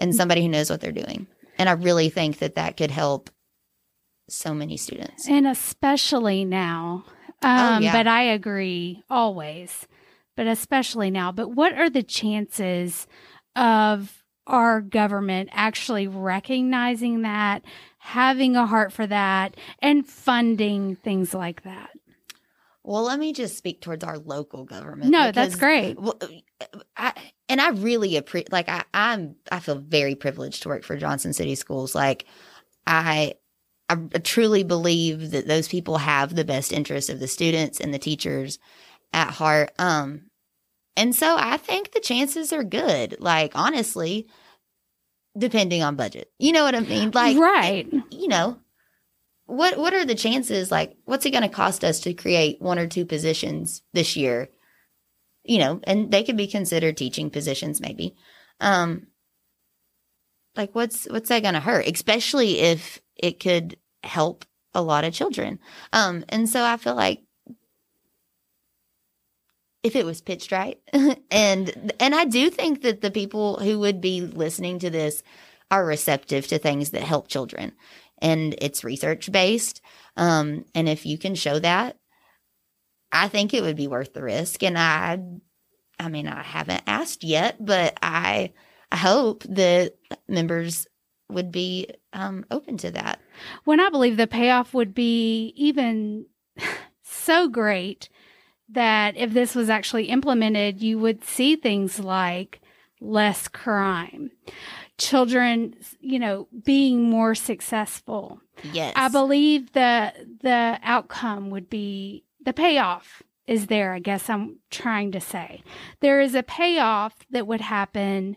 and 0.00 0.14
somebody 0.14 0.42
who 0.42 0.48
knows 0.48 0.70
what 0.70 0.80
they're 0.80 0.92
doing. 0.92 1.26
And 1.58 1.68
I 1.68 1.72
really 1.72 2.08
think 2.08 2.38
that 2.38 2.54
that 2.56 2.76
could 2.76 2.90
help 2.90 3.30
so 4.28 4.54
many 4.54 4.76
students. 4.76 5.28
And 5.28 5.46
especially 5.46 6.44
now. 6.44 7.04
Oh, 7.42 7.48
Um, 7.48 7.82
yeah. 7.82 7.92
But 7.92 8.06
I 8.06 8.22
agree 8.22 9.02
always, 9.08 9.86
but 10.36 10.46
especially 10.46 11.10
now. 11.10 11.32
But 11.32 11.50
what 11.50 11.72
are 11.74 11.90
the 11.90 12.02
chances 12.02 13.06
of 13.54 14.24
our 14.46 14.80
government 14.80 15.50
actually 15.52 16.08
recognizing 16.08 17.22
that, 17.22 17.62
having 17.98 18.56
a 18.56 18.66
heart 18.66 18.92
for 18.92 19.06
that, 19.06 19.56
and 19.80 20.06
funding 20.06 20.96
things 20.96 21.34
like 21.34 21.62
that? 21.62 21.90
Well, 22.82 23.02
let 23.02 23.18
me 23.18 23.34
just 23.34 23.58
speak 23.58 23.82
towards 23.82 24.02
our 24.02 24.16
local 24.18 24.64
government. 24.64 25.10
No, 25.10 25.30
that's 25.30 25.56
great. 25.56 26.00
Well, 26.00 26.18
I 26.96 27.12
and 27.48 27.60
I 27.60 27.70
really 27.70 28.16
appreciate. 28.16 28.50
Like 28.50 28.68
I, 28.68 28.84
I'm, 28.94 29.36
I 29.52 29.60
feel 29.60 29.76
very 29.76 30.14
privileged 30.14 30.62
to 30.62 30.68
work 30.68 30.84
for 30.84 30.96
Johnson 30.96 31.34
City 31.34 31.54
Schools. 31.54 31.94
Like 31.94 32.24
I, 32.86 33.34
I 33.88 33.96
truly 34.18 34.64
believe 34.64 35.30
that 35.30 35.46
those 35.46 35.68
people 35.68 35.98
have 35.98 36.34
the 36.34 36.44
best 36.44 36.72
interest 36.72 37.08
of 37.08 37.20
the 37.20 37.28
students 37.28 37.80
and 37.80 37.92
the 37.92 37.98
teachers 37.98 38.58
at 39.12 39.30
heart. 39.30 39.72
Um, 39.78 40.28
and 40.96 41.14
so 41.14 41.36
I 41.38 41.56
think 41.56 41.92
the 41.92 42.00
chances 42.00 42.52
are 42.52 42.64
good. 42.64 43.16
Like 43.18 43.52
honestly, 43.54 44.28
depending 45.36 45.82
on 45.82 45.96
budget, 45.96 46.30
you 46.38 46.52
know 46.52 46.64
what 46.64 46.74
I 46.74 46.80
mean. 46.80 47.12
Like 47.14 47.38
right. 47.38 47.86
you 48.10 48.28
know, 48.28 48.58
what 49.46 49.78
what 49.78 49.94
are 49.94 50.04
the 50.04 50.14
chances? 50.14 50.70
Like, 50.70 50.96
what's 51.04 51.24
it 51.24 51.30
going 51.30 51.42
to 51.42 51.48
cost 51.48 51.82
us 51.82 52.00
to 52.00 52.12
create 52.12 52.60
one 52.60 52.78
or 52.78 52.86
two 52.86 53.06
positions 53.06 53.82
this 53.94 54.14
year? 54.14 54.50
You 55.44 55.58
know, 55.58 55.80
and 55.84 56.10
they 56.10 56.22
could 56.22 56.36
be 56.36 56.46
considered 56.46 56.98
teaching 56.98 57.30
positions, 57.30 57.80
maybe. 57.80 58.14
Um, 58.60 59.06
like, 60.54 60.74
what's 60.74 61.06
what's 61.06 61.30
that 61.30 61.42
going 61.42 61.54
to 61.54 61.60
hurt? 61.60 61.86
Especially 61.86 62.58
if 62.58 63.00
it 63.18 63.40
could 63.40 63.76
help 64.02 64.44
a 64.74 64.82
lot 64.82 65.04
of 65.04 65.12
children. 65.12 65.58
Um, 65.92 66.24
and 66.28 66.48
so 66.48 66.64
I 66.64 66.76
feel 66.76 66.94
like 66.94 67.22
if 69.82 69.96
it 69.96 70.04
was 70.04 70.20
pitched 70.20 70.52
right, 70.52 70.78
and 71.30 71.92
and 72.00 72.14
I 72.14 72.24
do 72.24 72.50
think 72.50 72.82
that 72.82 73.00
the 73.00 73.10
people 73.10 73.56
who 73.56 73.78
would 73.80 74.00
be 74.00 74.20
listening 74.20 74.78
to 74.80 74.90
this 74.90 75.22
are 75.70 75.84
receptive 75.84 76.46
to 76.48 76.58
things 76.58 76.90
that 76.90 77.02
help 77.02 77.28
children 77.28 77.72
and 78.20 78.54
it's 78.58 78.84
research 78.84 79.30
based. 79.30 79.80
Um, 80.16 80.64
and 80.74 80.88
if 80.88 81.06
you 81.06 81.18
can 81.18 81.34
show 81.34 81.58
that, 81.58 81.96
I 83.12 83.28
think 83.28 83.54
it 83.54 83.62
would 83.62 83.76
be 83.76 83.88
worth 83.88 84.12
the 84.12 84.22
risk. 84.22 84.62
And 84.62 84.78
I, 84.78 85.18
I 85.98 86.08
mean, 86.08 86.28
I 86.28 86.42
haven't 86.42 86.82
asked 86.86 87.24
yet, 87.24 87.64
but 87.64 87.98
I, 88.02 88.52
I 88.92 88.96
hope 88.96 89.44
that 89.44 89.94
members 90.28 90.86
would 91.30 91.52
be 91.52 91.88
um, 92.12 92.44
open 92.50 92.76
to 92.78 92.90
that. 92.90 93.20
When 93.64 93.80
I 93.80 93.90
believe 93.90 94.16
the 94.16 94.26
payoff 94.26 94.74
would 94.74 94.94
be 94.94 95.52
even 95.56 96.26
so 97.02 97.48
great 97.48 98.08
that 98.70 99.16
if 99.16 99.32
this 99.32 99.54
was 99.54 99.70
actually 99.70 100.06
implemented, 100.06 100.80
you 100.80 100.98
would 100.98 101.24
see 101.24 101.56
things 101.56 101.98
like 101.98 102.60
less 103.00 103.48
crime, 103.48 104.30
children, 104.98 105.74
you 106.00 106.18
know, 106.18 106.48
being 106.64 107.08
more 107.08 107.34
successful. 107.34 108.40
Yes, 108.72 108.92
I 108.96 109.08
believe 109.08 109.72
the 109.72 110.12
the 110.42 110.78
outcome 110.82 111.50
would 111.50 111.70
be 111.70 112.24
the 112.44 112.52
payoff 112.52 113.22
is 113.46 113.68
there, 113.68 113.94
I 113.94 113.98
guess 113.98 114.28
I'm 114.28 114.58
trying 114.70 115.12
to 115.12 115.20
say. 115.20 115.62
There 116.00 116.20
is 116.20 116.34
a 116.34 116.42
payoff 116.42 117.14
that 117.30 117.46
would 117.46 117.62
happen 117.62 118.36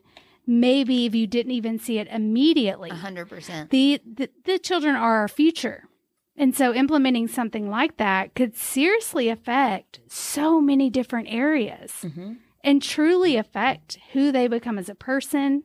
maybe 0.60 1.06
if 1.06 1.16
you 1.16 1.26
didn't 1.28 1.52
even 1.54 1.80
see 1.80 1.98
it 1.98 2.08
immediately 2.10 2.90
a 2.90 2.96
hundred 2.96 3.30
percent. 3.30 3.70
the, 3.70 4.02
the 4.06 4.30
the 4.46 4.60
children 4.60 4.96
are 4.96 5.16
our 5.22 5.28
future 5.28 5.86
and 6.36 6.56
so 6.56 6.74
implementing 6.74 7.28
something 7.28 7.70
like 7.70 7.98
that 7.98 8.34
could 8.36 8.56
seriously 8.58 9.30
affect 9.30 10.00
so 10.08 10.60
many 10.60 10.90
different 10.90 11.28
areas 11.30 11.92
Mm-hmm. 12.04 12.34
and 12.64 12.82
truly 12.82 13.36
affect 13.38 13.98
who 14.14 14.32
they 14.32 14.48
become 14.48 14.78
as 14.78 14.90
a 14.90 14.96
person 14.96 15.64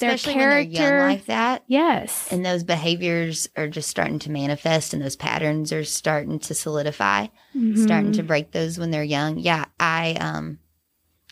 their 0.00 0.10
Especially 0.14 0.36
when 0.40 0.50
they're 0.50 0.60
young 0.60 0.98
like 1.08 1.24
that. 1.26 1.64
yes 1.66 2.30
And 2.30 2.44
those 2.44 2.64
behaviors 2.64 3.48
are 3.56 3.68
just 3.68 3.88
starting 3.88 4.18
to 4.20 4.30
manifest, 4.30 4.92
and 4.92 5.02
those 5.02 5.16
patterns 5.16 5.72
are 5.72 5.84
starting 5.84 6.38
to 6.40 6.54
solidify. 6.54 7.28
starting 7.74 8.12
Mhm. 8.12 8.16
to 8.16 8.22
break 8.22 8.50
those 8.52 8.78
when 8.78 8.90
they're 8.90 9.02
young. 9.18 9.38
Yeah, 9.38 9.64
I 9.80 10.12
um 10.20 10.58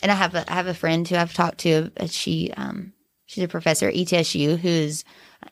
and 0.05 0.13
I 0.13 0.17
have 0.17 0.35
a 0.35 0.49
I 0.53 0.55
have 0.55 0.67
a 0.67 0.75
friend 0.75 1.09
who 1.09 1.17
I've 1.17 1.33
talked 1.33 1.59
to. 1.61 1.91
uh, 1.99 2.07
She 2.07 2.53
um 2.57 2.93
she's 3.25 3.43
a 3.43 3.49
professor 3.49 3.89
at 3.89 3.95
ETSU 3.95 4.59
who's 4.59 5.03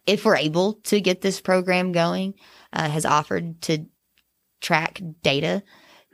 if 0.07 0.25
we're 0.25 0.37
able 0.37 0.75
to 0.75 1.01
get 1.01 1.23
this 1.23 1.41
program 1.41 1.91
going, 1.93 2.35
uh, 2.73 2.89
has 2.89 3.05
offered 3.07 3.61
to 3.63 3.87
track 4.61 5.01
data, 5.23 5.63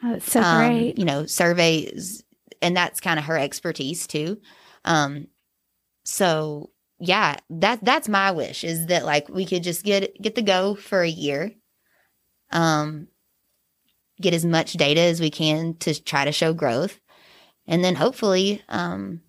oh, 0.05 0.15
it's 0.15 0.33
so 0.33 0.41
um, 0.41 0.69
great 0.69 0.99
you 0.99 1.05
know, 1.05 1.27
surveys, 1.27 2.23
and 2.63 2.77
that's 2.77 3.01
kind 3.01 3.19
of 3.19 3.27
her 3.27 3.37
expertise 3.37 4.07
too. 4.07 4.41
Um, 4.85 5.27
so 6.05 6.71
yeah, 7.01 7.37
that 7.51 7.85
that's 7.85 8.09
my 8.09 8.31
wish 8.31 8.63
is 8.63 8.87
that 8.87 9.05
like 9.05 9.29
we 9.29 9.47
could 9.47 9.65
just 9.65 9.85
get 9.85 10.15
get 10.23 10.37
the 10.37 10.43
go 10.43 10.77
for 10.77 11.03
a 11.03 11.09
year, 11.09 11.53
um, 12.53 13.09
get 14.21 14.33
as 14.33 14.45
much 14.45 14.75
data 14.75 15.01
as 15.01 15.21
we 15.21 15.31
can 15.31 15.75
to 15.79 16.01
try 16.01 16.25
to 16.25 16.33
show 16.33 16.53
growth, 16.53 17.01
and 17.69 17.85
then 17.85 17.95
hopefully, 17.95 18.63
um, 18.69 19.21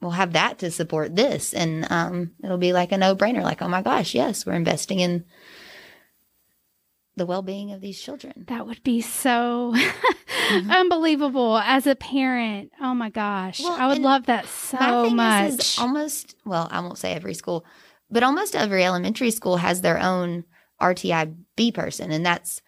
we'll 0.00 0.10
have 0.12 0.34
that 0.34 0.58
to 0.60 0.70
support 0.70 1.16
this, 1.16 1.52
and 1.52 1.84
um, 1.90 2.12
Mm-hmm. 2.12 2.44
it'll 2.44 2.58
be 2.58 2.72
like 2.72 2.92
a 2.92 2.98
no 2.98 3.16
brainer. 3.16 3.42
Like, 3.42 3.62
oh 3.62 3.68
my 3.68 3.82
gosh, 3.82 4.14
yes, 4.14 4.46
we're 4.46 4.52
investing 4.52 5.00
in 5.00 5.24
the 7.16 7.26
well-being 7.26 7.72
of 7.72 7.80
these 7.80 7.98
children. 8.00 8.44
That 8.48 8.66
would 8.66 8.82
be 8.82 9.00
so 9.00 9.74
unbelievable 10.68 11.56
as 11.58 11.86
a 11.86 11.94
parent. 11.96 12.72
Oh 12.80 12.94
my 12.94 13.08
gosh. 13.10 13.60
Well, 13.60 13.72
I 13.72 13.86
would 13.88 13.98
love 14.00 14.26
that 14.26 14.46
so 14.46 15.08
much. 15.08 15.48
is, 15.48 15.58
is 15.60 15.78
almost 15.78 16.36
well, 16.44 16.68
I 16.70 16.80
won't 16.80 16.98
say 16.98 17.12
every 17.14 17.32
school, 17.34 17.64
but 18.10 18.22
almost 18.22 18.54
every 18.54 18.84
elementary 18.84 19.30
school 19.30 19.56
has 19.56 19.80
their 19.80 19.98
own 19.98 20.44
RTIB 20.80 21.72
person, 21.74 22.12
and 22.12 22.24
that's 22.24 22.60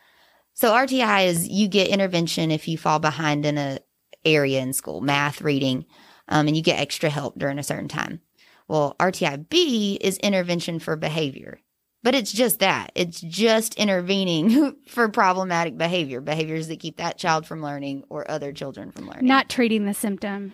so 0.55 0.73
RTI 0.73 1.27
is 1.27 1.47
you 1.47 1.69
get 1.69 1.89
intervention 1.89 2.51
if 2.51 2.67
you 2.67 2.79
fall 2.79 2.99
behind 2.99 3.45
in 3.45 3.59
a 3.59 3.79
area 4.25 4.61
in 4.61 4.73
school, 4.73 5.01
math, 5.01 5.41
reading, 5.41 5.87
um, 6.29 6.47
and 6.47 6.57
you 6.57 6.63
get 6.63 6.81
extra 6.81 7.11
help 7.11 7.39
during 7.39 7.59
a 7.59 7.63
certain 7.63 7.89
time. 7.89 8.21
Well, 8.69 8.97
RTIB 9.01 9.99
is 10.01 10.19
intervention 10.19 10.79
for 10.79 10.97
behavior. 10.97 11.61
But 12.03 12.15
it's 12.15 12.31
just 12.31 12.61
that. 12.61 12.93
It's 12.95 13.21
just 13.21 13.75
intervening 13.75 14.77
for 14.87 15.09
problematic 15.09 15.77
behavior, 15.77 16.21
behaviors 16.21 16.69
that 16.69 16.79
keep 16.79 16.99
that 16.99 17.19
child 17.19 17.45
from 17.45 17.61
learning 17.61 18.05
or 18.09 18.31
other 18.31 18.53
children 18.53 18.93
from 18.93 19.09
learning. 19.09 19.27
Not 19.27 19.49
treating 19.49 19.85
the 19.85 19.95
symptom. 19.95 20.53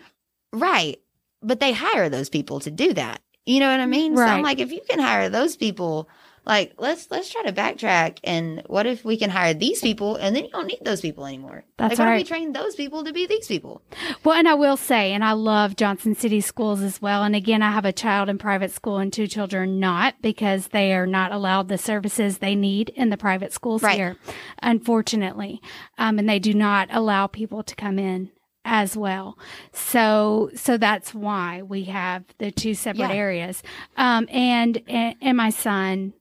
Right. 0.52 1.00
But 1.42 1.60
they 1.60 1.72
hire 1.72 2.08
those 2.08 2.30
people 2.30 2.60
to 2.60 2.70
do 2.70 2.94
that. 2.94 3.20
You 3.44 3.60
know 3.60 3.70
what 3.70 3.80
I 3.80 3.86
mean? 3.86 4.16
So 4.16 4.22
I'm 4.22 4.42
like, 4.42 4.58
if 4.58 4.72
you 4.72 4.80
can 4.88 4.98
hire 4.98 5.28
those 5.28 5.54
people, 5.56 6.08
like 6.46 6.74
let's 6.78 7.10
let's 7.10 7.30
try 7.30 7.42
to 7.44 7.52
backtrack 7.52 8.18
and 8.24 8.62
what 8.66 8.86
if 8.86 9.04
we 9.04 9.16
can 9.16 9.30
hire 9.30 9.54
these 9.54 9.80
people 9.80 10.16
and 10.16 10.34
then 10.36 10.44
you 10.44 10.50
don't 10.50 10.66
need 10.66 10.80
those 10.82 11.00
people 11.00 11.26
anymore? 11.26 11.64
That's 11.76 11.98
like, 11.98 12.08
if 12.08 12.18
we 12.18 12.24
train 12.24 12.52
those 12.52 12.74
people 12.74 13.02
to 13.04 13.12
be 13.12 13.26
these 13.26 13.46
people? 13.46 13.82
Well, 14.24 14.36
and 14.36 14.48
I 14.48 14.54
will 14.54 14.76
say, 14.76 15.12
and 15.12 15.24
I 15.24 15.32
love 15.32 15.76
Johnson 15.76 16.14
City 16.14 16.40
schools 16.40 16.80
as 16.82 17.00
well. 17.02 17.22
And 17.22 17.34
again, 17.34 17.62
I 17.62 17.70
have 17.72 17.84
a 17.84 17.92
child 17.92 18.28
in 18.28 18.38
private 18.38 18.70
school 18.70 18.98
and 18.98 19.12
two 19.12 19.26
children 19.26 19.80
not 19.80 20.14
because 20.22 20.68
they 20.68 20.92
are 20.92 21.06
not 21.06 21.32
allowed 21.32 21.68
the 21.68 21.78
services 21.78 22.38
they 22.38 22.54
need 22.54 22.90
in 22.90 23.10
the 23.10 23.16
private 23.16 23.52
schools 23.52 23.82
Right. 23.82 23.96
here, 23.96 24.16
unfortunately. 24.62 25.60
Um, 25.98 26.18
and 26.18 26.28
they 26.28 26.38
do 26.38 26.52
not 26.54 26.88
allow 26.90 27.26
people 27.26 27.62
to 27.62 27.74
come 27.74 27.98
in 27.98 28.30
as 28.64 28.96
well. 28.96 29.38
So, 29.72 30.50
so 30.54 30.76
that's 30.78 31.14
why 31.14 31.62
we 31.62 31.84
have 31.84 32.24
the 32.38 32.50
two 32.50 32.74
separate 32.74 33.10
Yeah. 33.10 33.14
areas. 33.16 33.62
Um, 33.96 34.26
and, 34.30 34.82
and, 34.88 35.16
and 35.20 35.36
my 35.36 35.50
son 35.50 36.14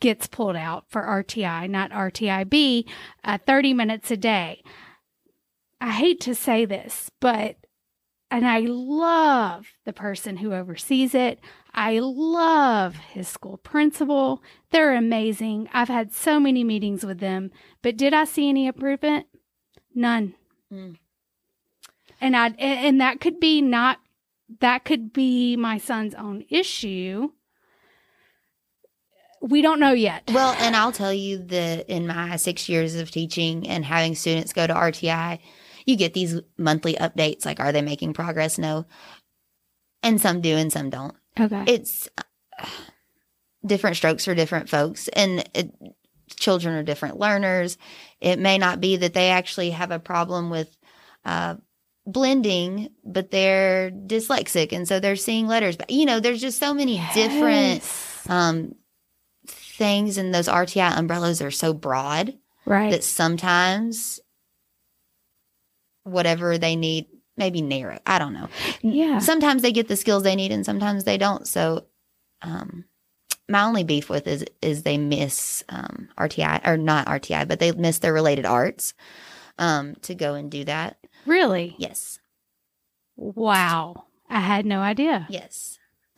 gets 0.00 0.26
pulled 0.26 0.56
out 0.56 0.84
for 0.88 1.02
RTI, 1.02 1.68
not 1.68 1.90
RTIB, 1.90 2.86
uh, 3.24 3.38
30 3.46 3.74
minutes 3.74 4.10
a 4.10 4.16
day. 4.16 4.62
I 5.80 5.92
hate 5.92 6.20
to 6.22 6.34
say 6.34 6.64
this, 6.64 7.10
but 7.20 7.56
and 8.30 8.46
I 8.46 8.60
love 8.60 9.72
the 9.84 9.92
person 9.92 10.36
who 10.36 10.54
oversees 10.54 11.14
it. 11.14 11.40
I 11.74 11.98
love 11.98 12.96
his 12.96 13.26
school 13.26 13.56
principal. 13.56 14.42
They're 14.70 14.94
amazing. 14.94 15.68
I've 15.72 15.88
had 15.88 16.12
so 16.12 16.38
many 16.38 16.62
meetings 16.62 17.04
with 17.04 17.18
them, 17.18 17.50
but 17.82 17.96
did 17.96 18.14
I 18.14 18.24
see 18.24 18.48
any 18.48 18.66
improvement? 18.68 19.26
None. 19.94 20.34
Mm. 20.72 20.96
And 22.20 22.36
I 22.36 22.46
and, 22.46 22.58
and 22.58 23.00
that 23.00 23.20
could 23.20 23.40
be 23.40 23.60
not 23.60 23.98
that 24.60 24.84
could 24.84 25.12
be 25.12 25.56
my 25.56 25.78
son's 25.78 26.14
own 26.14 26.44
issue. 26.48 27.30
We 29.40 29.62
don't 29.62 29.80
know 29.80 29.92
yet. 29.92 30.24
Well, 30.32 30.54
and 30.58 30.76
I'll 30.76 30.92
tell 30.92 31.12
you 31.12 31.38
that 31.38 31.88
in 31.88 32.06
my 32.06 32.36
six 32.36 32.68
years 32.68 32.94
of 32.94 33.10
teaching 33.10 33.66
and 33.68 33.84
having 33.84 34.14
students 34.14 34.52
go 34.52 34.66
to 34.66 34.74
RTI, 34.74 35.38
you 35.86 35.96
get 35.96 36.12
these 36.12 36.40
monthly 36.58 36.94
updates 36.94 37.46
like, 37.46 37.58
are 37.58 37.72
they 37.72 37.82
making 37.82 38.12
progress? 38.12 38.58
No. 38.58 38.84
And 40.02 40.20
some 40.20 40.40
do 40.40 40.56
and 40.56 40.72
some 40.72 40.90
don't. 40.90 41.14
Okay. 41.38 41.64
It's 41.66 42.08
uh, 42.18 42.66
different 43.64 43.96
strokes 43.96 44.24
for 44.24 44.34
different 44.34 44.68
folks. 44.68 45.08
And 45.08 45.48
it, 45.54 45.72
children 46.36 46.74
are 46.74 46.82
different 46.82 47.18
learners. 47.18 47.78
It 48.20 48.38
may 48.38 48.58
not 48.58 48.80
be 48.80 48.96
that 48.98 49.14
they 49.14 49.30
actually 49.30 49.70
have 49.70 49.90
a 49.90 49.98
problem 49.98 50.50
with 50.50 50.76
uh, 51.24 51.56
blending, 52.06 52.90
but 53.04 53.30
they're 53.30 53.90
dyslexic. 53.90 54.72
And 54.72 54.86
so 54.86 55.00
they're 55.00 55.16
seeing 55.16 55.46
letters. 55.46 55.76
But, 55.76 55.90
you 55.90 56.04
know, 56.04 56.20
there's 56.20 56.40
just 56.40 56.58
so 56.58 56.74
many 56.74 57.02
different 57.14 57.80
Yes. 57.82 58.26
um, 58.28 58.74
things, 59.80 60.18
and 60.18 60.32
those 60.34 60.46
RTI 60.46 60.96
umbrellas 60.96 61.40
are 61.40 61.50
so 61.50 61.72
broad 61.72 62.34
right. 62.66 62.90
that 62.90 63.02
sometimes 63.02 64.20
whatever 66.04 66.58
they 66.58 66.76
need, 66.76 67.06
maybe 67.38 67.62
narrow. 67.62 67.98
I 68.06 68.18
don't 68.18 68.34
know. 68.34 68.48
yeah. 68.82 69.18
Sometimes 69.20 69.62
they 69.62 69.72
get 69.72 69.88
the 69.88 69.96
skills 69.96 70.22
they 70.22 70.36
need, 70.36 70.52
and 70.52 70.64
sometimes 70.66 71.04
they 71.04 71.16
don't. 71.18 71.48
So, 71.48 71.86
um, 72.42 72.84
my 73.48 73.62
only 73.64 73.82
beef 73.82 74.08
with 74.10 74.26
is 74.28 74.44
is 74.62 74.82
they 74.82 74.98
miss 74.98 75.64
um, 75.70 76.08
RTI 76.18 76.66
or 76.68 76.76
not 76.76 77.06
RTI, 77.06 77.48
but 77.48 77.58
they 77.58 77.72
miss 77.72 77.98
their 78.00 78.12
related 78.12 78.44
arts 78.44 78.92
um, 79.58 79.94
to 80.02 80.14
go 80.14 80.34
and 80.34 80.50
do 80.50 80.64
that. 80.64 80.98
Really? 81.26 81.74
Yes, 81.78 82.18
Wow. 83.16 84.04
I 84.28 84.40
had 84.40 84.64
no 84.64 84.80
idea. 84.80 85.26
yes. 85.28 85.69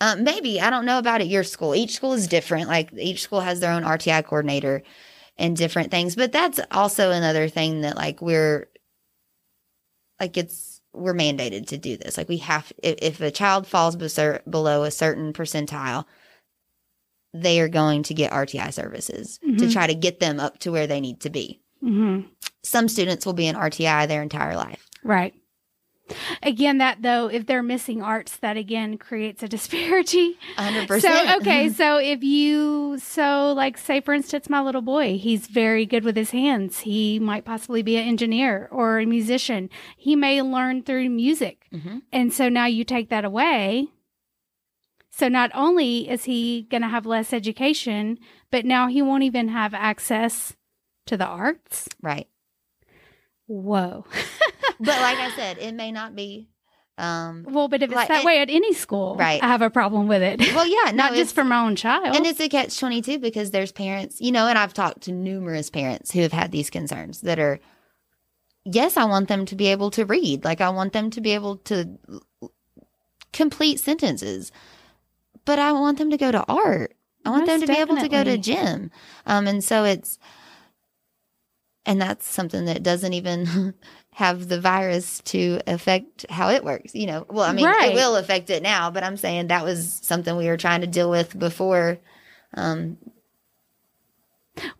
Um, 0.02 0.24
maybe 0.24 0.60
I 0.60 0.68
don't 0.68 0.84
know 0.84 0.98
about 0.98 1.20
at 1.20 1.28
your 1.28 1.44
school. 1.44 1.76
Each 1.76 1.94
school 1.94 2.12
is 2.12 2.26
different. 2.26 2.66
Like 2.68 2.90
each 2.98 3.22
school 3.22 3.40
has 3.40 3.60
their 3.60 3.70
own 3.72 3.84
RTI 3.84 4.24
coordinator 4.24 4.82
and 5.38 5.56
different 5.56 5.92
things. 5.92 6.16
But 6.16 6.32
that's 6.32 6.58
also 6.72 7.12
another 7.12 7.48
thing 7.48 7.82
that 7.82 7.94
like 7.96 8.20
we're 8.20 8.68
like 10.18 10.36
it's 10.36 10.80
we're 10.92 11.14
mandated 11.14 11.68
to 11.68 11.78
do 11.78 11.96
this. 11.96 12.16
Like 12.16 12.28
we 12.28 12.38
have 12.38 12.72
if, 12.82 12.96
if 13.00 13.20
a 13.20 13.30
child 13.30 13.66
falls 13.68 13.94
beser- 13.96 14.42
below 14.50 14.82
a 14.82 14.90
certain 14.90 15.32
percentile, 15.32 16.04
they 17.32 17.60
are 17.60 17.68
going 17.68 18.02
to 18.02 18.14
get 18.14 18.32
RTI 18.32 18.72
services 18.72 19.38
to 19.38 19.46
Mhm. 19.66 19.72
try 19.72 19.86
to 19.86 19.94
get 19.94 20.18
them 20.18 20.40
up 20.40 20.58
to 20.58 20.72
where 20.72 20.88
they 20.88 21.00
need 21.00 21.20
to 21.20 21.30
be. 21.30 21.60
hmm 21.80 22.22
Some 22.64 22.88
students 22.88 23.24
will 23.24 23.32
be 23.34 23.46
in 23.46 23.54
RTI 23.56 24.06
their 24.06 24.22
entire 24.22 24.56
life. 24.56 24.88
Right. 25.04 25.32
Again, 26.42 26.78
that 26.78 27.02
though, 27.02 27.28
if 27.28 27.46
they're 27.46 27.62
missing 27.62 28.02
arts, 28.02 28.36
that 28.38 28.56
again 28.56 28.98
creates 28.98 29.42
a 29.42 29.48
disparity. 29.48 30.38
100%. 30.58 31.00
So, 31.00 31.36
okay, 31.36 31.68
so 31.68 31.96
if 31.98 32.22
you, 32.22 32.98
so 32.98 33.52
like, 33.52 33.78
say 33.78 34.00
for 34.00 34.12
instance, 34.12 34.50
my 34.50 34.60
little 34.60 34.82
boy, 34.82 35.16
he's 35.18 35.46
very 35.46 35.86
good 35.86 36.04
with 36.04 36.16
his 36.16 36.30
hands. 36.30 36.80
He 36.80 37.18
might 37.18 37.44
possibly 37.44 37.82
be 37.82 37.96
an 37.96 38.06
engineer 38.06 38.68
or 38.70 38.98
a 38.98 39.06
musician. 39.06 39.70
He 39.96 40.16
may 40.16 40.42
learn 40.42 40.82
through 40.82 41.08
music. 41.08 41.66
hmm 41.70 41.98
And 42.12 42.32
so 42.32 42.48
now 42.48 42.66
you 42.66 42.84
take 42.84 43.08
that 43.10 43.24
away. 43.24 43.88
So 45.14 45.28
not 45.28 45.50
only 45.54 46.08
is 46.08 46.24
he 46.24 46.62
going 46.70 46.82
to 46.82 46.88
have 46.88 47.04
less 47.06 47.32
education, 47.32 48.18
but 48.50 48.64
now 48.64 48.88
he 48.88 49.02
won't 49.02 49.24
even 49.24 49.48
have 49.48 49.74
access 49.74 50.54
to 51.06 51.16
the 51.16 51.26
arts. 51.26 51.88
Right. 52.00 52.28
Whoa. 53.46 54.06
But 54.84 55.00
like 55.00 55.18
I 55.18 55.30
said, 55.36 55.58
it 55.58 55.72
may 55.74 55.92
not 55.92 56.14
be. 56.16 56.48
Um, 56.98 57.44
Well, 57.48 57.68
but 57.68 57.82
if 57.82 57.88
it's 57.90 57.96
Like, 57.96 58.08
that 58.08 58.18
and- 58.18 58.26
way 58.26 58.40
at 58.40 58.50
any 58.50 58.74
school, 58.74 59.16
Right. 59.16 59.42
I 59.42 59.46
have 59.48 59.62
a 59.62 59.70
problem 59.70 60.08
with 60.08 60.22
it. 60.22 60.40
well, 60.54 60.66
yeah, 60.66 60.90
no, 60.92 61.04
Not 61.04 61.14
just 61.14 61.34
for 61.34 61.42
my 61.44 61.64
own 61.64 61.74
child. 61.76 62.14
And 62.14 62.26
it's 62.26 62.38
a 62.40 62.48
catch 62.48 62.78
22 62.78 63.18
because 63.18 63.50
there's 63.50 63.72
parents, 63.72 64.20
you 64.20 64.30
know, 64.32 64.46
and 64.46 64.58
I've 64.58 64.74
talked 64.74 65.02
to 65.02 65.12
numerous 65.12 65.70
parents 65.70 66.10
who 66.12 66.20
have 66.20 66.32
had 66.32 66.52
these 66.52 66.68
concerns 66.68 67.22
that 67.22 67.38
are, 67.38 67.60
yes, 68.64 68.96
I 68.96 69.04
want 69.06 69.28
them 69.28 69.46
to 69.46 69.56
be 69.56 69.68
able 69.68 69.90
to 69.92 70.04
read. 70.04 70.44
Like, 70.44 70.60
I 70.60 70.68
want 70.68 70.92
them 70.92 71.10
to 71.10 71.20
be 71.20 71.30
able 71.32 71.56
to 71.58 71.98
complete 73.32 73.80
sentences, 73.80 74.52
but 75.46 75.58
I 75.58 75.72
want 75.72 75.96
them 75.98 76.10
to 76.10 76.18
go 76.18 76.30
to 76.30 76.44
art. 76.46 76.94
I 77.24 77.30
want 77.30 77.46
them 77.46 77.60
Most 77.60 77.68
to 77.68 77.72
be 77.72 77.78
able 77.80 77.96
to 77.96 78.08
go 78.08 78.22
to 78.22 78.36
gym. 78.36 78.90
Um, 79.26 79.46
and 79.46 79.64
so 79.64 79.84
it's, 79.84 80.18
and 81.86 82.00
that's 82.00 82.26
something 82.26 82.64
that 82.66 82.82
doesn't 82.82 83.12
even 83.14 83.74
have 84.14 84.48
the 84.48 84.60
virus 84.60 85.20
to 85.24 85.60
affect 85.66 86.26
how 86.30 86.50
it 86.50 86.64
works. 86.64 86.94
You 86.94 87.06
know, 87.06 87.26
well, 87.30 87.48
I 87.48 87.52
mean, 87.52 87.64
Right. 87.64 87.92
it 87.92 87.94
will 87.94 88.16
affect 88.16 88.50
it 88.50 88.62
now, 88.62 88.90
but 88.90 89.02
I'm 89.02 89.16
saying 89.16 89.46
that 89.48 89.64
was 89.64 90.00
something 90.02 90.36
we 90.36 90.48
were 90.48 90.56
trying 90.58 90.82
to 90.82 90.86
deal 90.86 91.08
with 91.10 91.38
before. 91.38 91.98
Um, 92.54 92.98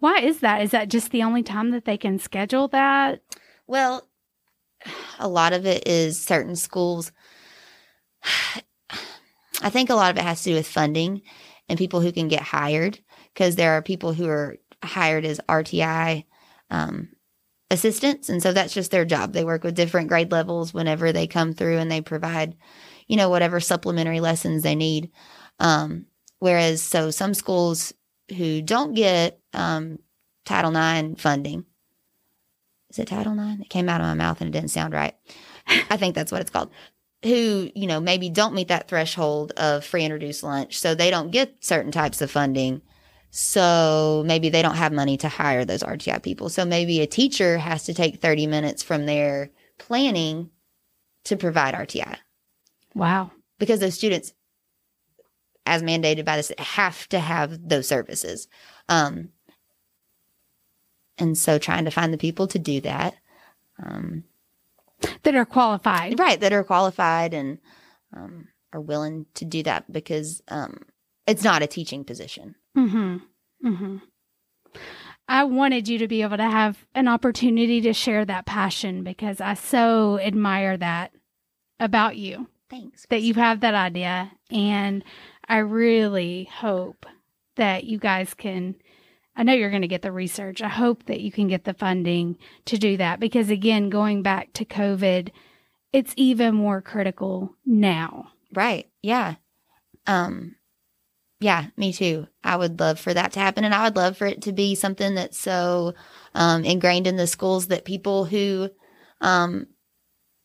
Why 0.01 0.19
is 0.19 0.41
that? 0.41 0.63
Is 0.63 0.73
that 0.73 0.91
just 0.91 1.11
the 1.13 1.23
only 1.23 1.43
time 1.43 1.71
that 1.71 1.87
they 1.87 1.97
can 1.97 2.19
schedule 2.19 2.69
that? 2.69 3.23
well, 3.67 4.07
a 5.19 5.29
lot 5.29 5.53
of 5.53 5.65
it 5.65 5.87
is 5.89 6.21
certain 6.21 6.57
schools. 6.57 7.13
I 9.63 9.71
think 9.71 9.91
a 9.91 9.95
lot 9.95 10.11
of 10.11 10.19
it 10.19 10.25
has 10.25 10.43
to 10.43 10.51
do 10.51 10.55
with 10.57 10.67
funding 10.67 11.23
and 11.69 11.79
people 11.79 12.01
who 12.01 12.11
can 12.13 12.29
get 12.29 12.43
hired 12.43 12.99
because 13.33 13.55
there 13.57 13.73
are 13.73 13.83
people 13.83 14.13
who 14.13 14.29
are 14.29 14.57
hired 14.83 15.25
as 15.25 15.41
RTI 15.49 16.25
um, 16.71 17.09
assistants. 17.73 18.29
And 18.29 18.43
so 18.43 18.53
that's 18.53 18.75
just 18.75 18.91
their 18.91 19.07
job. 19.07 19.33
They 19.33 19.45
work 19.45 19.65
with 19.65 19.75
different 19.75 20.09
grade 20.09 20.31
levels 20.31 20.75
whenever 20.75 21.11
they 21.11 21.27
come 21.27 21.55
through 21.55 21.79
and 21.79 21.91
they 21.91 22.03
provide, 22.03 22.55
you 23.09 23.17
know, 23.17 23.31
whatever 23.31 23.59
supplementary 23.59 24.21
lessons 24.21 24.63
they 24.63 24.75
need. 24.75 25.11
Um, 25.59 26.07
whereas, 26.39 26.83
so 26.83 27.11
some 27.11 27.35
schools 27.35 27.95
who 28.37 28.61
don't 28.61 28.95
get 28.95 29.41
um, 29.55 29.99
Title 30.45 30.77
IX 30.77 31.21
funding, 31.21 31.65
is 32.91 32.99
it 32.99 33.09
Title 33.09 33.33
IX? 33.33 33.63
It 33.63 33.71
came 33.71 33.89
out 33.89 34.03
of 34.03 34.07
my 34.07 34.15
mouth 34.15 34.41
and 34.41 34.49
it 34.55 34.59
didn't 34.59 34.71
sound 34.71 34.93
right. 34.93 35.15
I 35.67 35.97
think 35.97 36.15
that's 36.15 36.31
what 36.31 36.43
it's 36.43 36.51
called. 36.51 36.71
Who, 37.25 37.71
you 37.75 37.87
know, 37.87 38.01
maybe 38.01 38.29
don't 38.29 38.55
meet 38.55 38.69
that 38.69 38.89
threshold 38.89 39.53
of 39.57 39.85
free 39.85 40.05
and 40.05 40.13
reduced 40.13 40.43
lunch. 40.43 40.79
So 40.79 40.95
they 40.95 41.11
don't 41.11 41.31
get 41.31 41.65
certain 41.65 41.93
types 41.93 42.21
of 42.21 42.31
funding 42.31 42.83
So 43.35 44.23
maybe 44.27 44.51
they 44.51 44.61
don't 44.61 44.75
have 44.77 44.93
money 44.93 45.17
to 45.17 45.29
hire 45.29 45.65
those 45.65 45.83
RTI 45.83 46.23
people. 46.23 46.51
So 46.51 46.67
maybe 46.67 47.01
a 47.01 47.07
teacher 47.07 47.57
has 47.57 47.85
to 47.85 47.95
take 47.95 48.21
30 48.21 48.47
minutes 48.47 48.83
from 48.83 49.07
their 49.07 49.51
planning 49.79 50.51
to 51.25 51.37
provide 51.39 51.73
RTI 51.75 52.19
Wow. 52.95 53.31
because 53.59 53.81
those 53.81 53.95
students, 53.95 54.35
as 55.65 55.83
mandated 55.83 56.27
by 56.27 56.37
this, 56.37 56.53
have 56.59 57.09
to 57.09 57.19
have 57.21 57.69
those 57.71 57.89
services. 57.89 58.49
Um, 58.91 59.31
and 61.17 61.37
so 61.39 61.59
trying 61.59 61.87
to 61.87 61.91
find 61.91 62.13
the 62.13 62.19
people 62.19 62.47
to 62.49 62.59
do 62.59 62.83
that. 62.83 63.15
Um, 63.83 64.25
That 65.23 65.35
are 65.35 65.47
qualified. 65.47 66.19
right 66.19 66.39
that 66.39 66.53
are 66.53 66.65
qualified 66.65 67.33
and 67.33 67.59
um, 68.15 68.49
are 68.75 68.81
willing 68.81 69.25
to 69.37 69.47
do 69.47 69.63
that 69.63 69.91
because 69.91 70.43
um, 70.49 70.83
it's 71.27 71.43
not 71.43 71.63
a 71.63 71.67
teaching 71.67 72.05
position 72.05 72.57
Mm-hmm. 72.77 73.17
Mm-hmm. 73.67 73.97
I 75.29 75.45
wanted 75.45 75.89
you 75.89 75.99
to 75.99 76.09
be 76.09 76.23
able 76.23 76.37
to 76.37 76.43
have 76.51 76.85
an 76.95 77.09
opportunity 77.09 77.81
to 77.83 77.93
share 77.93 78.25
that 78.25 78.47
passion 78.47 79.03
because 79.05 79.41
I 79.41 79.55
so 79.55 80.19
admire 80.19 80.77
that 80.77 81.13
about 81.81 82.17
you. 82.17 82.49
thanks 82.71 83.07
that 83.11 83.23
you 83.23 83.35
have 83.35 83.61
that 83.61 83.75
idea 83.75 84.31
and 84.51 85.03
i 85.49 85.59
really 85.59 86.49
hope 86.61 87.05
that 87.57 87.85
you 87.85 87.99
guys 87.99 88.35
can 88.35 88.75
i 89.37 89.43
know 89.43 89.53
you're 89.53 89.71
going 89.71 89.83
to 89.83 89.89
get 89.89 90.03
the 90.03 90.13
research 90.13 90.63
i 90.63 90.69
hope 90.69 91.05
that 91.07 91.21
you 91.21 91.33
can 91.33 91.49
get 91.49 91.65
the 91.65 91.75
funding 91.75 92.39
to 92.65 92.79
do 92.79 92.97
that 92.97 93.19
because 93.19 93.51
again 93.51 93.91
going 93.91 94.23
back 94.23 94.53
to 94.53 94.65
covid 94.65 95.31
it's 95.93 96.15
even 96.17 96.55
more 96.55 96.81
critical 96.81 97.55
now 97.67 98.29
right 98.55 98.89
yeah 99.03 99.35
um 100.07 100.55
yeah 101.43 101.67
me 101.77 101.93
too. 101.93 102.27
I 102.45 102.57
would 102.57 102.81
love 102.81 102.99
for 102.99 103.13
that 103.15 103.33
to 103.33 103.41
happen 103.41 103.65
and 103.65 103.75
i 103.75 103.85
would 103.85 103.97
love 103.97 104.17
for 104.17 104.27
it 104.27 104.43
to 104.43 104.53
be 104.53 104.75
something 104.75 105.15
that's 105.15 105.39
so 105.39 105.95
um, 106.35 106.65
ingrained 106.65 107.07
in 107.07 107.17
the 107.17 107.27
schools 107.27 107.69
that 107.69 107.85
people 107.85 108.25
who 108.25 108.71
um 109.21 109.67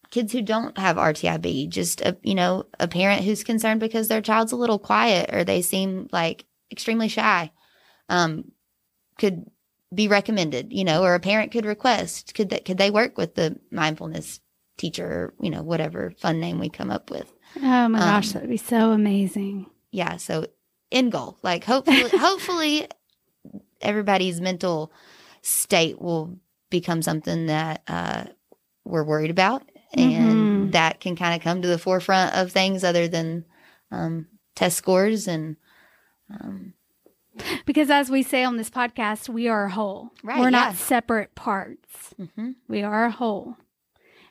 kids 0.09 0.31
who 0.31 0.41
don't 0.41 0.77
have 0.77 0.97
rtib 0.97 1.69
just 1.69 2.01
a 2.01 2.17
you 2.21 2.35
know 2.35 2.65
a 2.79 2.87
parent 2.87 3.23
who's 3.23 3.43
concerned 3.43 3.79
because 3.79 4.07
their 4.07 4.21
child's 4.21 4.51
a 4.51 4.57
little 4.57 4.79
quiet 4.79 5.29
or 5.33 5.43
they 5.43 5.61
seem 5.61 6.07
like 6.11 6.45
extremely 6.71 7.07
shy 7.07 7.51
um 8.09 8.51
could 9.17 9.45
be 9.93 10.07
recommended 10.07 10.71
you 10.71 10.83
know 10.83 11.03
or 11.03 11.15
a 11.15 11.19
parent 11.19 11.51
could 11.51 11.65
request 11.65 12.33
could 12.35 12.49
that 12.49 12.65
could 12.65 12.77
they 12.77 12.91
work 12.91 13.17
with 13.17 13.35
the 13.35 13.57
mindfulness 13.71 14.39
teacher 14.77 15.33
you 15.41 15.49
know 15.49 15.63
whatever 15.63 16.13
fun 16.19 16.39
name 16.39 16.59
we 16.59 16.69
come 16.69 16.91
up 16.91 17.09
with. 17.09 17.33
Oh 17.57 17.89
my 17.89 17.99
gosh 17.99 18.27
Um, 18.27 18.33
that 18.33 18.41
would 18.43 18.49
be 18.51 18.57
so 18.57 18.91
amazing. 18.91 19.65
Yeah 19.91 20.17
so 20.17 20.47
end 20.91 21.11
goal 21.11 21.37
like 21.43 21.63
hopefully 21.63 22.09
hopefully 22.15 22.87
everybody's 23.81 24.39
mental 24.41 24.91
state 25.41 26.01
will 26.01 26.37
become 26.69 27.01
something 27.01 27.45
that 27.47 27.81
uh 27.87 28.23
we're 28.85 29.03
worried 29.03 29.31
about 29.31 29.63
and 29.93 30.67
Mhm. 30.67 30.71
that 30.71 30.99
can 30.99 31.15
kind 31.15 31.35
of 31.35 31.41
come 31.41 31.61
to 31.61 31.67
the 31.67 31.77
forefront 31.77 32.35
of 32.35 32.51
things 32.51 32.83
other 32.83 33.07
than 33.07 33.45
um 33.91 34.27
test 34.55 34.77
scores 34.77 35.27
and 35.27 35.55
um 36.29 36.73
because 37.65 37.89
as 37.89 38.09
we 38.09 38.23
say 38.23 38.43
on 38.43 38.57
this 38.57 38.69
podcast 38.69 39.29
we 39.29 39.47
are 39.47 39.65
a 39.65 39.71
whole 39.71 40.11
Right, 40.23 40.39
we're 40.39 40.45
yeah. 40.45 40.49
not 40.65 40.75
separate 40.75 41.35
parts 41.35 42.13
mhm. 42.19 42.55
we 42.67 42.81
are 42.81 43.05
a 43.05 43.11
whole 43.11 43.57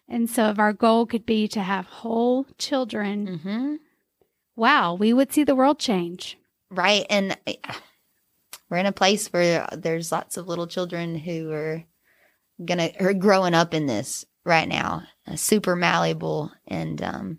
and 0.09 0.29
so 0.29 0.51
if 0.51 0.59
our 0.59 0.73
goal 0.73 1.07
could 1.07 1.25
be 1.27 1.47
to 1.49 1.61
have 1.61 1.87
whole 1.87 2.47
children 2.59 3.41
Mhm. 3.45 3.79
wow 4.57 4.95
we 4.95 5.13
would 5.13 5.33
see 5.33 5.45
the 5.45 5.55
world 5.57 5.79
change 5.79 6.39
right 6.71 7.07
and 7.11 7.37
uh, 7.47 7.53
we're 8.69 8.79
in 8.79 8.87
a 8.87 8.93
place 8.93 9.29
where 9.29 9.69
there's 9.73 10.13
lots 10.13 10.37
of 10.37 10.49
little 10.49 10.67
children 10.67 11.17
who 11.17 11.51
are 11.53 11.85
gonna 12.65 12.91
are 13.01 13.15
growing 13.15 13.55
up 13.55 13.75
in 13.75 13.87
this 13.87 14.25
right 14.45 14.69
now 14.69 15.03
uh, 15.27 15.37
super 15.37 15.77
malleable 15.77 16.51
and 16.67 17.03
um 17.03 17.39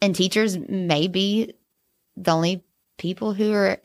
and 0.00 0.16
teachers 0.16 0.58
may 0.68 1.06
be 1.06 1.54
the 2.16 2.30
only 2.32 2.64
people 2.98 3.32
who 3.34 3.52
are 3.52 3.78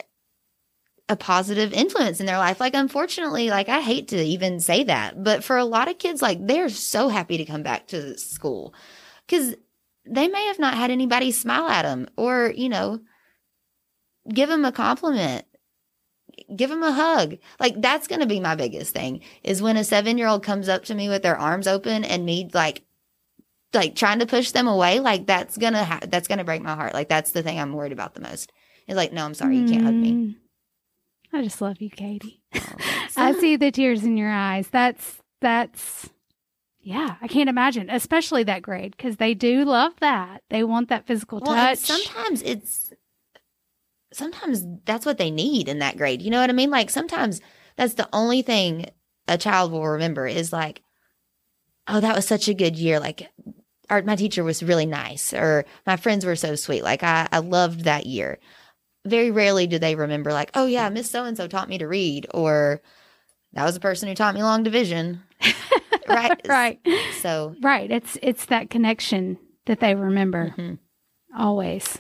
a 1.10 1.16
positive 1.16 1.72
influence 1.72 2.20
in 2.20 2.26
their 2.26 2.38
life. 2.38 2.60
Like 2.60 2.74
unfortunately 2.74 3.50
like 3.50 3.70
i 3.70 3.80
hate 3.80 4.10
to 4.10 4.22
even 4.22 4.60
say 4.60 4.84
that 4.84 5.24
but 5.24 5.44
for 5.44 5.58
a 5.58 5.64
lot 5.64 5.88
of 5.88 5.98
kids 5.98 6.22
like 6.22 6.46
they're 6.46 6.70
so 6.70 7.08
happy 7.08 7.38
to 7.38 7.46
come 7.46 7.64
back 7.64 7.88
to 7.88 8.18
school. 8.18 8.74
Because 9.26 9.56
they 10.10 10.28
may 10.28 10.46
have 10.46 10.60
not 10.60 10.74
had 10.74 10.92
anybody 10.92 11.32
smile 11.32 11.68
at 11.68 11.84
them 11.84 12.08
or 12.18 12.52
you 12.56 12.70
know 12.70 13.00
give 14.34 14.50
them 14.50 14.66
a 14.66 14.72
compliment 14.72 15.46
give 16.56 16.70
them 16.70 16.84
a 16.84 16.92
hug 16.92 17.38
like 17.60 17.82
that's 17.82 18.08
going 18.08 18.22
to 18.22 18.28
be 18.28 18.40
my 18.40 18.56
biggest 18.56 18.94
thing 18.94 19.22
is 19.44 19.62
when 19.62 19.78
a 19.78 19.84
seven 19.84 20.18
year 20.18 20.28
old 20.28 20.44
comes 20.44 20.70
up 20.70 20.86
to 20.86 20.96
me 20.96 21.10
with 21.10 21.24
their 21.24 21.38
arms 21.38 21.68
open 21.68 22.04
and 22.04 22.26
me 22.26 22.50
like 22.54 22.84
like 23.74 23.96
trying 23.96 24.20
to 24.20 24.26
push 24.26 24.52
them 24.52 24.68
away 24.68 25.00
like 25.00 25.26
that's 25.28 25.58
gonna 25.58 25.84
ha- 25.84 26.00
that's 26.08 26.28
gonna 26.28 26.44
break 26.44 26.62
my 26.62 26.76
heart 26.76 26.94
like 26.94 27.10
that's 27.10 27.32
the 27.32 27.44
thing 27.44 27.60
i'm 27.60 27.74
worried 27.74 27.92
about 27.92 28.14
the 28.14 28.22
most 28.22 28.52
is 28.88 28.96
like 28.96 29.12
no 29.12 29.26
i'm 29.26 29.34
sorry 29.34 29.58
you 29.58 29.68
can't 29.68 29.84
hug 29.84 29.94
me 29.94 30.12
Mm. 30.12 30.36
I 31.34 31.44
just 31.44 31.60
love 31.60 31.82
you, 31.82 31.90
Katie. 31.90 32.42
Oh. 32.56 32.62
I 33.18 33.34
see 33.34 33.58
the 33.58 33.70
tears 33.70 34.06
in 34.06 34.16
your 34.16 34.32
eyes. 34.32 34.70
That's 34.70 35.18
that's 35.42 36.10
yeah, 36.88 37.18
I 37.22 37.28
can't 37.28 37.50
imagine, 37.50 37.90
especially 37.90 38.44
that 38.44 38.62
grade 38.62 38.96
because 38.96 39.18
they 39.18 39.34
do 39.34 39.66
love 39.66 39.92
that. 40.00 40.42
They 40.50 40.64
want 40.64 40.88
that 40.88 41.06
physical 41.06 41.42
Well, 41.46 41.54
touch. 41.54 41.80
sometimes 41.80 42.42
it's 42.44 42.94
sometimes 44.14 44.64
that's 44.86 45.06
what 45.06 45.18
they 45.18 45.30
need 45.30 45.68
in 45.68 45.80
that 45.80 45.98
grade. 45.98 46.22
You 46.22 46.32
know 46.32 46.40
what 46.40 46.50
I 46.50 46.54
mean? 46.54 46.70
Like 46.70 46.90
sometimes 46.90 47.42
that's 47.76 47.96
the 47.96 48.08
only 48.14 48.42
thing 48.42 48.86
a 49.28 49.38
child 49.38 49.74
will 49.74 49.86
remember 49.86 50.28
is 50.28 50.54
like, 50.54 50.82
oh, 51.90 52.00
that 52.00 52.16
was 52.16 52.26
such 52.26 52.48
a 52.48 52.54
good 52.54 52.78
year. 52.78 53.02
Like, 53.02 53.30
our, 53.90 54.02
my 54.04 54.16
teacher 54.16 54.46
was 54.46 54.64
really 54.64 54.86
nice, 54.86 55.34
or 55.34 55.66
my 55.86 55.98
friends 55.98 56.26
were 56.26 56.38
so 56.38 56.56
sweet. 56.56 56.84
Like, 56.84 57.04
I, 57.04 57.28
I 57.34 57.40
loved 57.40 57.82
that 57.82 58.06
year. 58.06 58.40
Very 59.06 59.30
rarely 59.30 59.68
do 59.68 59.78
they 59.78 59.96
remember, 59.96 60.32
like, 60.32 60.52
oh, 60.54 60.68
yeah, 60.68 60.88
Miss 60.88 61.12
So 61.12 61.26
and 61.26 61.36
so 61.36 61.50
taught 61.50 61.68
me 61.68 61.80
to 61.80 61.88
read, 61.88 62.28
or 62.34 62.82
that 63.52 63.66
was 63.66 63.74
the 63.74 63.82
person 63.82 64.08
who 64.08 64.16
taught 64.16 64.36
me 64.36 64.44
long 64.44 64.64
division. 64.64 65.24
right. 66.16 66.42
right. 66.48 66.80
So, 67.22 67.56
Right. 67.62 67.92
It's 67.92 68.18
it's 68.22 68.46
that 68.46 68.70
connection 68.70 69.38
that 69.66 69.80
they 69.80 69.96
remember 69.96 70.54
mhm. 70.58 70.80
always. 71.38 72.00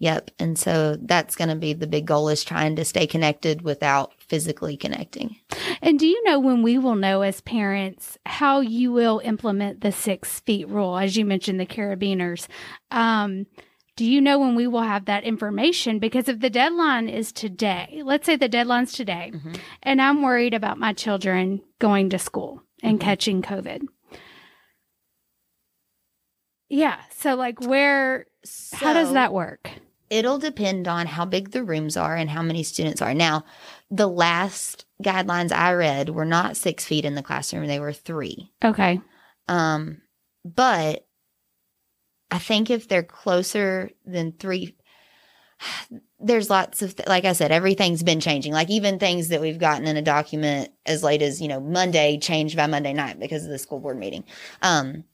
Yep. 0.00 0.32
And 0.40 0.58
so 0.58 0.96
that's 1.00 1.36
going 1.36 1.48
to 1.50 1.54
be 1.54 1.72
the 1.72 1.86
big 1.86 2.04
goal 2.04 2.28
is 2.28 2.42
trying 2.44 2.76
to 2.76 2.84
stay 2.84 3.06
connected 3.06 3.62
without 3.62 4.12
physically 4.18 4.76
connecting. 4.76 5.36
And 5.80 5.98
do 5.98 6.06
you 6.06 6.22
know 6.24 6.40
when 6.40 6.62
we 6.62 6.78
will 6.78 6.96
know 6.96 7.22
as 7.22 7.40
parents 7.40 8.18
how 8.26 8.60
you 8.60 8.90
will 8.92 9.20
implement 9.24 9.80
the 9.80 9.92
six 9.92 10.40
feet 10.40 10.68
rule? 10.68 10.98
As 10.98 11.16
you 11.16 11.24
mentioned, 11.24 11.60
the 11.60 11.64
carabiners. 11.66 12.48
Um, 12.90 13.46
do 13.96 14.04
you 14.04 14.20
know 14.20 14.40
when 14.40 14.56
we 14.56 14.66
will 14.66 14.82
have 14.82 15.04
that 15.04 15.22
information? 15.22 16.00
Because 16.00 16.28
if 16.28 16.40
the 16.40 16.50
deadline 16.50 17.08
is 17.08 17.32
today, 17.32 18.02
let's 18.04 18.26
say 18.26 18.34
the 18.34 18.48
deadline's 18.48 18.92
today, 18.92 19.30
Mhm. 19.32 19.56
and 19.84 20.02
I'm 20.02 20.22
worried 20.22 20.52
about 20.54 20.78
my 20.78 20.92
children 20.92 21.62
going 21.78 22.10
to 22.10 22.18
school 22.18 22.60
and 22.84 22.98
Mhm. 22.98 23.02
catching 23.02 23.42
COVID. 23.42 23.82
Yeah. 26.68 27.00
So, 27.10 27.34
like, 27.34 27.60
where, 27.60 28.26
how 28.72 28.92
does 28.94 29.12
that 29.12 29.32
work? 29.32 29.70
It'll 30.10 30.38
depend 30.38 30.86
on 30.88 31.06
how 31.06 31.24
big 31.24 31.50
the 31.50 31.62
rooms 31.64 31.96
are 31.96 32.14
and 32.16 32.28
how 32.30 32.42
many 32.42 32.62
students 32.62 33.02
are. 33.02 33.14
Now, 33.14 33.44
the 33.90 34.06
last 34.08 34.84
guidelines 35.02 35.52
I 35.52 35.72
read 35.72 36.10
were 36.10 36.24
not 36.24 36.56
six 36.56 36.84
feet 36.84 37.04
in 37.04 37.14
the 37.14 37.22
classroom, 37.22 37.66
they 37.66 37.80
were 37.80 37.92
three. 37.92 38.52
Okay. 38.64 39.00
Um, 39.48 40.02
but 40.44 41.06
I 42.30 42.38
think 42.38 42.70
if 42.70 42.88
they're 42.88 43.02
closer 43.02 43.90
than 44.04 44.32
three, 44.32 44.76
there's 46.24 46.48
lots 46.48 46.80
of, 46.80 46.96
th- 46.96 47.08
like 47.08 47.24
I 47.24 47.34
said, 47.34 47.52
everything's 47.52 48.02
been 48.02 48.20
changing. 48.20 48.52
Like 48.52 48.70
even 48.70 48.98
things 48.98 49.28
that 49.28 49.40
we've 49.40 49.58
gotten 49.58 49.86
in 49.86 49.96
a 49.96 50.02
document 50.02 50.70
as 50.86 51.02
late 51.02 51.22
as, 51.22 51.40
you 51.40 51.48
know, 51.48 51.60
Monday 51.60 52.18
changed 52.18 52.56
by 52.56 52.66
Monday 52.66 52.92
night 52.92 53.20
because 53.20 53.44
of 53.44 53.50
the 53.50 53.58
school 53.58 53.78
board 53.78 53.98
meeting. 53.98 54.24
Um, 54.62 55.04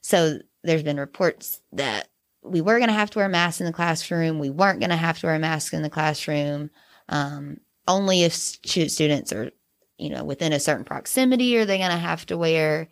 so 0.00 0.38
there's 0.64 0.82
been 0.82 0.98
reports 0.98 1.60
that 1.72 2.08
we 2.42 2.62
were 2.62 2.78
going 2.78 2.88
to 2.88 2.94
have 2.94 3.10
to 3.10 3.18
wear 3.18 3.28
masks 3.28 3.60
in 3.60 3.66
the 3.66 3.72
classroom. 3.72 4.38
We 4.38 4.48
weren't 4.48 4.80
going 4.80 4.90
to 4.90 4.96
have 4.96 5.18
to 5.20 5.26
wear 5.26 5.38
masks 5.38 5.74
in 5.74 5.82
the 5.82 5.90
classroom. 5.90 6.70
Um, 7.10 7.58
only 7.86 8.22
if 8.22 8.32
stu- 8.32 8.88
students 8.88 9.32
are, 9.32 9.50
you 9.98 10.08
know, 10.08 10.24
within 10.24 10.52
a 10.54 10.60
certain 10.60 10.84
proximity 10.84 11.58
are 11.58 11.66
they 11.66 11.78
going 11.78 11.90
to 11.90 11.96
have 11.96 12.24
to 12.26 12.38
wear. 12.38 12.88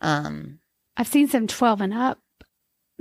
Um, 0.00 0.58
I've 0.96 1.08
seen 1.08 1.28
some 1.28 1.46
12 1.46 1.80
and 1.82 1.94
up. 1.94 2.18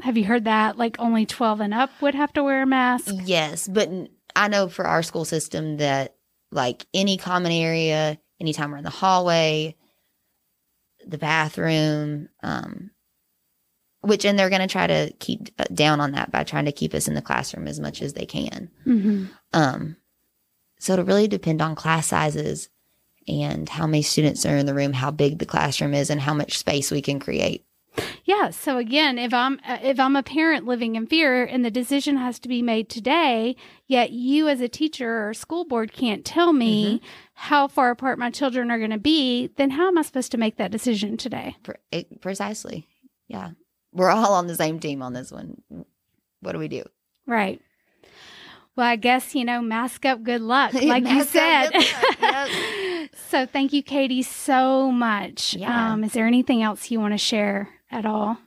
Have 0.01 0.17
you 0.17 0.25
heard 0.25 0.45
that? 0.45 0.77
Like, 0.77 0.97
only 0.99 1.25
12 1.25 1.61
and 1.61 1.73
up 1.73 1.89
would 2.01 2.15
have 2.15 2.33
to 2.33 2.43
wear 2.43 2.63
a 2.63 2.65
mask? 2.65 3.13
Yes, 3.23 3.67
but 3.67 3.89
I 4.35 4.47
know 4.49 4.67
for 4.67 4.85
our 4.85 5.03
school 5.03 5.25
system 5.25 5.77
that 5.77 6.15
like 6.51 6.85
any 6.93 7.17
common 7.17 7.51
area, 7.51 8.17
anytime 8.39 8.71
we're 8.71 8.77
in 8.77 8.83
the 8.83 8.89
hallway, 8.89 9.75
the 11.05 11.17
bathroom, 11.17 12.29
um, 12.43 12.91
which 14.01 14.25
and 14.25 14.37
they're 14.37 14.49
going 14.49 14.61
to 14.61 14.67
try 14.67 14.85
to 14.87 15.11
keep 15.19 15.49
uh, 15.57 15.63
down 15.73 15.99
on 15.99 16.11
that 16.11 16.31
by 16.31 16.43
trying 16.43 16.65
to 16.65 16.71
keep 16.71 16.93
us 16.93 17.07
in 17.07 17.13
the 17.15 17.21
classroom 17.21 17.67
as 17.67 17.79
much 17.79 18.01
as 18.01 18.13
they 18.13 18.25
can. 18.25 18.69
hmm 18.83 19.25
Um, 19.53 19.97
so 20.79 20.93
it'll 20.93 21.05
really 21.05 21.27
depend 21.27 21.61
on 21.61 21.75
class 21.75 22.07
sizes 22.07 22.69
and 23.27 23.67
how 23.67 23.87
many 23.87 24.03
students 24.03 24.45
are 24.45 24.57
in 24.57 24.65
the 24.65 24.73
room, 24.73 24.93
how 24.93 25.09
big 25.09 25.39
the 25.39 25.45
classroom 25.45 25.93
is, 25.93 26.09
and 26.09 26.21
how 26.21 26.33
much 26.33 26.57
space 26.59 26.91
we 26.91 27.01
can 27.01 27.19
create. 27.19 27.64
Yeah. 28.23 28.49
So 28.49 28.77
again, 28.77 29.17
if 29.17 29.33
I'm 29.33 29.59
uh, 29.67 29.77
if 29.81 29.99
I'm 29.99 30.15
a 30.15 30.23
parent 30.23 30.65
living 30.65 30.95
in 30.95 31.07
fear 31.07 31.43
and 31.43 31.63
the 31.63 31.71
decision 31.71 32.17
has 32.17 32.39
to 32.39 32.47
be 32.47 32.61
made 32.61 32.89
today, 32.89 33.55
yet 33.87 34.11
you 34.11 34.47
as 34.47 34.61
a 34.61 34.67
teacher 34.67 35.27
or 35.27 35.33
school 35.33 35.65
board 35.65 35.93
can't 35.93 36.25
tell 36.25 36.53
me 36.53 37.01
how 37.35 37.67
far 37.67 37.91
apart 37.91 38.17
my 38.17 38.31
children 38.31 38.71
are 38.71 38.77
going 38.77 38.91
to 38.91 38.97
be, 38.97 39.51
then 39.57 39.71
how 39.71 39.87
am 39.87 39.97
I 39.97 40.01
supposed 40.01 40.31
to 40.31 40.37
make 40.37 40.57
that 40.57 40.71
decision 40.71 41.17
today? 41.17 41.57
Precisely. 42.21 42.87
Yeah. 43.27 43.51
We're 43.91 44.09
all 44.09 44.33
on 44.33 44.47
the 44.47 44.55
same 44.55 44.79
team 44.79 45.01
on 45.01 45.13
this 45.13 45.31
one. 45.31 45.61
What 46.41 46.53
do 46.53 46.59
we 46.59 46.67
do? 46.67 46.83
Right. 47.27 47.61
Well, 48.75 48.87
I 48.87 48.97
guess, 48.97 49.33
you 49.33 49.45
know, 49.45 49.61
mask 49.61 50.05
up 50.05 50.23
good 50.23 50.41
luck, 50.41 50.73
like 50.81 51.07
you 51.07 51.23
said. 51.23 51.69
so 53.29 53.45
thank 53.45 53.71
you, 53.71 53.81
Katie, 53.81 54.21
so 54.21 54.91
much. 54.91 55.53
Yeah. 55.53 55.93
Um, 55.93 56.03
is 56.03 56.13
there 56.13 56.27
anything 56.27 56.61
else 56.61 56.91
you 56.91 56.99
want 56.99 57.13
to 57.13 57.17
share 57.17 57.69
at 57.95 58.05
all? 58.05 58.37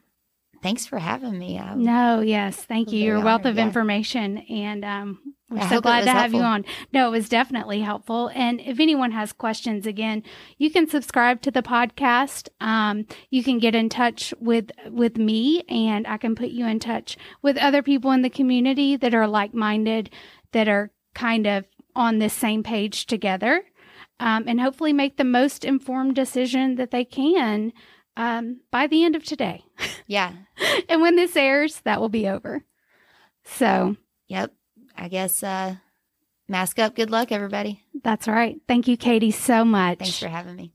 Thanks 0.62 0.86
for 0.86 0.98
having 0.98 1.38
me. 1.38 1.58
I, 1.58 1.74
No, 1.74 2.20
yes. 2.20 2.56
Thank 2.56 2.92
you. 2.92 3.04
You're 3.04 3.16
a 3.16 3.24
wealth 3.24 3.44
of 3.44 3.56
yeah. 3.56 3.64
information. 3.64 4.38
And 4.38 4.84
um, 4.84 5.34
we're 5.50 5.60
I 5.60 5.68
so 5.68 5.80
glad 5.80 6.04
to 6.04 6.10
have 6.10 6.34
you 6.34 6.40
on. 6.40 6.64
No, 6.92 7.06
it 7.06 7.10
was 7.10 7.28
definitely 7.28 7.80
helpful. 7.80 8.30
And 8.34 8.60
if 8.60 8.80
anyone 8.80 9.12
has 9.12 9.32
questions, 9.32 9.86
again, 9.86 10.24
you 10.56 10.70
can 10.70 10.88
subscribe 10.88 11.42
to 11.42 11.50
the 11.50 11.62
podcast. 11.62 12.48
Um, 12.60 13.06
you 13.30 13.44
can 13.44 13.58
get 13.58 13.74
in 13.74 13.88
touch 13.88 14.34
with 14.40 14.70
with 14.90 15.16
me, 15.16 15.62
and 15.68 16.06
I 16.06 16.16
can 16.16 16.34
put 16.34 16.48
you 16.48 16.66
in 16.66 16.80
touch 16.80 17.16
with 17.40 17.56
other 17.56 17.82
people 17.82 18.10
in 18.10 18.22
the 18.22 18.30
community 18.30 18.96
that 18.96 19.14
are 19.14 19.28
like 19.28 19.54
minded, 19.54 20.10
that 20.52 20.68
are 20.68 20.90
kind 21.14 21.46
of 21.46 21.64
on 21.94 22.18
this 22.18 22.34
same 22.34 22.62
page 22.64 23.06
together, 23.06 23.62
um, 24.18 24.44
and 24.46 24.60
hopefully 24.60 24.92
make 24.92 25.16
the 25.16 25.24
most 25.24 25.64
informed 25.64 26.16
decision 26.16 26.74
that 26.74 26.90
they 26.90 27.04
can 27.04 27.72
um, 28.18 28.60
by 28.70 28.86
the 28.86 29.02
end 29.04 29.16
of 29.16 29.24
today. 29.24 29.64
Yeah. 30.06 30.32
and 30.90 31.00
when 31.00 31.16
this 31.16 31.34
airs, 31.36 31.80
that 31.84 32.00
will 32.00 32.10
be 32.10 32.28
over. 32.28 32.64
So 33.44 33.96
Yep. 34.28 34.52
I 34.96 35.08
guess 35.08 35.42
uh 35.42 35.76
mask 36.48 36.78
up. 36.78 36.94
Good 36.94 37.10
luck, 37.10 37.32
everybody. 37.32 37.82
that's 38.02 38.28
right. 38.28 38.60
Thank 38.68 38.88
you, 38.88 38.96
Katie, 38.96 39.30
so 39.30 39.64
much. 39.64 39.98
Thanks 40.00 40.18
for 40.18 40.28
having 40.28 40.56
me. 40.56 40.72